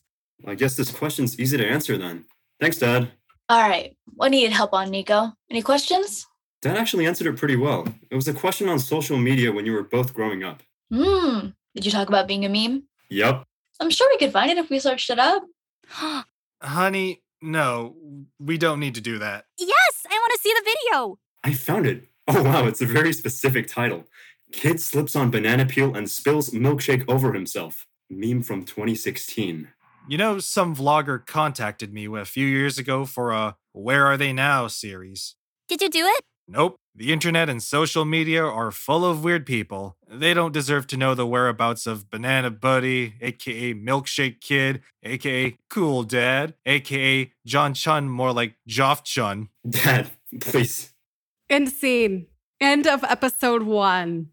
I 0.47 0.55
guess 0.55 0.77
this 0.77 0.91
question's 0.91 1.41
easy 1.41 1.57
to 1.57 1.67
answer 1.67 1.97
then. 1.97 2.27
Thanks, 2.61 2.79
Dad. 2.79 3.11
All 3.49 3.61
right. 3.61 3.97
What 4.15 4.31
needed 4.31 4.53
help 4.53 4.75
on, 4.75 4.91
Nico? 4.91 5.33
Any 5.51 5.63
questions? 5.63 6.27
Dad 6.63 6.77
actually 6.77 7.07
answered 7.07 7.27
it 7.27 7.37
pretty 7.37 7.57
well. 7.57 7.87
It 8.11 8.15
was 8.15 8.29
a 8.29 8.33
question 8.35 8.69
on 8.69 8.79
social 8.79 9.17
media 9.17 9.53
when 9.53 9.67
you 9.67 9.73
were 9.73 9.85
both 9.85 10.15
growing 10.15 10.45
up. 10.45 10.63
Hmm. 10.93 11.49
Did 11.77 11.85
you 11.85 11.93
talk 11.93 12.09
about 12.09 12.27
being 12.27 12.47
a 12.47 12.49
meme? 12.49 12.85
Yep. 13.11 13.45
I'm 13.81 13.91
sure 13.91 14.09
we 14.11 14.17
could 14.17 14.33
find 14.33 14.51
it 14.51 14.57
if 14.57 14.71
we 14.71 14.79
searched 14.79 15.11
it 15.11 15.19
up. 15.19 15.45
Honey, 16.63 17.23
no, 17.43 17.97
we 18.39 18.57
don't 18.57 18.81
need 18.81 18.95
to 18.95 19.03
do 19.03 19.19
that. 19.19 19.45
Yes, 19.59 20.07
I 20.11 20.15
want 20.15 20.33
to 20.33 20.41
see 20.41 20.55
the 20.55 20.65
video. 20.65 21.19
I 21.45 21.53
found 21.53 21.87
it. 21.87 22.09
Oh, 22.29 22.43
wow, 22.43 22.67
it's 22.67 22.81
a 22.81 22.87
very 22.87 23.13
specific 23.13 23.69
title. 23.69 24.05
Kid 24.53 24.81
slips 24.81 25.15
on 25.15 25.31
banana 25.31 25.67
peel 25.67 25.95
and 25.95 26.11
spills 26.11 26.49
milkshake 26.49 27.05
over 27.09 27.35
himself. 27.35 27.87
Meme 28.09 28.43
from 28.43 28.65
2016. 28.65 29.69
You 30.09 30.17
know, 30.17 30.39
some 30.39 30.75
vlogger 30.75 31.27
contacted 31.27 31.93
me 31.93 32.07
a 32.07 32.25
few 32.25 32.47
years 32.47 32.79
ago 32.79 33.05
for 33.05 33.33
a 33.33 33.57
Where 33.73 34.07
Are 34.07 34.17
They 34.17 34.33
Now 34.33 34.67
series. 34.69 35.35
Did 35.69 35.83
you 35.83 35.91
do 35.91 36.07
it? 36.07 36.25
Nope. 36.49 36.77
The 36.95 37.13
internet 37.13 37.51
and 37.51 37.63
social 37.63 38.05
media 38.05 38.43
are 38.43 38.71
full 38.71 39.05
of 39.05 39.23
weird 39.23 39.45
people. 39.45 39.97
They 40.09 40.33
don't 40.33 40.53
deserve 40.53 40.87
to 40.89 40.97
know 40.97 41.15
the 41.15 41.27
whereabouts 41.27 41.87
of 41.87 42.09
Banana 42.11 42.51
Buddy, 42.51 43.15
aka 43.21 43.75
Milkshake 43.75 44.41
Kid, 44.41 44.81
aka 45.03 45.57
Cool 45.69 46.05
Dad, 46.05 46.55
aka 46.65 47.31
John 47.45 47.75
Chun, 47.75 48.09
more 48.09 48.33
like 48.33 48.55
Joff 48.67 49.05
Chun. 49.05 49.51
Dad, 49.69 50.11
please. 50.41 50.95
End 51.51 51.69
scene. 51.69 52.29
End 52.61 52.87
of 52.87 53.05
episode 53.05 53.65
1. 53.65 54.29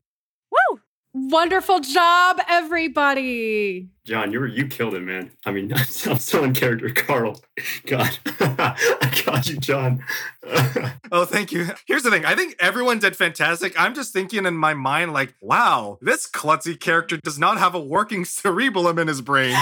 Woo! 1.14 1.30
Wonderful 1.30 1.80
job, 1.80 2.40
everybody. 2.48 3.90
John, 4.06 4.32
you 4.32 4.40
were 4.40 4.48
you 4.48 4.68
killed 4.68 4.96
it, 4.96 5.02
man. 5.02 5.32
I 5.46 5.52
mean, 5.52 5.72
I'm 6.06 6.18
still 6.18 6.44
in 6.44 6.54
character, 6.54 6.90
Carl. 6.90 7.40
God, 7.86 8.18
I 8.40 9.22
got 9.26 9.48
you, 9.48 9.58
John. 9.58 10.04
Oh, 11.16 11.26
thank 11.26 11.52
you. 11.52 11.68
Here's 11.86 12.02
the 12.02 12.10
thing 12.10 12.26
I 12.26 12.34
think 12.34 12.56
everyone 12.60 12.98
did 12.98 13.16
fantastic. 13.16 13.80
I'm 13.80 13.94
just 13.94 14.14
thinking 14.14 14.48
in 14.48 14.56
my 14.56 14.74
mind, 14.74 15.14
like, 15.14 15.36
wow, 15.42 16.00
this 16.02 16.28
klutzy 16.28 16.80
character 16.80 17.18
does 17.18 17.38
not 17.38 17.60
have 17.60 17.76
a 17.76 17.80
working 17.80 18.26
cerebellum 18.26 18.98
in 18.98 19.08
his 19.08 19.22
brain. 19.22 19.56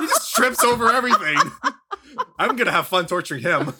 he 0.00 0.06
just 0.08 0.34
trips 0.34 0.64
over 0.64 0.90
everything. 0.90 1.38
I'm 2.36 2.56
gonna 2.56 2.72
have 2.72 2.88
fun 2.88 3.06
torturing 3.06 3.42
him. 3.42 3.74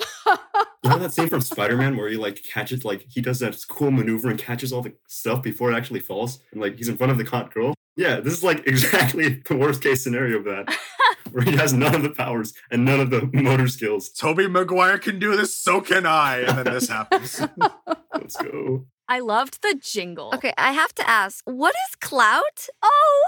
You 0.85 0.91
know 0.91 0.99
that 0.99 1.13
scene 1.13 1.29
from 1.29 1.41
Spider-Man 1.41 1.97
where 1.97 2.09
he 2.09 2.17
like 2.17 2.43
catches 2.45 2.85
like 2.85 3.07
he 3.09 3.21
does 3.21 3.41
that 3.41 3.57
cool 3.69 3.91
maneuver 3.91 4.31
and 4.31 4.39
catches 4.39 4.73
all 4.73 4.83
the 4.83 4.95
stuff 5.09 5.43
before 5.43 5.73
it 5.73 5.77
actually 5.77 6.01
falls, 6.01 6.41
and 6.53 6.61
like 6.61 6.77
he's 6.77 6.89
in 6.89 6.97
front 6.97 7.11
of 7.11 7.19
the 7.19 7.25
hot 7.25 7.53
girl. 7.53 7.75
Yeah, 7.97 8.21
this 8.21 8.33
is 8.33 8.45
like 8.45 8.59
exactly 8.67 9.43
the 9.45 9.57
worst 9.57 9.83
case 9.83 10.05
scenario 10.05 10.39
of 10.39 10.45
that, 10.45 10.79
where 11.33 11.45
he 11.45 11.57
has 11.57 11.73
none 11.73 11.95
of 11.97 12.03
the 12.03 12.11
powers 12.11 12.55
and 12.71 12.85
none 12.85 13.01
of 13.01 13.11
the 13.11 13.29
motor 13.33 13.67
skills. 13.67 14.11
Tobey 14.11 14.47
Maguire 14.47 14.99
can 14.99 15.19
do 15.19 15.37
this, 15.37 15.57
so 15.57 15.81
can 15.81 16.07
I. 16.07 16.43
And 16.43 16.59
then 16.59 16.73
this 16.73 16.89
happens. 16.89 17.41
Let's 18.15 18.37
go. 18.37 18.87
I 19.11 19.21
loved 19.21 19.63
the 19.63 19.75
jingle. 19.83 20.31
Okay, 20.35 20.53
I 20.59 20.73
have 20.73 20.95
to 20.97 21.09
ask, 21.09 21.43
what 21.47 21.75
is 21.89 21.97
clout? 21.97 22.69
Oh, 22.83 23.27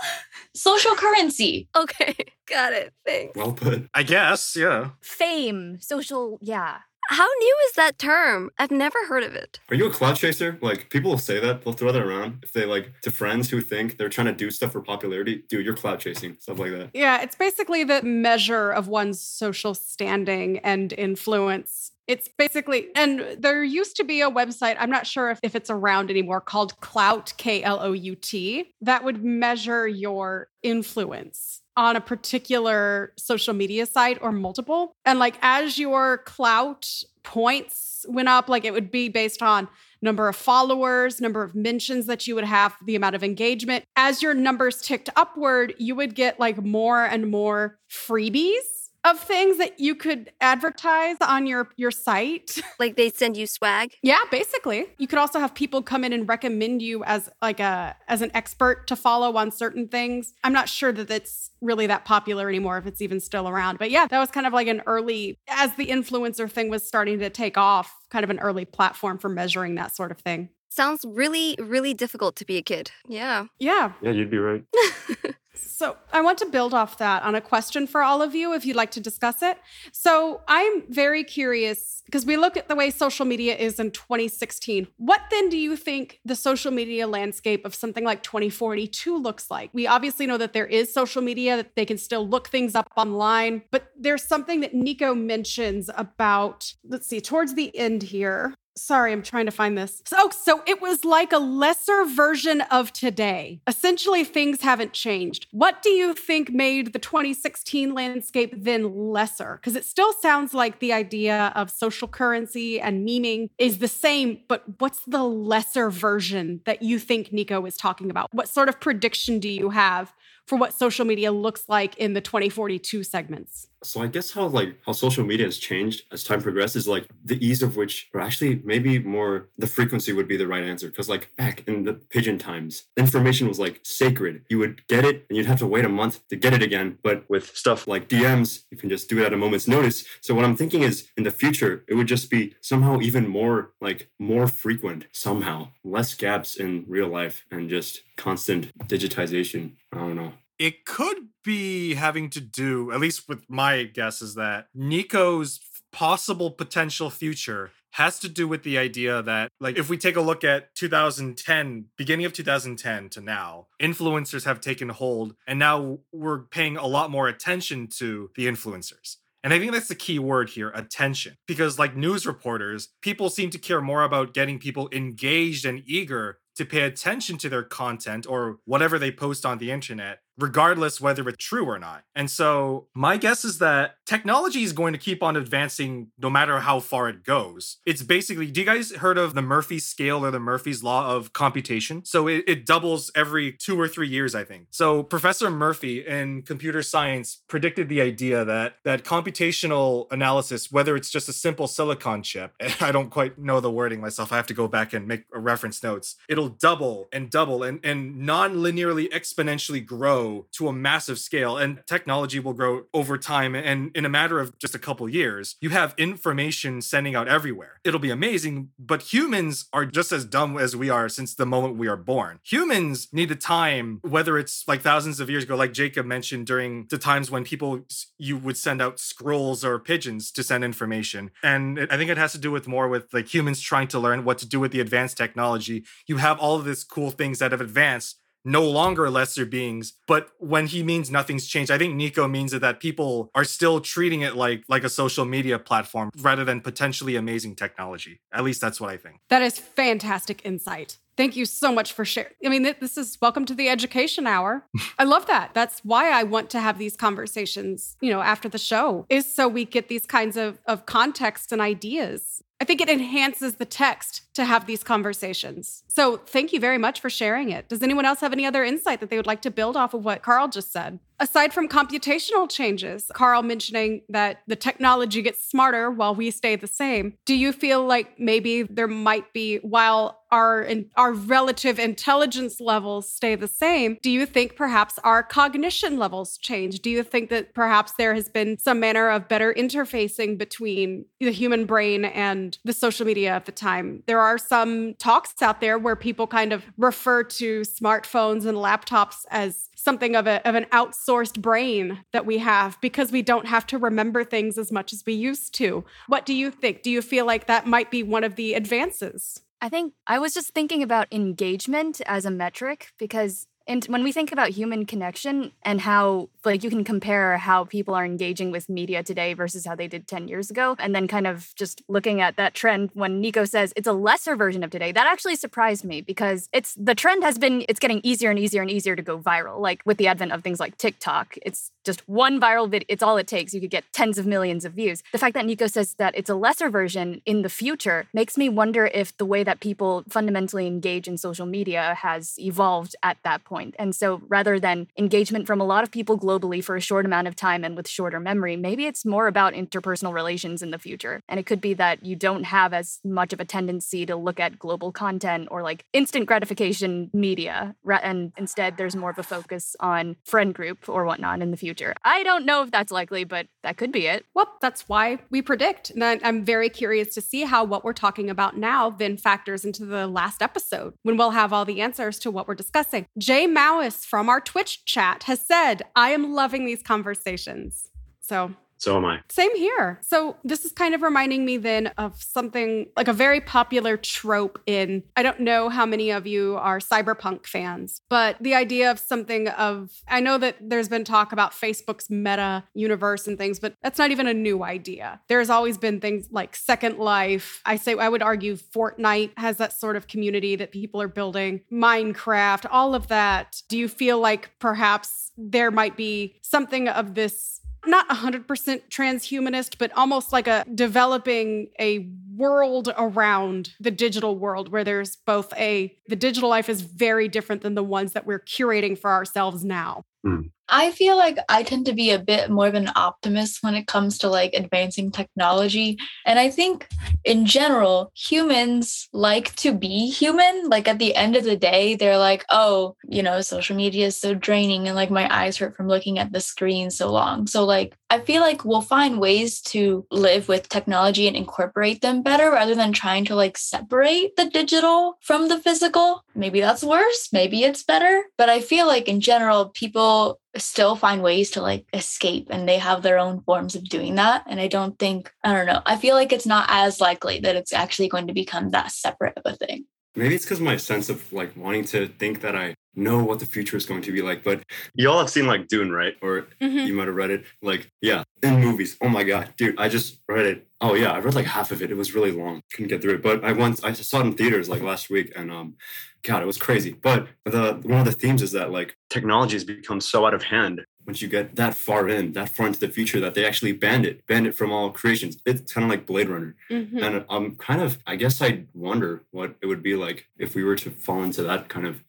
Social 0.54 0.94
currency. 0.94 1.68
Okay, 1.74 2.14
got 2.46 2.72
it. 2.72 2.92
Thanks. 3.06 3.36
Well 3.36 3.54
put. 3.54 3.88
I 3.94 4.02
guess, 4.02 4.54
yeah. 4.56 4.90
fame, 5.00 5.78
social, 5.80 6.38
yeah. 6.42 6.78
How 7.12 7.26
new 7.26 7.56
is 7.66 7.74
that 7.74 7.98
term? 7.98 8.50
I've 8.56 8.70
never 8.70 9.04
heard 9.06 9.24
of 9.24 9.34
it. 9.34 9.58
Are 9.68 9.74
you 9.74 9.86
a 9.86 9.90
clout 9.90 10.14
chaser? 10.14 10.58
Like 10.62 10.90
people 10.90 11.10
will 11.10 11.18
say 11.18 11.40
that, 11.40 11.64
they'll 11.64 11.72
throw 11.72 11.90
that 11.90 12.00
around 12.00 12.38
if 12.44 12.52
they 12.52 12.64
like 12.64 13.00
to 13.02 13.10
friends 13.10 13.50
who 13.50 13.60
think 13.60 13.98
they're 13.98 14.08
trying 14.08 14.28
to 14.28 14.32
do 14.32 14.48
stuff 14.48 14.70
for 14.70 14.80
popularity. 14.80 15.42
Dude, 15.48 15.66
you're 15.66 15.74
clout 15.74 15.98
chasing, 15.98 16.36
stuff 16.38 16.60
like 16.60 16.70
that. 16.70 16.90
Yeah, 16.94 17.20
it's 17.20 17.34
basically 17.34 17.82
the 17.82 18.00
measure 18.02 18.70
of 18.70 18.86
one's 18.86 19.20
social 19.20 19.74
standing 19.74 20.58
and 20.60 20.92
influence 20.92 21.90
It's 22.10 22.26
basically, 22.26 22.88
and 22.96 23.36
there 23.38 23.62
used 23.62 23.94
to 23.96 24.04
be 24.04 24.20
a 24.20 24.28
website, 24.28 24.76
I'm 24.80 24.90
not 24.90 25.06
sure 25.06 25.30
if, 25.30 25.38
if 25.44 25.54
it's 25.54 25.70
around 25.70 26.10
anymore, 26.10 26.40
called 26.40 26.80
Clout, 26.80 27.32
K 27.36 27.62
L 27.62 27.78
O 27.80 27.92
U 27.92 28.16
T, 28.16 28.74
that 28.80 29.04
would 29.04 29.22
measure 29.22 29.86
your 29.86 30.48
influence 30.62 31.62
on 31.80 31.96
a 31.96 32.00
particular 32.00 33.10
social 33.16 33.54
media 33.54 33.86
site 33.86 34.18
or 34.20 34.30
multiple. 34.30 34.92
And 35.06 35.18
like 35.18 35.36
as 35.40 35.78
your 35.78 36.18
clout 36.18 36.86
points 37.22 38.04
went 38.06 38.28
up, 38.28 38.50
like 38.50 38.66
it 38.66 38.74
would 38.74 38.90
be 38.90 39.08
based 39.08 39.40
on 39.40 39.66
number 40.02 40.28
of 40.28 40.36
followers, 40.36 41.22
number 41.22 41.42
of 41.42 41.54
mentions 41.54 42.04
that 42.04 42.26
you 42.26 42.34
would 42.34 42.44
have, 42.44 42.76
the 42.84 42.96
amount 42.96 43.14
of 43.14 43.24
engagement. 43.24 43.86
As 43.96 44.20
your 44.20 44.34
numbers 44.34 44.82
ticked 44.82 45.08
upward, 45.16 45.74
you 45.78 45.94
would 45.94 46.14
get 46.14 46.38
like 46.38 46.62
more 46.62 47.02
and 47.02 47.30
more 47.30 47.78
freebies 47.90 48.79
of 49.04 49.18
things 49.18 49.56
that 49.58 49.80
you 49.80 49.94
could 49.94 50.30
advertise 50.40 51.16
on 51.20 51.46
your 51.46 51.68
your 51.76 51.90
site. 51.90 52.58
Like 52.78 52.96
they 52.96 53.10
send 53.10 53.36
you 53.36 53.46
swag. 53.46 53.92
yeah, 54.02 54.20
basically. 54.30 54.86
You 54.98 55.06
could 55.06 55.18
also 55.18 55.38
have 55.38 55.54
people 55.54 55.82
come 55.82 56.02
in 56.02 56.12
and 56.14 56.26
recommend 56.28 56.80
you 56.80 57.04
as 57.04 57.28
like 57.42 57.60
a 57.60 57.94
as 58.08 58.22
an 58.22 58.30
expert 58.32 58.86
to 58.86 58.96
follow 58.96 59.36
on 59.36 59.50
certain 59.50 59.86
things. 59.88 60.32
I'm 60.44 60.52
not 60.54 60.68
sure 60.68 60.90
that 60.92 61.10
it's 61.10 61.50
really 61.60 61.86
that 61.88 62.04
popular 62.06 62.48
anymore 62.48 62.78
if 62.78 62.86
it's 62.86 63.02
even 63.02 63.20
still 63.20 63.48
around. 63.48 63.78
But 63.78 63.90
yeah, 63.90 64.06
that 64.06 64.18
was 64.18 64.30
kind 64.30 64.46
of 64.46 64.54
like 64.54 64.66
an 64.66 64.82
early 64.86 65.38
as 65.48 65.74
the 65.74 65.88
influencer 65.88 66.50
thing 66.50 66.70
was 66.70 66.86
starting 66.86 67.18
to 67.18 67.28
take 67.28 67.58
off, 67.58 67.94
kind 68.10 68.24
of 68.24 68.30
an 68.30 68.38
early 68.38 68.64
platform 68.64 69.18
for 69.18 69.28
measuring 69.28 69.74
that 69.74 69.94
sort 69.94 70.10
of 70.10 70.18
thing. 70.18 70.48
Sounds 70.70 71.04
really, 71.06 71.56
really 71.60 71.92
difficult 71.92 72.36
to 72.36 72.44
be 72.46 72.56
a 72.56 72.62
kid. 72.62 72.90
Yeah. 73.08 73.46
Yeah. 73.58 73.92
Yeah, 74.00 74.12
you'd 74.12 74.30
be 74.30 74.38
right. 74.38 74.64
So 75.62 75.96
I 76.12 76.20
want 76.20 76.38
to 76.38 76.46
build 76.46 76.74
off 76.74 76.98
that 76.98 77.22
on 77.22 77.34
a 77.34 77.40
question 77.40 77.86
for 77.86 78.02
all 78.02 78.20
of 78.22 78.34
you 78.34 78.52
if 78.54 78.66
you'd 78.66 78.76
like 78.76 78.90
to 78.92 79.00
discuss 79.00 79.42
it. 79.42 79.58
So 79.92 80.42
I'm 80.46 80.84
very 80.88 81.24
curious 81.24 82.02
because 82.04 82.26
we 82.26 82.36
look 82.36 82.56
at 82.56 82.68
the 82.68 82.74
way 82.74 82.90
social 82.90 83.24
media 83.24 83.56
is 83.56 83.78
in 83.78 83.90
2016. 83.92 84.88
What 84.96 85.20
then 85.30 85.48
do 85.48 85.56
you 85.56 85.76
think 85.76 86.20
the 86.24 86.34
social 86.34 86.70
media 86.70 87.06
landscape 87.06 87.64
of 87.64 87.74
something 87.74 88.04
like 88.04 88.22
2042 88.22 89.16
looks 89.16 89.50
like? 89.50 89.70
We 89.72 89.86
obviously 89.86 90.26
know 90.26 90.36
that 90.38 90.52
there 90.52 90.66
is 90.66 90.92
social 90.92 91.22
media, 91.22 91.56
that 91.56 91.76
they 91.76 91.84
can 91.84 91.98
still 91.98 92.26
look 92.28 92.48
things 92.48 92.74
up 92.74 92.90
online, 92.96 93.62
but 93.70 93.92
there's 93.96 94.24
something 94.24 94.60
that 94.60 94.74
Nico 94.74 95.14
mentions 95.14 95.88
about, 95.96 96.74
let's 96.84 97.06
see, 97.06 97.20
towards 97.20 97.54
the 97.54 97.76
end 97.76 98.02
here. 98.02 98.54
Sorry, 98.80 99.12
I'm 99.12 99.22
trying 99.22 99.44
to 99.44 99.52
find 99.52 99.76
this. 99.76 100.02
So, 100.06 100.16
oh, 100.18 100.30
so 100.30 100.62
it 100.66 100.80
was 100.80 101.04
like 101.04 101.32
a 101.32 101.38
lesser 101.38 102.04
version 102.06 102.62
of 102.62 102.92
today. 102.92 103.60
Essentially, 103.66 104.24
things 104.24 104.62
haven't 104.62 104.94
changed. 104.94 105.46
What 105.50 105.82
do 105.82 105.90
you 105.90 106.14
think 106.14 106.50
made 106.50 106.92
the 106.94 106.98
2016 106.98 107.92
landscape 107.92 108.54
then 108.56 109.12
lesser? 109.12 109.60
Because 109.60 109.76
it 109.76 109.84
still 109.84 110.14
sounds 110.14 110.54
like 110.54 110.80
the 110.80 110.94
idea 110.94 111.52
of 111.54 111.70
social 111.70 112.08
currency 112.08 112.80
and 112.80 113.04
meaning 113.04 113.50
is 113.58 113.78
the 113.78 113.88
same, 113.88 114.40
but 114.48 114.64
what's 114.80 115.04
the 115.04 115.24
lesser 115.24 115.90
version 115.90 116.62
that 116.64 116.82
you 116.82 116.98
think 116.98 117.32
Nico 117.32 117.64
is 117.66 117.76
talking 117.76 118.10
about? 118.10 118.32
What 118.32 118.48
sort 118.48 118.70
of 118.70 118.80
prediction 118.80 119.40
do 119.40 119.48
you 119.48 119.70
have 119.70 120.12
for 120.46 120.56
what 120.56 120.72
social 120.72 121.04
media 121.04 121.32
looks 121.32 121.64
like 121.68 121.96
in 121.98 122.14
the 122.14 122.20
2042 122.20 123.04
segments? 123.04 123.69
So 123.82 124.02
I 124.02 124.08
guess 124.08 124.32
how 124.32 124.46
like 124.46 124.78
how 124.84 124.92
social 124.92 125.24
media 125.24 125.46
has 125.46 125.58
changed 125.58 126.02
as 126.12 126.22
time 126.22 126.42
progresses, 126.42 126.86
like 126.86 127.06
the 127.24 127.44
ease 127.44 127.62
of 127.62 127.76
which, 127.76 128.08
or 128.12 128.20
actually 128.20 128.60
maybe 128.64 128.98
more 128.98 129.48
the 129.56 129.66
frequency 129.66 130.12
would 130.12 130.28
be 130.28 130.36
the 130.36 130.46
right 130.46 130.62
answer. 130.62 130.88
Because 130.88 131.08
like 131.08 131.34
back 131.36 131.66
in 131.66 131.84
the 131.84 131.94
pigeon 131.94 132.38
times, 132.38 132.84
information 132.96 133.48
was 133.48 133.58
like 133.58 133.80
sacred. 133.82 134.44
You 134.50 134.58
would 134.58 134.86
get 134.86 135.04
it 135.04 135.26
and 135.28 135.36
you'd 135.36 135.46
have 135.46 135.58
to 135.60 135.66
wait 135.66 135.84
a 135.84 135.88
month 135.88 136.26
to 136.28 136.36
get 136.36 136.52
it 136.52 136.62
again. 136.62 136.98
But 137.02 137.24
with 137.28 137.56
stuff 137.56 137.86
like 137.86 138.08
DMs, 138.08 138.64
you 138.70 138.76
can 138.76 138.90
just 138.90 139.08
do 139.08 139.18
it 139.18 139.26
at 139.26 139.32
a 139.32 139.36
moment's 139.36 139.68
notice. 139.68 140.04
So 140.20 140.34
what 140.34 140.44
I'm 140.44 140.56
thinking 140.56 140.82
is 140.82 141.08
in 141.16 141.24
the 141.24 141.30
future, 141.30 141.84
it 141.88 141.94
would 141.94 142.08
just 142.08 142.30
be 142.30 142.54
somehow 142.60 143.00
even 143.00 143.26
more 143.26 143.72
like 143.80 144.10
more 144.18 144.46
frequent, 144.46 145.06
somehow. 145.12 145.68
Less 145.84 146.14
gaps 146.14 146.56
in 146.56 146.84
real 146.86 147.08
life 147.08 147.46
and 147.50 147.70
just 147.70 148.02
constant 148.16 148.76
digitization. 148.86 149.72
I 149.92 149.98
don't 149.98 150.16
know. 150.16 150.34
It 150.60 150.84
could 150.84 151.28
be 151.42 151.94
having 151.94 152.28
to 152.30 152.40
do, 152.40 152.92
at 152.92 153.00
least 153.00 153.30
with 153.30 153.48
my 153.48 153.84
guess, 153.84 154.20
is 154.20 154.34
that 154.34 154.66
Nico's 154.74 155.58
possible 155.90 156.50
potential 156.50 157.08
future 157.08 157.70
has 157.92 158.18
to 158.20 158.28
do 158.28 158.46
with 158.46 158.62
the 158.62 158.76
idea 158.76 159.22
that, 159.22 159.50
like, 159.58 159.78
if 159.78 159.88
we 159.88 159.96
take 159.96 160.16
a 160.16 160.20
look 160.20 160.44
at 160.44 160.74
2010, 160.74 161.86
beginning 161.96 162.26
of 162.26 162.34
2010 162.34 163.08
to 163.08 163.20
now, 163.22 163.68
influencers 163.80 164.44
have 164.44 164.60
taken 164.60 164.90
hold, 164.90 165.34
and 165.46 165.58
now 165.58 166.00
we're 166.12 166.40
paying 166.40 166.76
a 166.76 166.86
lot 166.86 167.10
more 167.10 167.26
attention 167.26 167.88
to 167.96 168.30
the 168.36 168.46
influencers. 168.46 169.16
And 169.42 169.54
I 169.54 169.58
think 169.58 169.72
that's 169.72 169.88
the 169.88 169.94
key 169.94 170.18
word 170.18 170.50
here 170.50 170.70
attention. 170.74 171.38
Because, 171.48 171.78
like 171.78 171.96
news 171.96 172.26
reporters, 172.26 172.90
people 173.00 173.30
seem 173.30 173.48
to 173.48 173.58
care 173.58 173.80
more 173.80 174.02
about 174.02 174.34
getting 174.34 174.58
people 174.58 174.90
engaged 174.92 175.64
and 175.64 175.82
eager 175.86 176.38
to 176.56 176.66
pay 176.66 176.82
attention 176.82 177.38
to 177.38 177.48
their 177.48 177.62
content 177.62 178.26
or 178.28 178.58
whatever 178.66 178.98
they 178.98 179.10
post 179.10 179.46
on 179.46 179.56
the 179.56 179.70
internet, 179.70 180.20
regardless 180.40 181.00
whether 181.00 181.28
it's 181.28 181.44
true 181.44 181.66
or 181.66 181.78
not. 181.78 182.04
And 182.14 182.30
so, 182.30 182.88
my 182.94 183.16
guess 183.16 183.44
is 183.44 183.58
that 183.58 183.96
technology 184.06 184.62
is 184.62 184.72
going 184.72 184.92
to 184.92 184.98
keep 184.98 185.22
on 185.22 185.36
advancing 185.36 186.08
no 186.18 186.30
matter 186.30 186.60
how 186.60 186.80
far 186.80 187.08
it 187.08 187.24
goes. 187.24 187.78
It's 187.86 188.02
basically, 188.02 188.50
do 188.50 188.60
you 188.60 188.66
guys 188.66 188.92
heard 188.96 189.18
of 189.18 189.34
the 189.34 189.42
Murphy 189.42 189.78
scale 189.78 190.24
or 190.24 190.30
the 190.30 190.40
Murphy's 190.40 190.82
law 190.82 191.14
of 191.14 191.32
computation? 191.32 192.04
So, 192.04 192.26
it, 192.26 192.44
it 192.46 192.66
doubles 192.66 193.10
every 193.14 193.52
two 193.52 193.78
or 193.80 193.88
three 193.88 194.08
years, 194.08 194.34
I 194.34 194.44
think. 194.44 194.68
So, 194.70 195.02
Professor 195.02 195.50
Murphy 195.50 196.06
in 196.06 196.42
computer 196.42 196.82
science 196.82 197.42
predicted 197.48 197.88
the 197.88 198.00
idea 198.00 198.44
that 198.44 198.76
that 198.84 199.04
computational 199.04 200.06
analysis, 200.10 200.72
whether 200.72 200.96
it's 200.96 201.10
just 201.10 201.28
a 201.28 201.32
simple 201.32 201.66
silicon 201.66 202.22
chip, 202.22 202.54
I 202.80 202.92
don't 202.92 203.10
quite 203.10 203.38
know 203.38 203.60
the 203.60 203.70
wording 203.70 204.00
myself, 204.00 204.32
I 204.32 204.36
have 204.36 204.46
to 204.46 204.54
go 204.54 204.68
back 204.68 204.92
and 204.92 205.06
make 205.06 205.24
reference 205.32 205.82
notes. 205.82 206.16
It'll 206.28 206.48
double 206.48 207.08
and 207.12 207.30
double 207.30 207.62
and, 207.62 207.80
and 207.84 208.18
non-linearly 208.18 209.10
exponentially 209.10 209.84
grow 209.84 210.29
to 210.52 210.68
a 210.68 210.72
massive 210.72 211.18
scale 211.18 211.56
and 211.56 211.82
technology 211.86 212.38
will 212.38 212.52
grow 212.52 212.84
over 212.92 213.16
time 213.18 213.54
and 213.54 213.90
in 213.94 214.04
a 214.04 214.08
matter 214.08 214.40
of 214.40 214.58
just 214.58 214.74
a 214.74 214.78
couple 214.78 215.08
years 215.08 215.56
you 215.60 215.70
have 215.70 215.94
information 215.98 216.80
sending 216.80 217.14
out 217.14 217.28
everywhere. 217.28 217.80
It'll 217.84 218.00
be 218.00 218.10
amazing 218.10 218.70
but 218.78 219.12
humans 219.12 219.66
are 219.72 219.84
just 219.84 220.12
as 220.12 220.24
dumb 220.24 220.58
as 220.58 220.76
we 220.76 220.90
are 220.90 221.08
since 221.08 221.34
the 221.34 221.46
moment 221.46 221.76
we 221.76 221.88
are 221.88 221.96
born. 221.96 222.40
Humans 222.44 223.08
need 223.12 223.28
the 223.28 223.36
time 223.36 224.00
whether 224.02 224.38
it's 224.38 224.64
like 224.66 224.82
thousands 224.82 225.20
of 225.20 225.30
years 225.30 225.44
ago 225.44 225.56
like 225.56 225.72
jacob 225.72 226.06
mentioned 226.06 226.46
during 226.46 226.86
the 226.90 226.98
times 226.98 227.30
when 227.30 227.44
people 227.44 227.80
you 228.18 228.36
would 228.36 228.56
send 228.56 228.80
out 228.82 228.98
scrolls 228.98 229.64
or 229.64 229.78
pigeons 229.78 230.30
to 230.32 230.42
send 230.42 230.64
information. 230.64 231.30
And 231.42 231.78
it, 231.78 231.92
i 231.92 231.96
think 231.96 232.10
it 232.10 232.18
has 232.18 232.32
to 232.32 232.38
do 232.38 232.50
with 232.50 232.66
more 232.68 232.88
with 232.88 233.12
like 233.12 233.32
humans 233.32 233.60
trying 233.60 233.88
to 233.88 233.98
learn 233.98 234.24
what 234.24 234.38
to 234.38 234.46
do 234.46 234.60
with 234.60 234.72
the 234.72 234.80
advanced 234.80 235.16
technology. 235.16 235.84
You 236.06 236.18
have 236.18 236.38
all 236.38 236.56
of 236.56 236.64
these 236.64 236.84
cool 236.84 237.10
things 237.10 237.38
that 237.38 237.52
have 237.52 237.60
advanced 237.60 238.19
no 238.44 238.62
longer 238.62 239.10
lesser 239.10 239.44
beings 239.44 239.94
but 240.06 240.28
when 240.38 240.66
he 240.66 240.82
means 240.82 241.10
nothing's 241.10 241.46
changed 241.46 241.70
i 241.70 241.78
think 241.78 241.94
nico 241.94 242.26
means 242.28 242.52
it 242.52 242.60
that 242.60 242.80
people 242.80 243.30
are 243.34 243.44
still 243.44 243.80
treating 243.80 244.20
it 244.22 244.36
like 244.36 244.62
like 244.68 244.84
a 244.84 244.88
social 244.88 245.24
media 245.24 245.58
platform 245.58 246.10
rather 246.20 246.44
than 246.44 246.60
potentially 246.60 247.16
amazing 247.16 247.54
technology 247.54 248.20
at 248.32 248.44
least 248.44 248.60
that's 248.60 248.80
what 248.80 248.90
i 248.90 248.96
think 248.96 249.20
That 249.28 249.42
is 249.42 249.58
fantastic 249.58 250.44
insight. 250.44 250.98
Thank 251.16 251.36
you 251.36 251.44
so 251.44 251.72
much 251.72 251.92
for 251.92 252.04
sharing. 252.04 252.32
I 252.44 252.48
mean, 252.48 252.62
this 252.62 252.96
is 252.96 253.18
welcome 253.20 253.44
to 253.46 253.54
the 253.54 253.68
education 253.68 254.26
hour. 254.26 254.64
I 254.98 255.04
love 255.04 255.26
that. 255.26 255.52
That's 255.52 255.80
why 255.84 256.10
I 256.10 256.22
want 256.22 256.48
to 256.50 256.60
have 256.60 256.78
these 256.78 256.96
conversations, 256.96 257.96
you 258.00 258.10
know, 258.10 258.20
after 258.22 258.48
the 258.48 258.58
show, 258.58 259.04
is 259.10 259.32
so 259.32 259.46
we 259.46 259.64
get 259.64 259.88
these 259.88 260.06
kinds 260.06 260.36
of, 260.36 260.58
of 260.66 260.86
context 260.86 261.52
and 261.52 261.60
ideas. 261.60 262.42
Think 262.70 262.82
it 262.82 262.88
enhances 262.88 263.56
the 263.56 263.64
text 263.64 264.32
to 264.34 264.44
have 264.44 264.66
these 264.66 264.84
conversations. 264.84 265.82
So 265.88 266.18
thank 266.18 266.52
you 266.52 266.60
very 266.60 266.78
much 266.78 267.00
for 267.00 267.10
sharing 267.10 267.50
it. 267.50 267.68
Does 267.68 267.82
anyone 267.82 268.04
else 268.04 268.20
have 268.20 268.32
any 268.32 268.46
other 268.46 268.62
insight 268.62 269.00
that 269.00 269.10
they 269.10 269.16
would 269.16 269.26
like 269.26 269.42
to 269.42 269.50
build 269.50 269.76
off 269.76 269.92
of 269.92 270.04
what 270.04 270.22
Carl 270.22 270.46
just 270.46 270.70
said? 270.70 271.00
Aside 271.20 271.52
from 271.52 271.68
computational 271.68 272.50
changes, 272.50 273.10
Carl 273.12 273.42
mentioning 273.42 274.00
that 274.08 274.40
the 274.46 274.56
technology 274.56 275.20
gets 275.20 275.46
smarter 275.46 275.90
while 275.90 276.14
we 276.14 276.30
stay 276.30 276.56
the 276.56 276.66
same, 276.66 277.18
do 277.26 277.34
you 277.34 277.52
feel 277.52 277.84
like 277.84 278.18
maybe 278.18 278.62
there 278.62 278.88
might 278.88 279.30
be, 279.34 279.58
while 279.58 280.20
our 280.32 280.66
our 280.96 281.12
relative 281.12 281.78
intelligence 281.78 282.60
levels 282.60 283.12
stay 283.12 283.34
the 283.34 283.48
same, 283.48 283.98
do 284.00 284.10
you 284.10 284.24
think 284.24 284.56
perhaps 284.56 284.98
our 285.02 285.22
cognition 285.22 285.98
levels 285.98 286.38
change? 286.38 286.80
Do 286.80 286.88
you 286.88 287.02
think 287.02 287.30
that 287.30 287.52
perhaps 287.52 287.92
there 287.98 288.14
has 288.14 288.28
been 288.28 288.56
some 288.58 288.80
manner 288.80 289.10
of 289.10 289.28
better 289.28 289.52
interfacing 289.52 290.38
between 290.38 291.04
the 291.18 291.32
human 291.32 291.66
brain 291.66 292.04
and 292.04 292.56
the 292.64 292.72
social 292.72 293.04
media 293.04 293.30
at 293.30 293.46
the 293.46 293.52
time? 293.52 294.02
There 294.06 294.20
are 294.20 294.38
some 294.38 294.94
talks 294.94 295.42
out 295.42 295.60
there 295.60 295.78
where 295.78 295.96
people 295.96 296.26
kind 296.26 296.52
of 296.52 296.62
refer 296.78 297.24
to 297.24 297.62
smartphones 297.62 298.46
and 298.46 298.56
laptops 298.56 299.24
as 299.30 299.68
something 299.76 300.14
of, 300.14 300.26
a, 300.26 300.46
of 300.46 300.54
an 300.54 300.66
outsourced 300.66 301.09
brain 301.42 302.04
that 302.12 302.26
we 302.26 302.38
have 302.38 302.80
because 302.80 303.12
we 303.12 303.22
don't 303.22 303.46
have 303.46 303.66
to 303.66 303.78
remember 303.78 304.24
things 304.24 304.58
as 304.58 304.72
much 304.72 304.92
as 304.92 305.04
we 305.06 305.12
used 305.12 305.54
to. 305.54 305.84
What 306.06 306.26
do 306.26 306.34
you 306.34 306.50
think? 306.50 306.82
Do 306.82 306.90
you 306.90 307.02
feel 307.02 307.26
like 307.26 307.46
that 307.46 307.66
might 307.66 307.90
be 307.90 308.02
one 308.02 308.24
of 308.24 308.36
the 308.36 308.54
advances? 308.54 309.42
I 309.60 309.68
think 309.68 309.92
I 310.06 310.18
was 310.18 310.32
just 310.32 310.54
thinking 310.54 310.82
about 310.82 311.08
engagement 311.12 312.00
as 312.06 312.24
a 312.24 312.30
metric 312.30 312.92
because 312.98 313.46
And 313.68 313.84
when 313.84 314.02
we 314.02 314.10
think 314.10 314.32
about 314.32 314.50
human 314.50 314.84
connection 314.84 315.52
and 315.62 315.80
how, 315.82 316.28
like, 316.44 316.64
you 316.64 316.70
can 316.70 316.82
compare 316.82 317.38
how 317.38 317.64
people 317.64 317.94
are 317.94 318.04
engaging 318.04 318.50
with 318.50 318.68
media 318.68 319.02
today 319.02 319.32
versus 319.34 319.64
how 319.64 319.76
they 319.76 319.86
did 319.86 320.08
10 320.08 320.26
years 320.28 320.50
ago, 320.50 320.74
and 320.78 320.94
then 320.94 321.06
kind 321.06 321.26
of 321.26 321.54
just 321.54 321.82
looking 321.86 322.20
at 322.20 322.36
that 322.36 322.54
trend 322.54 322.90
when 322.94 323.20
Nico 323.20 323.44
says 323.44 323.72
it's 323.76 323.86
a 323.86 323.92
lesser 323.92 324.34
version 324.34 324.64
of 324.64 324.70
today, 324.70 324.90
that 324.90 325.06
actually 325.06 325.36
surprised 325.36 325.84
me 325.84 326.00
because 326.00 326.48
it's 326.52 326.74
the 326.74 326.94
trend 326.94 327.22
has 327.22 327.38
been, 327.38 327.64
it's 327.68 327.78
getting 327.78 328.00
easier 328.02 328.30
and 328.30 328.38
easier 328.38 328.62
and 328.62 328.70
easier 328.70 328.96
to 328.96 329.02
go 329.02 329.18
viral. 329.18 329.60
Like 329.60 329.82
with 329.84 329.98
the 329.98 330.08
advent 330.08 330.32
of 330.32 330.42
things 330.42 330.58
like 330.58 330.76
TikTok, 330.76 331.36
it's 331.42 331.70
just 331.84 332.08
one 332.08 332.40
viral 332.40 332.68
video, 332.68 332.86
it's 332.88 333.02
all 333.02 333.18
it 333.18 333.26
takes. 333.26 333.54
You 333.54 333.60
could 333.60 333.70
get 333.70 333.84
tens 333.92 334.18
of 334.18 334.26
millions 334.26 334.64
of 334.64 334.72
views. 334.72 335.02
The 335.12 335.18
fact 335.18 335.34
that 335.34 335.46
Nico 335.46 335.66
says 335.66 335.94
that 335.94 336.14
it's 336.16 336.30
a 336.30 336.34
lesser 336.34 336.70
version 336.70 337.22
in 337.24 337.42
the 337.42 337.48
future 337.48 338.08
makes 338.12 338.36
me 338.36 338.48
wonder 338.48 338.86
if 338.86 339.16
the 339.16 339.26
way 339.26 339.44
that 339.44 339.60
people 339.60 340.04
fundamentally 340.08 340.66
engage 340.66 341.06
in 341.06 341.18
social 341.18 341.46
media 341.46 341.94
has 341.94 342.34
evolved 342.38 342.96
at 343.02 343.18
that 343.22 343.44
point. 343.44 343.49
And 343.50 343.94
so 343.94 344.22
rather 344.28 344.60
than 344.60 344.88
engagement 344.98 345.46
from 345.46 345.60
a 345.60 345.64
lot 345.64 345.82
of 345.82 345.90
people 345.90 346.18
globally 346.18 346.62
for 346.62 346.76
a 346.76 346.80
short 346.80 347.06
amount 347.06 347.28
of 347.28 347.36
time 347.36 347.64
and 347.64 347.76
with 347.76 347.88
shorter 347.88 348.20
memory, 348.20 348.56
maybe 348.56 348.86
it's 348.86 349.04
more 349.04 349.26
about 349.26 349.54
interpersonal 349.54 350.12
relations 350.12 350.62
in 350.62 350.70
the 350.70 350.78
future. 350.78 351.22
And 351.28 351.40
it 351.40 351.46
could 351.46 351.60
be 351.60 351.74
that 351.74 352.04
you 352.04 352.14
don't 352.14 352.44
have 352.44 352.72
as 352.72 353.00
much 353.04 353.32
of 353.32 353.40
a 353.40 353.44
tendency 353.44 354.06
to 354.06 354.16
look 354.16 354.38
at 354.38 354.58
global 354.58 354.92
content 354.92 355.48
or 355.50 355.62
like 355.62 355.84
instant 355.92 356.26
gratification 356.26 357.10
media. 357.12 357.74
And 358.02 358.32
instead, 358.36 358.76
there's 358.76 358.94
more 358.94 359.10
of 359.10 359.18
a 359.18 359.22
focus 359.22 359.74
on 359.80 360.16
friend 360.24 360.54
group 360.54 360.88
or 360.88 361.04
whatnot 361.04 361.42
in 361.42 361.50
the 361.50 361.56
future 361.56 361.70
future. 361.70 361.94
I 362.04 362.22
don't 362.22 362.44
know 362.44 362.62
if 362.62 362.70
that's 362.70 362.90
likely, 362.90 363.24
but 363.24 363.46
that 363.62 363.76
could 363.76 363.92
be 363.92 364.06
it. 364.06 364.26
Well, 364.34 364.52
that's 364.60 364.88
why 364.88 365.18
we 365.30 365.40
predict. 365.40 365.90
And 365.90 366.04
I'm 366.04 366.44
very 366.44 366.68
curious 366.68 367.14
to 367.14 367.20
see 367.20 367.42
how 367.42 367.64
what 367.64 367.84
we're 367.84 367.92
talking 367.92 368.28
about 368.28 368.56
now 368.56 368.90
then 368.90 369.16
factors 369.16 369.64
into 369.64 369.84
the 369.84 370.06
last 370.06 370.42
episode 370.42 370.94
when 371.02 371.16
we'll 371.16 371.30
have 371.30 371.52
all 371.52 371.64
the 371.64 371.80
answers 371.80 372.18
to 372.20 372.30
what 372.30 372.48
we're 372.48 372.54
discussing. 372.54 373.06
Jay 373.18 373.39
Mawis 373.46 374.04
from 374.04 374.28
our 374.28 374.40
Twitch 374.40 374.84
chat 374.84 375.24
has 375.24 375.40
said, 375.40 375.82
I 375.94 376.10
am 376.10 376.32
loving 376.32 376.64
these 376.64 376.82
conversations. 376.82 377.88
So 378.20 378.54
so 378.80 378.96
am 378.96 379.04
I. 379.04 379.20
Same 379.28 379.54
here. 379.56 380.00
So 380.02 380.36
this 380.42 380.64
is 380.64 380.72
kind 380.72 380.94
of 380.94 381.02
reminding 381.02 381.44
me 381.44 381.58
then 381.58 381.88
of 381.98 382.22
something 382.22 382.86
like 382.96 383.08
a 383.08 383.12
very 383.12 383.40
popular 383.40 383.98
trope 383.98 384.58
in 384.66 385.02
I 385.16 385.22
don't 385.22 385.40
know 385.40 385.68
how 385.68 385.84
many 385.84 386.10
of 386.10 386.26
you 386.26 386.56
are 386.56 386.78
cyberpunk 386.78 387.46
fans, 387.46 388.00
but 388.08 388.36
the 388.40 388.54
idea 388.54 388.90
of 388.90 388.98
something 388.98 389.48
of 389.48 389.90
I 390.08 390.20
know 390.20 390.38
that 390.38 390.56
there's 390.62 390.88
been 390.88 391.04
talk 391.04 391.32
about 391.32 391.52
Facebook's 391.52 392.08
meta 392.08 392.64
universe 392.72 393.26
and 393.26 393.36
things, 393.36 393.60
but 393.60 393.74
that's 393.82 393.98
not 393.98 394.10
even 394.10 394.26
a 394.26 394.34
new 394.34 394.64
idea. 394.64 395.20
There's 395.28 395.50
always 395.50 395.76
been 395.76 396.00
things 396.00 396.28
like 396.30 396.56
Second 396.56 396.98
Life. 396.98 397.60
I 397.66 397.76
say 397.76 397.94
I 397.98 398.08
would 398.08 398.22
argue 398.22 398.56
Fortnite 398.56 399.32
has 399.36 399.58
that 399.58 399.74
sort 399.74 399.96
of 399.96 400.06
community 400.06 400.56
that 400.56 400.72
people 400.72 401.02
are 401.02 401.08
building, 401.08 401.60
Minecraft, 401.70 402.64
all 402.70 402.94
of 402.94 403.08
that. 403.08 403.60
Do 403.68 403.76
you 403.76 403.88
feel 403.88 404.18
like 404.18 404.52
perhaps 404.58 405.32
there 405.36 405.70
might 405.70 405.98
be 405.98 406.36
something 406.40 406.88
of 406.88 407.14
this 407.14 407.60
not 407.86 408.08
100% 408.08 408.46
transhumanist, 408.90 409.78
but 409.78 409.92
almost 409.96 410.32
like 410.32 410.46
a 410.46 410.64
developing 410.74 411.68
a 411.78 412.08
world 412.36 412.92
around 412.96 413.74
the 413.80 413.90
digital 413.90 414.38
world 414.38 414.70
where 414.70 414.84
there's 414.84 415.16
both 415.16 415.52
a, 415.56 415.94
the 416.08 416.16
digital 416.16 416.48
life 416.48 416.68
is 416.68 416.82
very 416.82 417.28
different 417.28 417.62
than 417.62 417.74
the 417.74 417.82
ones 417.82 418.12
that 418.12 418.26
we're 418.26 418.40
curating 418.40 418.98
for 418.98 419.10
ourselves 419.10 419.64
now. 419.64 420.04
Mm. 420.26 420.50
I 420.70 420.92
feel 420.92 421.16
like 421.16 421.38
I 421.48 421.62
tend 421.62 421.86
to 421.86 421.92
be 421.92 422.10
a 422.10 422.18
bit 422.18 422.50
more 422.50 422.66
of 422.66 422.74
an 422.74 422.90
optimist 422.94 423.62
when 423.62 423.74
it 423.74 423.86
comes 423.86 424.18
to 424.18 424.28
like 424.28 424.52
advancing 424.54 425.10
technology. 425.10 425.98
And 426.24 426.38
I 426.38 426.50
think 426.50 426.88
in 427.24 427.46
general, 427.46 428.12
humans 428.14 429.08
like 429.12 429.54
to 429.56 429.72
be 429.72 430.08
human. 430.10 430.68
Like 430.68 430.88
at 430.88 430.98
the 430.98 431.14
end 431.14 431.36
of 431.36 431.44
the 431.44 431.56
day, 431.56 431.96
they're 431.96 432.18
like, 432.18 432.44
oh, 432.50 432.96
you 433.08 433.22
know, 433.22 433.40
social 433.40 433.76
media 433.76 434.06
is 434.06 434.16
so 434.16 434.34
draining 434.34 434.86
and 434.86 434.96
like 434.96 435.10
my 435.10 435.28
eyes 435.34 435.58
hurt 435.58 435.76
from 435.76 435.88
looking 435.88 436.18
at 436.18 436.32
the 436.32 436.40
screen 436.40 436.90
so 436.90 437.10
long. 437.10 437.46
So, 437.46 437.64
like, 437.64 437.96
I 438.08 438.18
feel 438.20 438.40
like 438.40 438.64
we'll 438.64 438.82
find 438.82 439.20
ways 439.20 439.60
to 439.62 440.04
live 440.10 440.48
with 440.48 440.68
technology 440.68 441.28
and 441.28 441.36
incorporate 441.36 442.00
them 442.00 442.22
better 442.22 442.50
rather 442.50 442.74
than 442.74 442.92
trying 442.92 443.24
to 443.26 443.36
like 443.36 443.56
separate 443.56 444.34
the 444.36 444.46
digital 444.46 445.16
from 445.20 445.48
the 445.48 445.58
physical. 445.58 446.24
Maybe 446.34 446.60
that's 446.60 446.82
worse. 446.82 447.28
Maybe 447.32 447.62
it's 447.62 447.84
better. 447.84 448.24
But 448.36 448.48
I 448.48 448.60
feel 448.60 448.86
like 448.86 449.08
in 449.08 449.20
general, 449.20 449.68
people 449.68 450.39
still 450.56 450.96
find 450.96 451.22
ways 451.22 451.50
to 451.50 451.62
like 451.62 451.86
escape 451.92 452.48
and 452.50 452.68
they 452.68 452.78
have 452.78 453.02
their 453.02 453.18
own 453.18 453.40
forms 453.42 453.76
of 453.76 453.84
doing 453.84 454.16
that 454.16 454.42
and 454.48 454.60
i 454.60 454.66
don't 454.66 454.98
think 454.98 455.32
i 455.44 455.52
don't 455.52 455.66
know 455.66 455.80
i 455.86 455.96
feel 455.96 456.16
like 456.16 456.32
it's 456.32 456.46
not 456.46 456.66
as 456.68 457.00
likely 457.00 457.38
that 457.38 457.56
it's 457.56 457.72
actually 457.72 458.08
going 458.08 458.26
to 458.26 458.32
become 458.32 458.70
that 458.70 458.90
separate 458.90 459.36
of 459.36 459.42
a 459.44 459.56
thing 459.56 459.84
maybe 460.16 460.34
it's 460.34 460.44
because 460.44 460.60
my 460.60 460.76
sense 460.76 461.08
of 461.08 461.32
like 461.32 461.56
wanting 461.56 461.84
to 461.84 462.08
think 462.18 462.40
that 462.40 462.56
i 462.56 462.74
know 462.94 463.22
what 463.22 463.38
the 463.38 463.46
future 463.46 463.76
is 463.76 463.86
going 463.86 464.02
to 464.02 464.12
be 464.12 464.20
like 464.20 464.42
but 464.42 464.62
y'all 464.94 465.18
have 465.18 465.30
seen 465.30 465.46
like 465.46 465.68
dune 465.68 465.92
right? 465.92 466.16
Or 466.22 466.48
mm-hmm. 466.60 466.78
you 466.78 466.94
might 466.94 467.06
have 467.06 467.16
read 467.16 467.30
it. 467.30 467.44
Like 467.62 467.90
yeah 468.00 468.24
in 468.42 468.60
movies. 468.60 468.96
Oh 469.00 469.08
my 469.08 469.22
god 469.22 469.54
dude 469.56 469.78
i 469.78 469.88
just 469.88 470.18
read 470.28 470.46
it. 470.46 470.66
Oh 470.80 470.94
yeah 470.94 471.12
i 471.12 471.18
read 471.18 471.34
like 471.34 471.46
half 471.46 471.70
of 471.70 471.82
it. 471.82 471.90
It 471.90 471.96
was 471.96 472.14
really 472.14 472.32
long. 472.32 472.62
Couldn't 472.72 472.88
get 472.88 473.00
through 473.00 473.14
it. 473.14 473.22
But 473.22 473.44
i 473.44 473.52
once 473.52 473.82
i 473.84 473.92
saw 473.92 474.20
it 474.20 474.26
in 474.26 474.32
theaters 474.36 474.68
like 474.68 474.82
last 474.82 475.10
week 475.10 475.32
and 475.36 475.50
um 475.50 475.76
God, 476.22 476.42
it 476.42 476.46
was 476.46 476.58
crazy. 476.58 476.92
But 476.92 477.28
the 477.44 477.80
one 477.82 478.00
of 478.00 478.04
the 478.04 478.12
themes 478.12 478.42
is 478.42 478.52
that 478.52 478.70
like 478.70 478.96
technology 479.08 479.54
has 479.54 479.64
become 479.64 480.00
so 480.00 480.26
out 480.26 480.34
of 480.34 480.42
hand 480.42 480.84
once 481.06 481.22
you 481.22 481.28
get 481.28 481.56
that 481.56 481.74
far 481.74 482.08
in, 482.08 482.32
that 482.32 482.50
far 482.50 482.66
into 482.66 482.80
the 482.80 482.88
future, 482.88 483.20
that 483.20 483.34
they 483.34 483.44
actually 483.44 483.72
banned 483.72 484.06
it, 484.06 484.26
banned 484.26 484.46
it 484.46 484.54
from 484.54 484.70
all 484.70 484.90
creations. 484.90 485.38
It's 485.44 485.72
kind 485.72 485.84
of 485.84 485.90
like 485.90 486.06
Blade 486.06 486.28
Runner. 486.28 486.54
Mm-hmm. 486.70 486.98
And 486.98 487.24
I'm 487.28 487.56
kind 487.56 487.82
of, 487.82 487.98
I 488.06 488.16
guess 488.16 488.40
I 488.40 488.64
wonder 488.74 489.22
what 489.30 489.56
it 489.60 489.66
would 489.66 489.82
be 489.82 489.96
like 489.96 490.28
if 490.38 490.54
we 490.54 490.64
were 490.64 490.76
to 490.76 490.90
fall 490.90 491.22
into 491.22 491.42
that 491.42 491.68
kind 491.68 491.86
of 491.86 492.02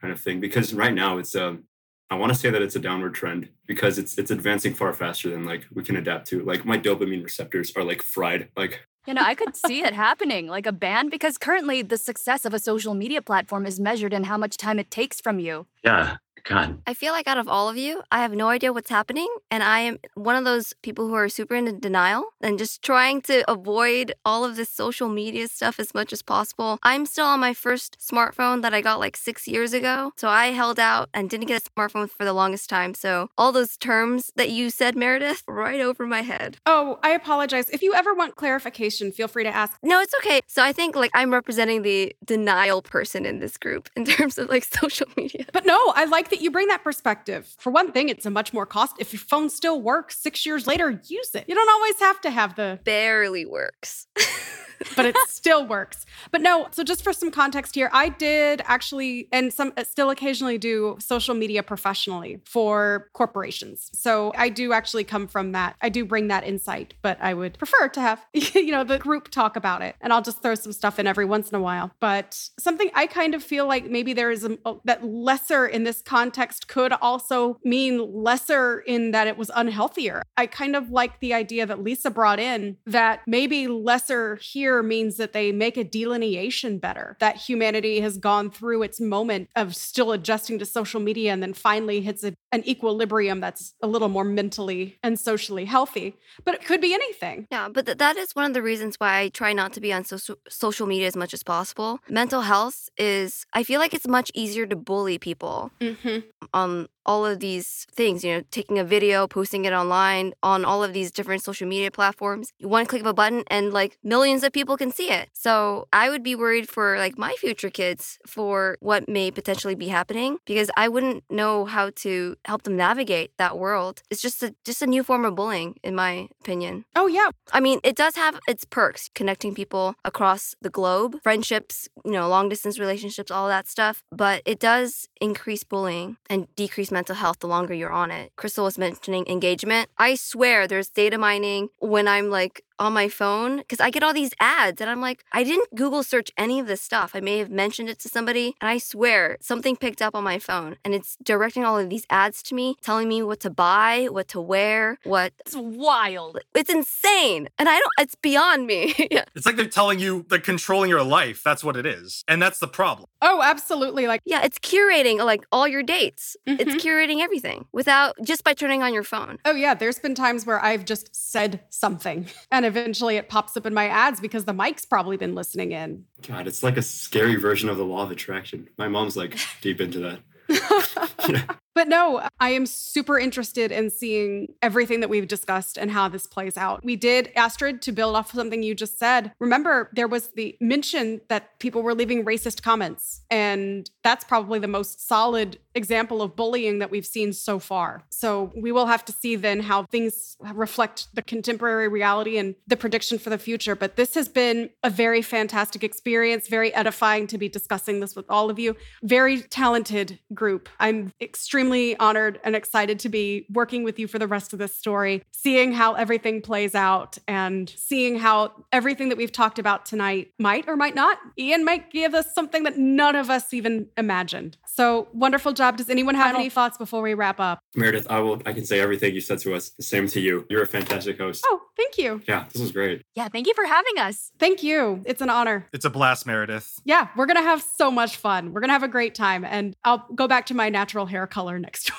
kind 0.00 0.12
of 0.12 0.20
thing. 0.20 0.40
Because 0.40 0.74
right 0.74 0.94
now 0.94 1.18
it's 1.18 1.34
um 1.34 1.64
I 2.10 2.14
want 2.14 2.32
to 2.32 2.38
say 2.38 2.48
that 2.50 2.62
it's 2.62 2.76
a 2.76 2.80
downward 2.80 3.14
trend 3.14 3.50
because 3.66 3.98
it's 3.98 4.16
it's 4.16 4.30
advancing 4.30 4.74
far 4.74 4.92
faster 4.92 5.30
than 5.30 5.44
like 5.44 5.66
we 5.72 5.82
can 5.82 5.96
adapt 5.96 6.26
to. 6.28 6.42
Like 6.42 6.64
my 6.64 6.78
dopamine 6.78 7.22
receptors 7.22 7.72
are 7.76 7.84
like 7.84 8.02
fried. 8.02 8.48
Like 8.56 8.86
you 9.06 9.14
know, 9.14 9.22
I 9.22 9.34
could 9.34 9.56
see 9.56 9.82
it 9.82 9.94
happening, 9.94 10.48
like 10.48 10.66
a 10.66 10.72
ban, 10.72 11.08
because 11.08 11.38
currently 11.38 11.80
the 11.80 11.96
success 11.96 12.44
of 12.44 12.52
a 12.52 12.58
social 12.58 12.92
media 12.92 13.22
platform 13.22 13.64
is 13.64 13.80
measured 13.80 14.12
in 14.12 14.24
how 14.24 14.36
much 14.36 14.58
time 14.58 14.78
it 14.78 14.90
takes 14.90 15.18
from 15.18 15.38
you. 15.38 15.66
Yeah. 15.82 16.18
God. 16.44 16.80
I 16.86 16.94
feel 16.94 17.12
like 17.12 17.26
out 17.26 17.38
of 17.38 17.48
all 17.48 17.68
of 17.68 17.76
you, 17.76 18.02
I 18.10 18.18
have 18.18 18.32
no 18.32 18.48
idea 18.48 18.72
what's 18.72 18.90
happening. 18.90 19.28
And 19.50 19.62
I 19.62 19.80
am 19.80 19.98
one 20.14 20.36
of 20.36 20.44
those 20.44 20.72
people 20.82 21.08
who 21.08 21.14
are 21.14 21.28
super 21.28 21.54
into 21.54 21.72
denial 21.72 22.30
and 22.40 22.58
just 22.58 22.82
trying 22.82 23.22
to 23.22 23.48
avoid 23.50 24.12
all 24.24 24.44
of 24.44 24.56
this 24.56 24.70
social 24.70 25.08
media 25.08 25.48
stuff 25.48 25.78
as 25.78 25.94
much 25.94 26.12
as 26.12 26.22
possible. 26.22 26.78
I'm 26.82 27.06
still 27.06 27.26
on 27.26 27.40
my 27.40 27.54
first 27.54 27.98
smartphone 28.00 28.62
that 28.62 28.74
I 28.74 28.80
got 28.80 28.98
like 28.98 29.16
six 29.16 29.46
years 29.46 29.72
ago. 29.72 30.12
So 30.16 30.28
I 30.28 30.46
held 30.48 30.78
out 30.78 31.08
and 31.12 31.28
didn't 31.28 31.46
get 31.46 31.62
a 31.62 31.70
smartphone 31.70 32.10
for 32.10 32.24
the 32.24 32.32
longest 32.32 32.70
time. 32.70 32.94
So 32.94 33.30
all 33.36 33.52
those 33.52 33.76
terms 33.76 34.32
that 34.36 34.50
you 34.50 34.70
said, 34.70 34.96
Meredith, 34.96 35.42
right 35.48 35.80
over 35.80 36.06
my 36.06 36.22
head. 36.22 36.58
Oh, 36.66 36.98
I 37.02 37.10
apologize. 37.10 37.68
If 37.70 37.82
you 37.82 37.94
ever 37.94 38.14
want 38.14 38.36
clarification, 38.36 39.12
feel 39.12 39.28
free 39.28 39.44
to 39.44 39.54
ask. 39.54 39.76
No, 39.82 40.00
it's 40.00 40.14
okay. 40.14 40.40
So 40.46 40.62
I 40.62 40.72
think 40.72 40.96
like 40.96 41.10
I'm 41.14 41.32
representing 41.32 41.82
the 41.82 42.14
denial 42.24 42.82
person 42.82 43.26
in 43.26 43.38
this 43.40 43.56
group 43.56 43.88
in 43.96 44.04
terms 44.16 44.38
of 44.38 44.48
like 44.48 44.64
social 44.64 45.06
media. 45.16 45.44
But 45.52 45.66
no, 45.66 45.78
I 45.94 46.04
like 46.04 46.27
that 46.30 46.38
that 46.38 46.44
you 46.44 46.50
bring 46.50 46.68
that 46.68 46.84
perspective. 46.84 47.54
For 47.58 47.70
one 47.70 47.92
thing, 47.92 48.08
it's 48.08 48.26
a 48.26 48.30
much 48.30 48.52
more 48.52 48.66
cost. 48.66 48.96
If 48.98 49.12
your 49.12 49.20
phone 49.20 49.50
still 49.50 49.80
works 49.80 50.18
six 50.18 50.46
years 50.46 50.66
later, 50.66 51.00
use 51.04 51.34
it. 51.34 51.44
You 51.48 51.54
don't 51.54 51.70
always 51.70 51.98
have 52.00 52.20
to 52.22 52.30
have 52.30 52.54
the 52.54 52.80
barely 52.84 53.44
works. 53.44 54.06
but 54.96 55.06
it 55.06 55.16
still 55.28 55.66
works. 55.66 56.06
But 56.30 56.40
no, 56.40 56.68
so 56.70 56.82
just 56.84 57.02
for 57.02 57.12
some 57.12 57.30
context 57.30 57.74
here, 57.74 57.90
I 57.92 58.08
did 58.08 58.62
actually, 58.64 59.28
and 59.32 59.52
some 59.52 59.72
uh, 59.76 59.84
still 59.84 60.10
occasionally 60.10 60.58
do 60.58 60.96
social 61.00 61.34
media 61.34 61.62
professionally 61.62 62.40
for 62.44 63.08
corporations. 63.12 63.90
So 63.92 64.32
I 64.36 64.48
do 64.48 64.72
actually 64.72 65.04
come 65.04 65.26
from 65.26 65.52
that. 65.52 65.76
I 65.80 65.88
do 65.88 66.04
bring 66.04 66.28
that 66.28 66.44
insight, 66.44 66.94
but 67.02 67.18
I 67.20 67.34
would 67.34 67.58
prefer 67.58 67.88
to 67.88 68.00
have, 68.00 68.24
you 68.32 68.70
know, 68.70 68.84
the 68.84 68.98
group 68.98 69.30
talk 69.30 69.56
about 69.56 69.82
it. 69.82 69.96
And 70.00 70.12
I'll 70.12 70.22
just 70.22 70.42
throw 70.42 70.54
some 70.54 70.72
stuff 70.72 70.98
in 70.98 71.06
every 71.06 71.24
once 71.24 71.50
in 71.50 71.54
a 71.54 71.60
while. 71.60 71.92
But 72.00 72.38
something 72.58 72.90
I 72.94 73.06
kind 73.06 73.34
of 73.34 73.42
feel 73.42 73.66
like 73.66 73.90
maybe 73.90 74.12
there 74.12 74.30
is 74.30 74.44
a, 74.44 74.58
that 74.84 75.04
lesser 75.04 75.66
in 75.66 75.84
this 75.84 76.02
context 76.02 76.68
could 76.68 76.92
also 76.92 77.58
mean 77.64 78.22
lesser 78.22 78.80
in 78.80 79.12
that 79.12 79.26
it 79.26 79.36
was 79.36 79.50
unhealthier. 79.50 80.22
I 80.36 80.46
kind 80.46 80.76
of 80.76 80.90
like 80.90 81.20
the 81.20 81.34
idea 81.34 81.66
that 81.66 81.82
Lisa 81.82 82.10
brought 82.10 82.40
in 82.40 82.76
that 82.86 83.20
maybe 83.26 83.66
lesser 83.66 84.36
here 84.36 84.67
here 84.68 84.82
means 84.82 85.16
that 85.16 85.32
they 85.32 85.50
make 85.50 85.78
a 85.78 85.84
delineation 85.84 86.78
better, 86.78 87.16
that 87.20 87.36
humanity 87.36 88.00
has 88.00 88.18
gone 88.18 88.50
through 88.50 88.82
its 88.82 89.00
moment 89.00 89.48
of 89.56 89.74
still 89.74 90.12
adjusting 90.12 90.58
to 90.58 90.66
social 90.66 91.00
media 91.00 91.32
and 91.32 91.42
then 91.42 91.54
finally 91.54 92.02
hits 92.02 92.22
a, 92.22 92.34
an 92.52 92.62
equilibrium 92.68 93.40
that's 93.40 93.74
a 93.82 93.86
little 93.86 94.10
more 94.10 94.24
mentally 94.24 94.98
and 95.02 95.18
socially 95.18 95.64
healthy. 95.64 96.14
But 96.44 96.54
it 96.54 96.66
could 96.66 96.82
be 96.82 96.92
anything. 96.92 97.46
Yeah, 97.50 97.68
but 97.70 97.86
th- 97.86 97.96
that 97.96 98.18
is 98.18 98.36
one 98.36 98.44
of 98.44 98.52
the 98.52 98.60
reasons 98.60 98.96
why 98.98 99.20
I 99.20 99.28
try 99.30 99.54
not 99.54 99.72
to 99.72 99.80
be 99.80 99.90
on 99.90 100.04
so- 100.04 100.36
social 100.48 100.86
media 100.86 101.06
as 101.06 101.16
much 101.16 101.32
as 101.32 101.42
possible. 101.42 102.00
Mental 102.10 102.42
health 102.42 102.90
is, 102.98 103.46
I 103.54 103.62
feel 103.62 103.80
like 103.80 103.94
it's 103.94 104.06
much 104.06 104.30
easier 104.34 104.66
to 104.66 104.76
bully 104.76 105.16
people 105.16 105.70
mm-hmm. 105.80 106.18
on 106.52 106.88
all 107.08 107.24
of 107.24 107.40
these 107.40 107.86
things, 107.90 108.22
you 108.22 108.34
know, 108.34 108.42
taking 108.50 108.78
a 108.78 108.84
video, 108.84 109.26
posting 109.26 109.64
it 109.64 109.72
online 109.72 110.34
on 110.42 110.64
all 110.64 110.84
of 110.84 110.92
these 110.92 111.10
different 111.10 111.42
social 111.42 111.66
media 111.66 111.90
platforms. 111.90 112.52
One 112.60 112.84
click 112.84 113.00
of 113.00 113.06
a 113.06 113.14
button 113.14 113.42
and 113.48 113.72
like 113.72 113.98
millions 114.04 114.44
of 114.44 114.52
people 114.52 114.76
can 114.76 114.92
see 114.92 115.10
it. 115.10 115.30
So 115.32 115.88
I 115.92 116.10
would 116.10 116.22
be 116.22 116.34
worried 116.34 116.68
for 116.68 116.98
like 116.98 117.16
my 117.16 117.32
future 117.38 117.70
kids 117.70 118.18
for 118.26 118.76
what 118.80 119.08
may 119.08 119.30
potentially 119.30 119.74
be 119.74 119.88
happening 119.88 120.36
because 120.44 120.70
I 120.76 120.88
wouldn't 120.88 121.24
know 121.30 121.64
how 121.64 121.90
to 122.04 122.36
help 122.44 122.64
them 122.64 122.76
navigate 122.76 123.32
that 123.38 123.58
world. 123.58 124.02
It's 124.10 124.20
just 124.20 124.42
a 124.42 124.54
just 124.64 124.82
a 124.82 124.86
new 124.86 125.02
form 125.02 125.24
of 125.24 125.34
bullying 125.34 125.76
in 125.82 125.94
my 125.94 126.28
opinion. 126.42 126.84
Oh, 126.94 127.06
yeah. 127.06 127.30
I 127.52 127.60
mean, 127.60 127.80
it 127.82 127.96
does 127.96 128.16
have 128.16 128.38
its 128.46 128.64
perks, 128.66 129.08
connecting 129.14 129.54
people 129.54 129.94
across 130.04 130.54
the 130.60 130.68
globe, 130.68 131.16
friendships, 131.22 131.88
you 132.04 132.12
know, 132.12 132.28
long 132.28 132.50
distance 132.50 132.78
relationships, 132.78 133.30
all 133.30 133.48
that 133.48 133.66
stuff. 133.66 134.02
But 134.12 134.42
it 134.44 134.58
does 134.58 135.08
increase 135.20 135.64
bullying 135.64 136.18
and 136.28 136.54
decrease 136.54 136.90
mental 136.98 137.14
health 137.14 137.38
the 137.38 137.46
longer 137.46 137.74
you're 137.74 137.98
on 138.04 138.10
it. 138.10 138.32
Crystal 138.34 138.64
was 138.64 138.76
mentioning 138.76 139.24
engagement. 139.28 139.88
I 139.98 140.16
swear 140.16 140.66
there's 140.66 140.88
data 140.88 141.16
mining 141.16 141.68
when 141.78 142.06
I'm 142.08 142.28
like 142.28 142.64
on 142.78 142.92
my 142.92 143.08
phone 143.08 143.58
because 143.58 143.80
I 143.80 143.90
get 143.90 144.02
all 144.02 144.12
these 144.12 144.32
ads 144.40 144.80
and 144.80 144.88
I'm 144.90 145.00
like, 145.00 145.24
I 145.32 145.42
didn't 145.44 145.74
Google 145.74 146.02
search 146.02 146.30
any 146.36 146.60
of 146.60 146.66
this 146.66 146.80
stuff. 146.80 147.12
I 147.14 147.20
may 147.20 147.38
have 147.38 147.50
mentioned 147.50 147.88
it 147.88 147.98
to 148.00 148.08
somebody 148.08 148.54
and 148.60 148.68
I 148.70 148.78
swear 148.78 149.36
something 149.40 149.76
picked 149.76 150.00
up 150.02 150.14
on 150.14 150.24
my 150.24 150.38
phone 150.38 150.76
and 150.84 150.94
it's 150.94 151.16
directing 151.22 151.64
all 151.64 151.78
of 151.78 151.88
these 151.90 152.06
ads 152.10 152.42
to 152.44 152.54
me, 152.54 152.76
telling 152.82 153.08
me 153.08 153.22
what 153.22 153.40
to 153.40 153.50
buy, 153.50 154.06
what 154.10 154.28
to 154.28 154.40
wear, 154.40 154.98
what 155.04 155.32
It's 155.40 155.56
wild. 155.56 156.38
it's 156.54 156.70
insane. 156.70 157.48
And 157.58 157.68
I 157.68 157.78
don't, 157.78 157.90
it's 158.00 158.14
beyond 158.14 158.66
me. 158.66 158.94
yeah. 159.10 159.24
It's 159.34 159.46
like 159.46 159.56
they're 159.56 159.66
telling 159.66 159.98
you, 159.98 160.24
they're 160.28 160.38
controlling 160.38 160.90
your 160.90 161.02
life. 161.02 161.42
That's 161.44 161.64
what 161.64 161.76
it 161.76 161.86
is. 161.86 162.24
And 162.28 162.40
that's 162.40 162.58
the 162.58 162.68
problem. 162.68 163.08
Oh, 163.22 163.42
absolutely. 163.42 164.06
Like, 164.06 164.22
Yeah, 164.24 164.42
it's 164.44 164.58
curating 164.58 165.24
like 165.24 165.44
all 165.52 165.66
your 165.66 165.82
dates. 165.82 166.36
Mhm. 166.48 166.60
It's 166.60 166.84
curating 166.84 167.20
everything 167.20 167.66
without 167.72 168.16
just 168.22 168.44
by 168.44 168.54
turning 168.54 168.82
on 168.82 168.92
your 168.94 169.02
phone. 169.04 169.38
oh, 169.44 169.52
yeah. 169.54 169.74
There's 169.74 169.98
been 169.98 170.14
times 170.14 170.46
where 170.46 170.62
I've 170.64 170.84
just 170.84 171.14
said 171.14 171.60
something 171.70 172.26
and 172.52 172.64
eventually 172.68 173.16
it 173.16 173.28
pops 173.28 173.56
up 173.56 173.66
in 173.66 173.74
my 173.74 173.88
ads 173.88 174.20
because 174.20 174.44
the 174.44 174.52
mic's 174.52 174.84
probably 174.84 175.16
been 175.16 175.34
listening 175.34 175.72
in. 175.72 176.04
God, 176.26 176.46
it's 176.46 176.62
like 176.62 176.76
a 176.76 176.82
scary 176.82 177.36
version 177.36 177.68
of 177.68 177.76
the 177.76 177.84
law 177.84 178.02
of 178.04 178.10
attraction. 178.12 178.68
My 178.78 178.86
mom's 178.86 179.16
like 179.16 179.36
deep 179.60 179.80
into 179.80 179.98
that. 180.00 180.20
Yeah. 181.28 181.42
But 181.74 181.88
no, 181.88 182.28
I 182.40 182.50
am 182.50 182.66
super 182.66 183.18
interested 183.18 183.70
in 183.70 183.90
seeing 183.90 184.54
everything 184.62 185.00
that 185.00 185.08
we've 185.08 185.28
discussed 185.28 185.78
and 185.78 185.90
how 185.90 186.08
this 186.08 186.26
plays 186.26 186.56
out. 186.56 186.84
We 186.84 186.96
did, 186.96 187.30
Astrid, 187.36 187.82
to 187.82 187.92
build 187.92 188.16
off 188.16 188.32
something 188.32 188.62
you 188.62 188.74
just 188.74 188.98
said. 188.98 189.32
Remember, 189.38 189.88
there 189.92 190.08
was 190.08 190.28
the 190.28 190.56
mention 190.60 191.20
that 191.28 191.58
people 191.60 191.82
were 191.82 191.94
leaving 191.94 192.24
racist 192.24 192.62
comments, 192.62 193.22
and 193.30 193.88
that's 194.02 194.24
probably 194.24 194.58
the 194.58 194.66
most 194.66 195.06
solid 195.06 195.58
example 195.74 196.20
of 196.20 196.34
bullying 196.34 196.80
that 196.80 196.90
we've 196.90 197.06
seen 197.06 197.32
so 197.32 197.60
far. 197.60 198.02
So 198.10 198.50
we 198.56 198.72
will 198.72 198.86
have 198.86 199.04
to 199.04 199.12
see 199.12 199.36
then 199.36 199.60
how 199.60 199.84
things 199.84 200.36
reflect 200.52 201.06
the 201.14 201.22
contemporary 201.22 201.86
reality 201.86 202.38
and 202.38 202.56
the 202.66 202.76
prediction 202.76 203.18
for 203.18 203.30
the 203.30 203.38
future. 203.38 203.76
But 203.76 203.94
this 203.94 204.14
has 204.14 204.28
been 204.28 204.70
a 204.82 204.90
very 204.90 205.22
fantastic 205.22 205.84
experience, 205.84 206.48
very 206.48 206.74
edifying 206.74 207.28
to 207.28 207.38
be 207.38 207.48
discussing 207.48 208.00
this 208.00 208.16
with 208.16 208.26
all 208.28 208.50
of 208.50 208.58
you. 208.58 208.74
Very 209.04 209.42
talented 209.42 210.18
group. 210.34 210.68
I'm 210.80 211.12
extremely 211.20 211.67
honored 211.98 212.40
and 212.44 212.56
excited 212.56 212.98
to 213.00 213.08
be 213.08 213.46
working 213.52 213.84
with 213.84 213.98
you 213.98 214.06
for 214.06 214.18
the 214.18 214.26
rest 214.26 214.52
of 214.52 214.58
this 214.58 214.74
story, 214.74 215.22
seeing 215.30 215.72
how 215.72 215.94
everything 215.94 216.40
plays 216.40 216.74
out 216.74 217.18
and 217.26 217.72
seeing 217.76 218.18
how 218.18 218.52
everything 218.72 219.08
that 219.08 219.18
we've 219.18 219.32
talked 219.32 219.58
about 219.58 219.86
tonight 219.86 220.32
might 220.38 220.68
or 220.68 220.76
might 220.76 220.94
not. 220.94 221.18
Ian 221.38 221.64
might 221.64 221.90
give 221.90 222.14
us 222.14 222.34
something 222.34 222.62
that 222.64 222.76
none 222.76 223.16
of 223.16 223.30
us 223.30 223.52
even 223.52 223.88
imagined. 223.96 224.56
So 224.66 225.08
wonderful 225.12 225.52
job. 225.52 225.76
Does 225.76 225.90
anyone 225.90 226.14
have 226.14 226.34
any 226.34 226.48
thoughts 226.48 226.78
before 226.78 227.02
we 227.02 227.14
wrap 227.14 227.40
up? 227.40 227.60
Meredith, 227.74 228.06
I 228.10 228.20
will 228.20 228.40
I 228.46 228.52
can 228.52 228.64
say 228.64 228.80
everything 228.80 229.14
you 229.14 229.20
said 229.20 229.38
to 229.40 229.54
us. 229.54 229.70
The 229.70 229.82
same 229.82 230.08
to 230.08 230.20
you. 230.20 230.46
You're 230.48 230.62
a 230.62 230.66
fantastic 230.66 231.18
host. 231.18 231.44
Oh, 231.46 231.60
thank 231.76 231.98
you. 231.98 232.22
Yeah, 232.28 232.44
this 232.52 232.60
was 232.60 232.72
great. 232.72 233.02
Yeah, 233.14 233.28
thank 233.28 233.46
you 233.46 233.54
for 233.54 233.64
having 233.64 233.98
us. 233.98 234.30
Thank 234.38 234.62
you. 234.62 235.02
It's 235.04 235.20
an 235.20 235.30
honor. 235.30 235.66
It's 235.72 235.84
a 235.84 235.90
blast, 235.90 236.26
Meredith. 236.26 236.80
Yeah, 236.84 237.08
we're 237.16 237.26
going 237.26 237.36
to 237.36 237.42
have 237.42 237.64
so 237.76 237.90
much 237.90 238.16
fun. 238.16 238.52
We're 238.52 238.60
going 238.60 238.68
to 238.68 238.74
have 238.74 238.82
a 238.82 238.88
great 238.88 239.14
time. 239.14 239.44
And 239.44 239.74
I'll 239.84 240.06
go 240.14 240.28
back 240.28 240.46
to 240.46 240.54
my 240.54 240.68
natural 240.68 241.06
hair 241.06 241.26
color 241.26 241.47
next 241.56 241.90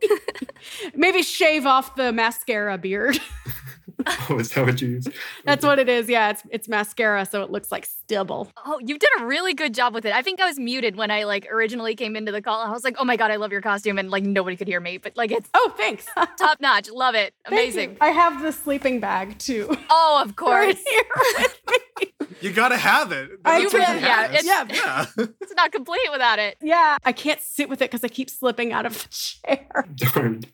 week. 0.00 0.10
Maybe 0.94 1.22
shave 1.22 1.66
off 1.66 1.94
the 1.94 2.12
mascara 2.12 2.78
beard. 2.78 3.20
Oh, 4.28 4.38
is 4.40 4.50
that 4.54 4.66
what 4.66 4.82
you 4.82 4.88
use? 4.88 5.06
That's 5.44 5.64
what 5.64 5.78
it 5.78 5.88
is. 5.88 6.08
Yeah, 6.08 6.30
it's 6.30 6.42
it's 6.50 6.68
mascara, 6.68 7.24
so 7.24 7.42
it 7.44 7.50
looks 7.52 7.70
like 7.70 7.86
stibble. 7.86 8.50
Oh, 8.64 8.80
you 8.84 8.98
did 8.98 9.08
a 9.20 9.26
really 9.26 9.54
good 9.54 9.74
job 9.74 9.94
with 9.94 10.04
it. 10.04 10.12
I 10.12 10.22
think 10.22 10.40
I 10.40 10.46
was 10.46 10.58
muted 10.58 10.96
when 10.96 11.12
I 11.12 11.22
like 11.22 11.46
originally 11.52 11.94
came 11.94 12.16
into 12.16 12.32
the 12.32 12.42
call. 12.42 12.58
I 12.60 12.70
was 12.72 12.82
like, 12.82 12.96
"Oh 12.98 13.04
my 13.04 13.16
god, 13.16 13.30
I 13.30 13.36
love 13.36 13.52
your 13.52 13.60
costume," 13.60 13.98
and 13.98 14.10
like 14.10 14.24
nobody 14.24 14.56
could 14.56 14.66
hear 14.66 14.80
me, 14.80 14.98
but 14.98 15.16
like 15.16 15.30
it's 15.30 15.48
Oh, 15.54 15.72
thanks. 15.76 16.06
top 16.36 16.60
notch. 16.60 16.90
Love 16.90 17.14
it. 17.14 17.32
Amazing. 17.46 17.96
I 18.00 18.08
have 18.08 18.42
the 18.42 18.50
sleeping 18.50 18.98
bag 18.98 19.38
too. 19.38 19.68
Oh, 19.88 20.20
of 20.24 20.30
Right 20.30 20.36
course. 20.36 20.82
here 20.90 21.04
with 21.38 21.60
me. 22.00 22.11
You 22.42 22.52
gotta 22.52 22.76
have 22.76 23.12
it. 23.12 23.30
I 23.44 23.60
That's 23.60 23.72
do, 23.72 23.78
what 23.78 23.88
you 23.88 23.94
yeah, 24.00 24.16
have. 24.22 24.34
it's- 24.34 24.44
yeah. 24.44 25.06
yeah. 25.18 25.26
It's 25.40 25.54
not 25.54 25.72
complete 25.72 26.08
without 26.10 26.38
it. 26.38 26.56
Yeah, 26.60 26.96
I 27.04 27.12
can't 27.12 27.40
sit 27.40 27.68
with 27.68 27.80
it 27.82 27.90
because 27.90 28.02
I 28.04 28.08
keep 28.08 28.28
slipping 28.30 28.72
out 28.72 28.84
of 28.86 28.94
the 29.00 29.08
chair. 29.10 29.86
Darn. 29.94 30.44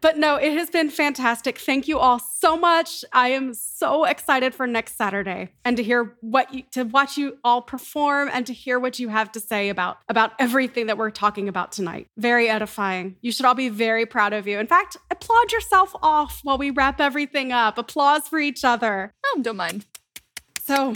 But 0.00 0.16
no, 0.16 0.36
it 0.36 0.52
has 0.56 0.70
been 0.70 0.90
fantastic. 0.90 1.58
Thank 1.58 1.88
you 1.88 1.98
all 1.98 2.18
so 2.18 2.56
much. 2.56 3.04
I 3.12 3.28
am 3.28 3.52
so 3.54 4.04
excited 4.04 4.54
for 4.54 4.66
next 4.66 4.96
Saturday 4.96 5.50
and 5.64 5.76
to 5.76 5.82
hear 5.82 6.16
what 6.20 6.52
you 6.54 6.62
to 6.72 6.84
watch 6.84 7.16
you 7.16 7.38
all 7.42 7.62
perform 7.62 8.30
and 8.32 8.46
to 8.46 8.52
hear 8.52 8.78
what 8.78 8.98
you 8.98 9.08
have 9.08 9.32
to 9.32 9.40
say 9.40 9.68
about 9.68 9.98
about 10.08 10.32
everything 10.38 10.86
that 10.86 10.98
we're 10.98 11.10
talking 11.10 11.48
about 11.48 11.72
tonight. 11.72 12.06
Very 12.16 12.48
edifying. 12.48 13.16
You 13.20 13.32
should 13.32 13.46
all 13.46 13.54
be 13.54 13.68
very 13.68 14.06
proud 14.06 14.32
of 14.32 14.46
you. 14.46 14.58
In 14.58 14.66
fact, 14.66 14.96
applaud 15.10 15.52
yourself 15.52 15.94
off 16.02 16.40
while 16.42 16.58
we 16.58 16.70
wrap 16.70 17.00
everything 17.00 17.52
up. 17.52 17.76
Applause 17.78 18.28
for 18.28 18.38
each 18.38 18.64
other. 18.64 19.12
Oh, 19.26 19.38
don't 19.42 19.56
mind. 19.56 19.84
So, 20.68 20.92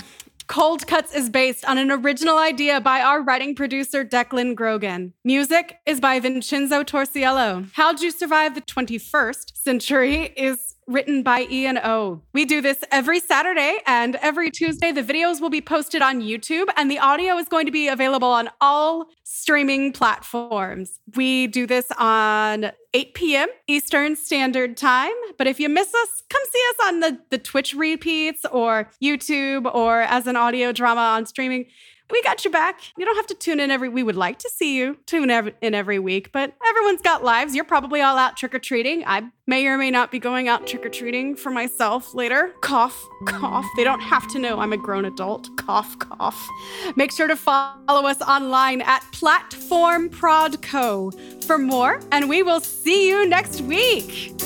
Cold 0.48 0.86
Cuts 0.86 1.14
is 1.14 1.30
based 1.30 1.64
on 1.64 1.78
an 1.78 1.90
original 1.90 2.36
idea 2.36 2.78
by 2.78 3.00
our 3.00 3.22
writing 3.22 3.54
producer, 3.54 4.04
Declan 4.04 4.54
Grogan. 4.54 5.14
Music 5.24 5.78
is 5.86 5.98
by 5.98 6.20
Vincenzo 6.20 6.82
Torciello. 6.82 7.70
How'd 7.72 8.02
You 8.02 8.10
Survive 8.10 8.54
the 8.54 8.60
21st 8.60 9.56
Century 9.56 10.34
is 10.36 10.71
written 10.92 11.22
by 11.22 11.46
Ian 11.50 11.78
O. 11.78 12.22
We 12.32 12.44
do 12.44 12.60
this 12.60 12.84
every 12.90 13.20
Saturday 13.20 13.78
and 13.86 14.16
every 14.16 14.50
Tuesday. 14.50 14.92
The 14.92 15.02
videos 15.02 15.40
will 15.40 15.50
be 15.50 15.60
posted 15.60 16.02
on 16.02 16.20
YouTube 16.20 16.66
and 16.76 16.90
the 16.90 16.98
audio 16.98 17.36
is 17.36 17.48
going 17.48 17.66
to 17.66 17.72
be 17.72 17.88
available 17.88 18.28
on 18.28 18.50
all 18.60 19.08
streaming 19.24 19.92
platforms. 19.92 21.00
We 21.16 21.46
do 21.46 21.66
this 21.66 21.90
on 21.98 22.72
8 22.94 23.14
p.m. 23.14 23.48
Eastern 23.66 24.16
Standard 24.16 24.76
Time. 24.76 25.12
But 25.38 25.46
if 25.46 25.58
you 25.58 25.68
miss 25.68 25.94
us, 25.94 26.22
come 26.28 26.42
see 26.50 26.62
us 26.70 26.86
on 26.86 27.00
the, 27.00 27.18
the 27.30 27.38
Twitch 27.38 27.74
repeats 27.74 28.44
or 28.52 28.90
YouTube 29.02 29.72
or 29.74 30.02
as 30.02 30.26
an 30.26 30.36
audio 30.36 30.72
drama 30.72 31.00
on 31.00 31.26
streaming. 31.26 31.66
We 32.12 32.22
got 32.22 32.44
your 32.44 32.52
back. 32.52 32.78
You 32.98 33.06
don't 33.06 33.16
have 33.16 33.26
to 33.28 33.34
tune 33.34 33.58
in 33.58 33.70
every. 33.70 33.88
We 33.88 34.02
would 34.02 34.16
like 34.16 34.38
to 34.40 34.50
see 34.50 34.76
you 34.76 34.98
tune 35.06 35.30
in 35.30 35.74
every 35.74 35.98
week, 35.98 36.30
but 36.30 36.52
everyone's 36.68 37.00
got 37.00 37.24
lives. 37.24 37.54
You're 37.54 37.64
probably 37.64 38.02
all 38.02 38.18
out 38.18 38.36
trick 38.36 38.54
or 38.54 38.58
treating. 38.58 39.02
I 39.06 39.22
may 39.46 39.66
or 39.66 39.78
may 39.78 39.90
not 39.90 40.10
be 40.10 40.18
going 40.18 40.46
out 40.46 40.66
trick 40.66 40.84
or 40.84 40.90
treating 40.90 41.34
for 41.34 41.48
myself 41.50 42.14
later. 42.14 42.52
Cough, 42.60 43.02
cough. 43.24 43.64
They 43.76 43.84
don't 43.84 44.00
have 44.00 44.28
to 44.32 44.38
know 44.38 44.60
I'm 44.60 44.74
a 44.74 44.76
grown 44.76 45.06
adult. 45.06 45.48
Cough, 45.56 45.98
cough. 45.98 46.46
Make 46.96 47.12
sure 47.12 47.28
to 47.28 47.36
follow 47.36 48.06
us 48.06 48.20
online 48.20 48.82
at 48.82 49.00
Platform 49.12 50.10
Prod 50.10 50.60
Co 50.60 51.12
for 51.46 51.56
more, 51.56 52.00
and 52.12 52.28
we 52.28 52.42
will 52.42 52.60
see 52.60 53.08
you 53.08 53.26
next 53.26 53.62
week. 53.62 54.38